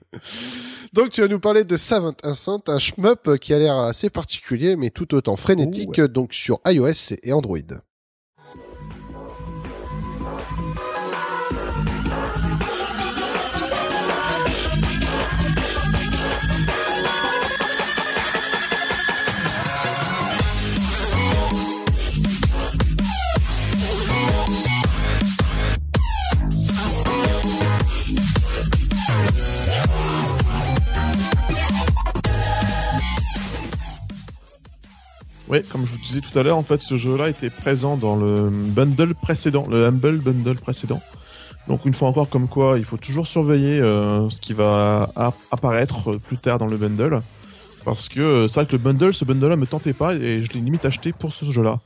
[0.92, 4.76] donc tu vas nous parler de Savant Instant, un shmup qui a l'air assez particulier,
[4.76, 7.56] mais tout autant frénétique, donc sur iOS et Android.
[35.48, 38.16] Ouais, comme je vous disais tout à l'heure, en fait, ce jeu-là était présent dans
[38.16, 41.00] le bundle précédent, le Humble Bundle précédent.
[41.68, 45.10] Donc une fois encore, comme quoi, il faut toujours surveiller euh, ce qui va
[45.50, 47.20] apparaître plus tard dans le bundle,
[47.84, 50.52] parce que euh, c'est vrai que le bundle, ce bundle-là me tentait pas et je
[50.52, 51.80] l'ai limite acheté pour ce jeu-là.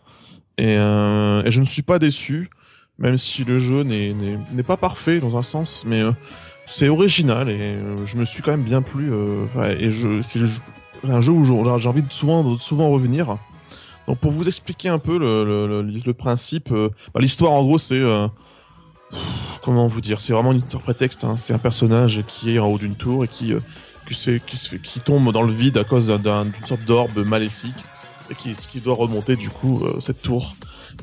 [0.59, 2.51] Et, euh, je ne suis pas déçu,
[2.99, 6.13] même si le jeu n'est- pas parfait dans un sens, mais euh,
[6.67, 9.11] c'est original et euh, je me suis quand même bien plu.
[9.13, 9.47] euh,
[9.79, 9.91] et
[10.23, 10.41] c'est
[11.09, 13.37] un jeu où j'ai envie de souvent, souvent revenir.
[14.09, 17.63] Donc pour vous expliquer un peu le, le, le, le principe, euh, bah, l'histoire en
[17.63, 18.27] gros c'est euh,
[19.63, 21.25] comment vous dire, c'est vraiment une histoire prétexte.
[21.25, 21.37] Hein.
[21.37, 23.61] C'est un personnage qui est en haut d'une tour et qui euh,
[24.09, 26.85] qui, se qui, se qui tombe dans le vide à cause d'un- d'un- d'une sorte
[26.85, 27.75] d'orbe maléfique
[28.31, 30.55] et qui, qui doit remonter du coup cette tour.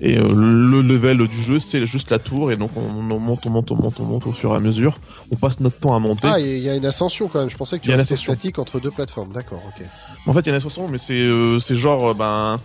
[0.02, 2.82] Et le level du jeu, c'est juste la tour, et donc on,
[3.12, 4.98] on monte, on monte, on monte, on monte au fur et à mesure.
[5.32, 6.28] On passe notre temps à monter.
[6.32, 7.50] Ah, il y a une ascension quand même.
[7.50, 9.32] Je pensais que tu restais statique entre deux plateformes.
[9.34, 9.86] D'accord, ok.
[10.28, 12.60] En fait, il y a une ascension, mais c'est euh, c'est genre ben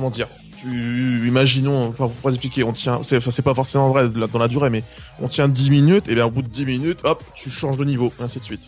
[0.00, 0.28] comment dire.
[0.58, 4.38] Tu, imaginons, enfin, pour pas expliquer, on tient, c'est, enfin, c'est pas forcément vrai dans
[4.38, 4.82] la durée, mais
[5.20, 7.84] on tient 10 minutes, et bien au bout de 10 minutes, hop, tu changes de
[7.84, 8.60] niveau, et ainsi de suite.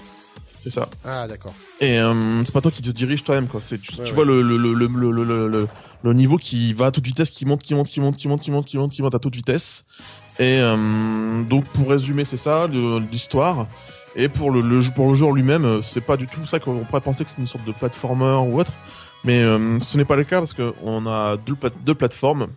[0.63, 0.89] C'est ça.
[1.05, 1.53] Ah, d'accord.
[1.81, 3.61] Et euh, c'est pas toi qui te dirige toi-même, quoi.
[3.61, 4.15] C'est, tu, Ouais, tu ouais.
[4.15, 5.69] vois le, le, le, le,
[6.03, 8.41] le, niveau qui va à toute vitesse, qui monte, qui monte, qui monte, qui monte,
[8.41, 9.85] qui monte, qui monte, qui monte à toute vitesse.
[10.39, 12.69] Et euh, donc, pour résumer, c'est ça,
[13.11, 13.67] l'histoire.
[14.17, 16.47] Et pour le, le, jeu- pour le jeu en lui-même, euh, c'est pas du tout
[16.47, 18.73] ça qu'on pourrait penser que c'est une sorte de platformer ou autre.
[19.25, 22.49] Mais euh, ce n'est pas le cas parce qu'on a deux, pla- deux plateformes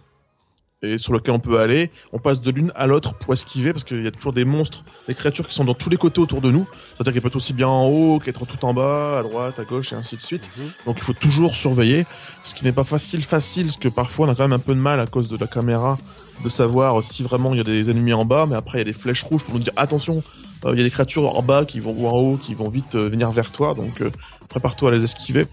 [0.81, 1.89] et sur lesquelles on peut aller.
[2.11, 4.83] On passe de l'une à l'autre pour esquiver parce qu'il y a toujours des monstres,
[5.07, 6.67] des créatures qui sont dans tous les côtés autour de nous.
[6.93, 9.63] C'est-à-dire qu'elles peuvent être aussi bien en haut qu'être tout en bas, à droite, à
[9.63, 10.43] gauche et ainsi de suite.
[10.57, 10.69] Mhm.
[10.85, 12.05] Donc il faut toujours surveiller,
[12.43, 14.75] ce qui n'est pas facile facile parce que parfois on a quand même un peu
[14.75, 15.97] de mal à cause de la caméra
[16.43, 18.81] de savoir si vraiment il y a des ennemis en bas, mais après il y
[18.81, 20.21] a des flèches rouges pour nous dire attention,
[20.65, 22.69] euh, il y a des créatures en bas qui vont ou en haut qui vont
[22.69, 24.11] vite euh, venir vers toi, donc euh,
[24.49, 25.47] prépare-toi à les esquiver.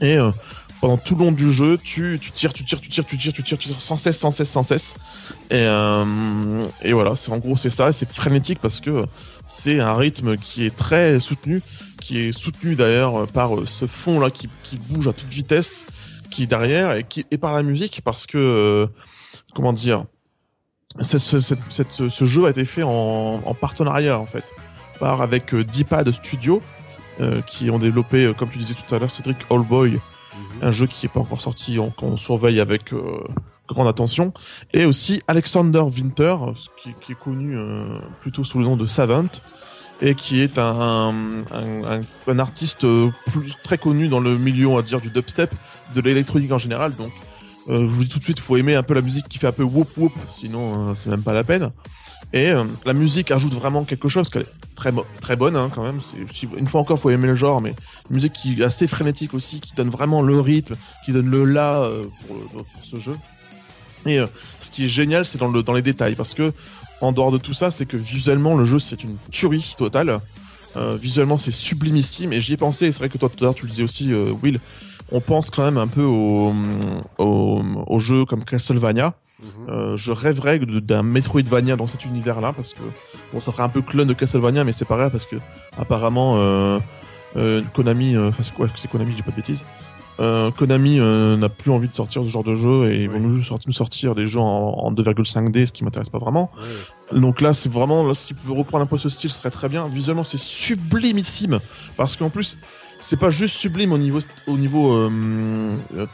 [0.00, 0.30] Et euh,
[0.80, 3.32] pendant tout le long du jeu, tu, tu tires, tu tires, tu tires, tu tires,
[3.32, 4.96] tu tires, tu tires sans cesse, sans cesse, sans cesse.
[5.50, 9.06] Et, euh, et voilà, c'est en gros c'est ça, c'est frénétique parce que
[9.46, 11.62] c'est un rythme qui est très soutenu,
[12.00, 15.86] qui est soutenu d'ailleurs par euh, ce fond là qui, qui bouge à toute vitesse,
[16.30, 18.88] qui est derrière et qui et par la musique parce que
[19.54, 20.04] comment dire,
[21.00, 24.44] ce, ce, jeu a été fait en, en partenariat en fait,
[25.00, 26.62] par avec euh, D-Pad Studio
[27.46, 30.00] qui ont développé, euh, comme tu disais tout à l'heure, Cédric Allboy,
[30.62, 33.02] un jeu qui est pas encore sorti, on- qu'on surveille avec euh,
[33.68, 34.32] grande attention,
[34.72, 36.36] et aussi Alexander Winter,
[36.82, 39.26] qui, qui est connu euh, plutôt sous le nom de Savant,
[40.02, 44.66] et qui est un, un, un, un artiste euh, plus très connu dans le milieu,
[44.66, 45.54] on va dire, du dubstep,
[45.94, 46.94] de l'électronique en général.
[46.96, 47.12] Donc,
[47.68, 49.46] euh, je vous dis tout de suite, faut aimer un peu la musique qui fait
[49.46, 51.70] un peu whoop whoop, sinon euh, c'est même pas la peine.
[52.34, 54.92] Et euh, la musique ajoute vraiment quelque chose, qu'elle est très,
[55.22, 56.00] très bonne hein, quand même.
[56.58, 57.76] Une fois encore, faut aimer le genre, mais
[58.10, 60.74] une musique qui est assez frénétique aussi, qui donne vraiment le rythme,
[61.04, 63.16] qui donne le là euh, pour, pour ce jeu.
[64.06, 64.26] Et euh,
[64.60, 66.52] ce qui est génial, c'est dans, le, dans les détails, parce que
[67.00, 70.18] en dehors de tout ça, c'est que visuellement, le jeu, c'est une tuerie totale.
[70.76, 73.46] Euh, visuellement, c'est sublimissime, et j'y ai pensé, et c'est vrai que toi, tout à
[73.46, 74.58] l'heure, tu le disais aussi, euh, Will,
[75.12, 76.52] on pense quand même un peu au,
[77.18, 79.14] au, au jeu comme Castlevania.
[79.42, 79.48] Mhm.
[79.68, 82.82] Euh, je rêverais d'un Metroidvania dans cet univers-là, parce que,
[83.32, 85.36] bon, ça ferait un peu clone de Castlevania, mais c'est pas grave, parce que,
[85.78, 86.78] apparemment, euh,
[87.36, 89.64] euh, Konami, euh, enfin, c'est quoi, c'est Konami, je dis pas de bêtises.
[90.20, 93.42] Euh, Konami n'a plus envie de sortir ce genre de jeu et ils vont nous
[93.42, 96.52] sortir, nous sortir des jeux en, en 2,5D, ce qui m'intéresse pas vraiment.
[97.10, 99.50] Donc là, c'est vraiment, là, si vous pouvez reprendre un peu ce style, ce serait
[99.50, 99.88] très bien.
[99.88, 101.58] Visuellement, c'est sublimissime
[101.96, 102.58] parce qu'en plus,
[103.06, 105.10] c'est pas juste sublime au niveau au niveau euh,
[105.94, 106.06] euh,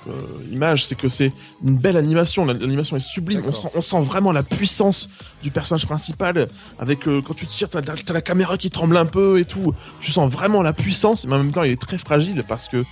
[0.51, 1.33] image, c'est que c'est
[1.65, 2.45] une belle animation.
[2.45, 3.43] La- L'animation est sublime.
[3.47, 5.09] On sent, on sent vraiment la puissance
[5.43, 6.49] du personnage principal.
[6.81, 9.73] Avec euh, quand tu tires, t'as as la caméra qui tremble un peu et tout.
[10.01, 12.85] Tu sens vraiment la puissance, mais en même temps, il est très fragile parce que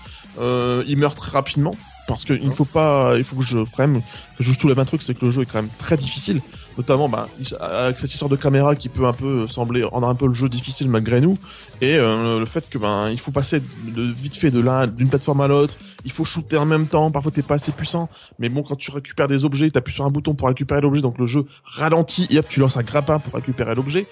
[0.86, 1.74] il meurt très rapidement.
[2.06, 4.00] Parce qu'il ne faut pas, il faut que je quand même
[4.38, 6.40] que je soulève un truc, c'est que le jeu est quand même très difficile
[6.78, 7.28] notamment bah,
[7.60, 10.48] avec cette histoire de caméra qui peut un peu sembler rendre un peu le jeu
[10.48, 11.36] difficile malgré nous.
[11.80, 15.40] Et euh, le fait que ben il faut passer vite fait de l'un d'une plateforme
[15.40, 15.74] à l'autre.
[16.04, 17.10] Il faut shooter en même temps.
[17.10, 18.08] Parfois t'es pas assez puissant.
[18.38, 21.02] Mais bon quand tu récupères des objets t'appuies sur un bouton pour récupérer l'objet.
[21.02, 24.06] Donc le jeu ralentit et hop tu lances un grappin pour récupérer l'objet.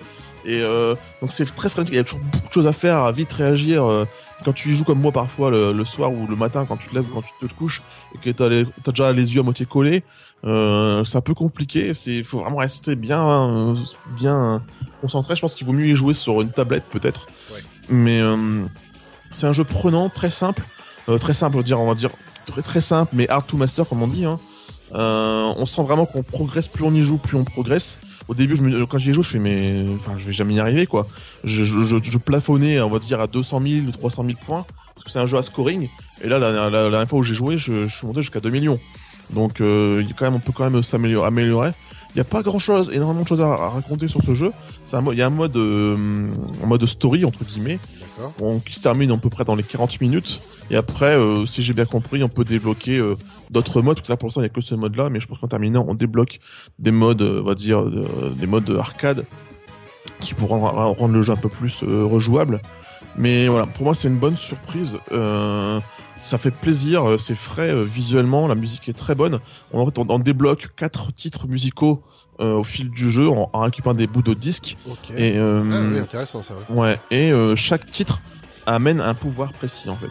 [0.44, 2.98] Et euh, donc c'est très frénétique il y a toujours beaucoup de choses à faire
[2.98, 4.04] à vite réagir euh,
[4.44, 6.94] quand tu y joues comme moi parfois le, soir ou le matin quand tu te
[6.94, 7.82] lèves ou quand tu te couches
[8.14, 10.04] et que t'as déjà les yeux à moitié collés
[10.46, 11.92] euh, c'est un peu compliqué.
[11.94, 13.74] C'est, faut vraiment rester bien, euh,
[14.16, 14.62] bien
[15.00, 15.36] concentré.
[15.36, 17.26] Je pense qu'il vaut mieux y jouer sur une tablette peut-être.
[17.52, 17.62] Ouais.
[17.88, 18.64] Mais euh,
[19.30, 20.62] c'est un jeu prenant, très simple,
[21.08, 22.10] Euh, très simple, on va dire, on va dire
[22.46, 24.24] très très simple, mais hard to master comme on dit.
[24.24, 24.38] Hein.
[24.94, 27.98] Euh, on sent vraiment qu'on progresse, plus on y joue, plus on progresse.
[28.28, 30.60] Au début, je me, quand j'y joue, je fais mais, enfin, je vais jamais y
[30.60, 31.06] arriver quoi.
[31.44, 34.64] Je, je, je, je plafonnais, on va dire à 200 000 ou 300 000 points
[34.94, 35.88] parce que c'est un jeu à scoring.
[36.22, 38.40] Et là, la, la, la dernière fois où j'ai joué, je, je suis monté jusqu'à
[38.40, 38.80] 2 millions.
[39.30, 41.26] Donc, euh, il y a quand même, on peut quand même s'améliorer.
[41.26, 41.70] Améliorer.
[42.14, 44.50] Il n'y a pas grand chose, énormément de choses à, à raconter sur ce jeu.
[44.94, 46.28] Un il y a un mode, euh,
[46.62, 47.78] un mode story entre guillemets,
[48.40, 50.40] on- qui se termine à peu près dans les 40 minutes.
[50.70, 53.16] Et après, euh, si j'ai bien compris, on peut débloquer euh,
[53.50, 53.96] d'autres modes.
[53.98, 55.10] Parce que là, pour l'instant, il n'y a que ce mode-là.
[55.10, 56.38] Mais je pense qu'en terminant, on débloque
[56.78, 57.84] des modes, on va dire,
[58.34, 59.26] des modes arcade
[60.20, 62.62] qui pourront rendre le jeu un peu plus rejouable.
[63.18, 64.96] Mais voilà, pour moi, c'est une bonne surprise.
[65.12, 65.80] Euh,
[66.16, 69.40] ça fait plaisir, euh, c'est frais euh, visuellement, la musique est très bonne.
[69.72, 72.02] On, en fait, on, on débloque quatre titres musicaux
[72.40, 74.76] euh, au fil du jeu en, en récupérant des bouts de disques.
[74.90, 75.10] Ok.
[75.16, 76.54] Et, euh, Ah oui, intéressant ça.
[76.70, 76.76] ouais.
[76.80, 78.20] Ouais, et euh, chaque titre
[78.66, 80.10] amène un pouvoir précis en fait.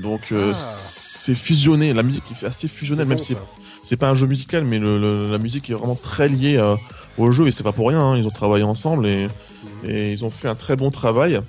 [0.00, 0.56] Donc euh, Ah.
[0.56, 3.36] c'est fusionné, la musique est assez fusionnelle, même bon, si
[3.84, 6.74] c'est pas un jeu musical, mais le, le- la musique est vraiment très liée euh,
[7.18, 8.00] au jeu et c'est pas pour rien.
[8.00, 9.28] hein, Ils ont travaillé ensemble et,
[9.84, 11.40] et ils ont fait un très bon travail.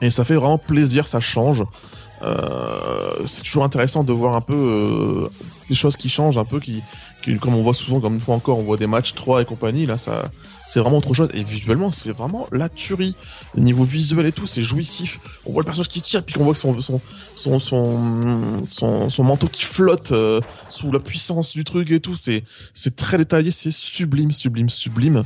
[0.00, 1.64] Et ça fait vraiment plaisir, ça change.
[2.22, 5.28] Euh, c'est toujours intéressant de voir un peu euh,
[5.68, 6.82] des choses qui changent, un peu qui,
[7.40, 9.86] comme on voit souvent, comme une fois encore, on voit des matchs 3 et compagnie.
[9.86, 10.24] Là, ça,
[10.68, 11.30] c'est vraiment autre chose.
[11.32, 13.14] Et visuellement, c'est vraiment la tuerie.
[13.54, 15.18] Le niveau visuel et tout, c'est jouissif.
[15.46, 17.00] On voit le personnage qui tire, puis qu'on voit que son, son,
[17.36, 20.40] son, son, son, son manteau qui flotte euh,
[20.70, 22.16] sous la puissance du truc et tout.
[22.16, 25.22] C'est, c'est très détaillé, c'est sublime, sublime, sublime.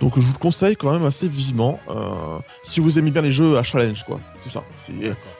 [0.00, 1.78] Donc je vous le conseille quand même assez vivement.
[1.90, 4.20] Euh, si vous aimez bien les jeux à challenge, quoi.
[4.34, 4.62] C'est ça.
[4.74, 4.92] C'est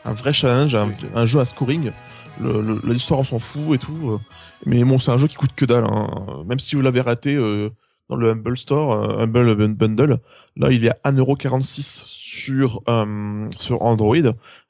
[0.05, 0.95] un vrai challenge, un, Oui.
[1.15, 1.91] un jeu à scoring.
[2.41, 4.11] Le- le- L'histoire on s'en fout et tout.
[4.13, 4.19] euh.
[4.67, 5.85] Mais bon, c'est un jeu qui coûte que dalle.
[5.85, 6.09] Hein.
[6.47, 7.71] Même si vous l'avez raté euh,
[8.09, 10.19] dans le Humble Store, euh, Humble Bun- Bundle,
[10.57, 14.17] là il est à 1,46€ sur euh, sur Android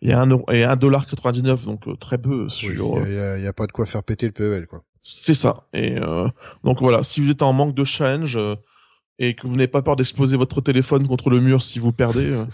[0.02, 2.98] et 1 euro- et 1,99$, donc euh, très peu Oui, sur.
[3.06, 4.82] il y, a- il y a pas de quoi faire péter le PEL, quoi.
[5.00, 5.64] C'est ça.
[5.72, 6.28] Et euh,
[6.64, 8.56] donc voilà, si vous êtes en manque de challenge euh,
[9.18, 12.26] et que vous n'avez pas peur d'exploser votre téléphone contre le mur si vous perdez,
[12.32, 12.44] euh,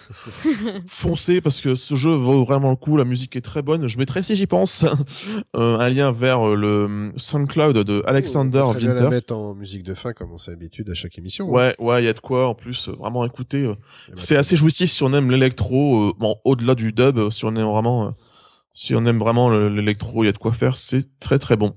[0.86, 2.97] foncez parce que ce jeu vaut vraiment le coup.
[2.97, 3.86] La musique est très bonne.
[3.89, 4.84] Je mettrai, si j'y pense,
[5.56, 9.10] euh, un lien vers euh, le SoundCloud de Alexander On peut très bien la Winter.
[9.14, 11.48] mettre en musique de fin, comme on s'est l'habitude à chaque émission.
[11.48, 11.51] hein.
[11.52, 13.59] Ouais, ouais, il y a de quoi en plus euh, vraiment écouter.
[13.64, 13.74] euh,
[14.09, 16.10] Eh ben, c'est assez jouissif si on aime l'électro.
[16.10, 18.10] euh, bon, au-delà du dub, si on aime vraiment, euh,
[18.72, 20.76] si on aime vraiment le- l'électro, il y a de quoi faire.
[20.76, 21.74] C'est très très bon.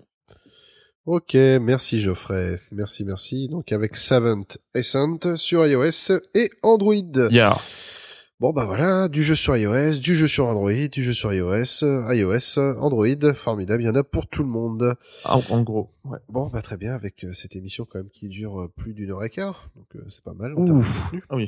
[1.05, 2.59] Ok, merci Geoffrey.
[2.71, 3.47] Merci, merci.
[3.47, 7.29] Donc avec Savant Essent sur iOS et Android.
[7.29, 7.55] Yeah.
[8.39, 11.85] Bon bah voilà, du jeu sur iOS, du jeu sur Android, du jeu sur iOS,
[12.11, 14.95] iOS, Android, formidable, il y en a pour tout le monde.
[15.25, 15.91] En, en gros.
[16.05, 16.19] Ouais.
[16.29, 19.09] Bon bah très bien, avec euh, cette émission quand même qui dure euh, plus d'une
[19.09, 21.03] heure et quart, donc euh, c'est pas mal en termes de Ouf.
[21.05, 21.23] contenu.
[21.29, 21.47] Ah oui.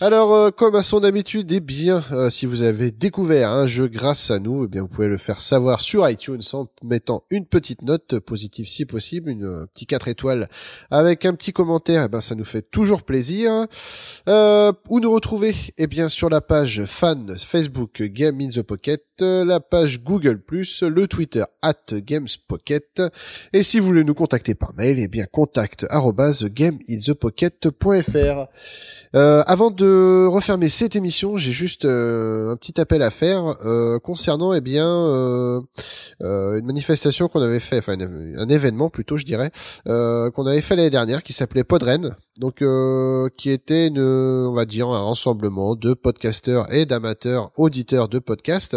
[0.00, 3.88] Alors, euh, comme à son habitude, eh bien, euh, si vous avez découvert un jeu
[3.88, 7.46] grâce à nous, eh bien, vous pouvez le faire savoir sur iTunes en mettant une
[7.46, 10.48] petite note euh, positive si possible, une un petit 4 étoiles
[10.90, 12.04] avec un petit commentaire.
[12.04, 13.66] Eh ben, ça nous fait toujours plaisir.
[14.28, 15.54] Euh, où nous retrouver?
[15.78, 20.40] Eh bien, sur la page fan Facebook Game in the Pocket, euh, la page Google+,
[20.50, 23.02] le Twitter at GamesPocket,
[23.52, 28.48] et si vous voulez nous contacter par mail, eh bien, contact gameinthepocket.fr.
[29.14, 33.98] Euh, avant de refermer cette émission, j'ai juste euh, un petit appel à faire euh,
[33.98, 35.60] concernant eh bien euh,
[36.20, 39.50] euh, une manifestation qu'on avait fait, enfin un événement plutôt, je dirais,
[39.86, 44.52] euh, qu'on avait fait l'année dernière, qui s'appelait Podren, donc euh, qui était une, on
[44.52, 48.76] va dire, un rassemblement de podcasteurs et d'amateurs auditeurs de podcasts.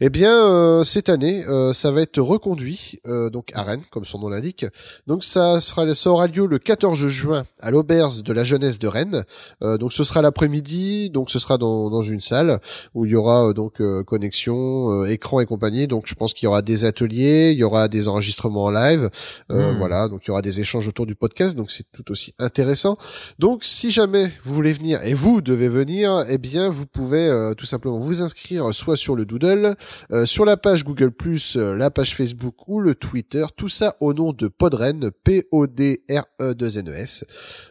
[0.00, 4.04] Eh bien, euh, cette année, euh, ça va être reconduit, euh, donc à Rennes, comme
[4.04, 4.66] son nom l'indique.
[5.06, 8.86] Donc ça sera, ça aura lieu le 14 juin à l'auberge de la jeunesse de
[8.86, 9.24] Rennes.
[9.62, 12.60] Euh, donc ce sera l'après-midi, donc ce sera dans, dans une salle
[12.94, 15.86] où il y aura euh, donc euh, connexion, euh, écran et compagnie.
[15.88, 19.10] Donc je pense qu'il y aura des ateliers, il y aura des enregistrements en live,
[19.50, 19.78] euh, Hmm.
[19.78, 20.08] voilà.
[20.08, 22.91] Donc il y aura des échanges autour du podcast, donc c'est tout aussi intéressant.
[23.38, 27.54] Donc si jamais vous voulez venir et vous devez venir, eh bien vous pouvez euh,
[27.54, 29.76] tout simplement vous inscrire soit sur le Doodle,
[30.10, 31.12] euh, sur la page Google+,
[31.56, 37.24] euh, la page Facebook ou le Twitter, tout ça au nom de Podren, P-O-D-R-E-2-N-E-S.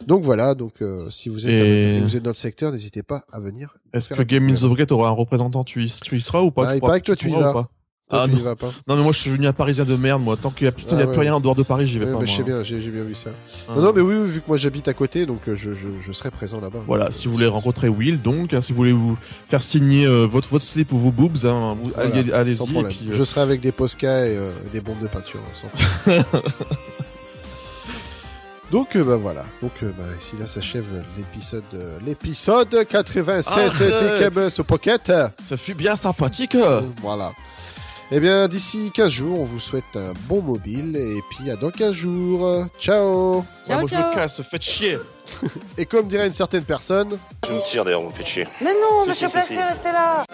[0.08, 3.24] Donc voilà, donc euh, si vous êtes, Et- vous êtes dans le secteur, n'hésitez pas
[3.32, 3.76] à venir.
[3.94, 5.64] Est-ce que Game in the Pocket aura un représentant?
[5.64, 6.72] Tu y, tu y seras ou pas?
[6.72, 7.70] Tu il paraît que toi, tu y vas.
[8.12, 8.38] Toi, Ah, tu non.
[8.38, 8.72] n'y vas pas?
[8.88, 10.38] Non mais moi je suis venu à Parisien de merde moi.
[10.38, 12.06] Tant qu'il y a, y a Ah, plus rien en dehors de Paris, j'y vais
[12.06, 12.26] Ouais, pas.
[12.28, 12.46] sais moi.
[12.46, 13.30] bien, j'ai j'ai bien vu ça.
[13.68, 13.74] Ah.
[13.76, 15.88] Non, non, mais oui, oui, vu que moi j'habite à côté, donc euh, je, je,
[16.00, 16.80] je serai présent là-bas.
[16.86, 19.18] Voilà, si vous voulez rencontrer Will, donc, hein, si vous voulez vous
[19.50, 22.64] faire signer euh, votre votre slip ou vos boobs, hein, Voilà, allez- allez-y.
[22.64, 22.94] et problème.
[22.94, 25.40] puis, euh, Je serai avec des Posca et euh, des bombes de peinture.
[28.72, 29.44] Donc bah voilà.
[29.62, 30.86] Donc bah, ici là s'achève
[31.18, 34.14] l'épisode euh, l'épisode 96 Arrête.
[34.14, 35.12] des Cables au Pocket.
[35.46, 36.56] Ça fut bien sympathique.
[37.02, 37.34] Voilà.
[38.14, 41.72] Eh bien d'ici 15 jours, on vous souhaite un bon mobile et puis à dans
[41.72, 42.66] 15 jours.
[42.78, 43.38] Ciao.
[43.38, 44.98] Ouais, Ciao, moi je me casse, faites chier.
[45.78, 47.18] Et comme dirait une certaine personne,
[47.48, 48.46] Je me tire d'ailleurs, vous me faites chier.
[48.62, 49.60] Mais non, Si, monsieur si, si, Placé, si.
[49.62, 50.26] restez là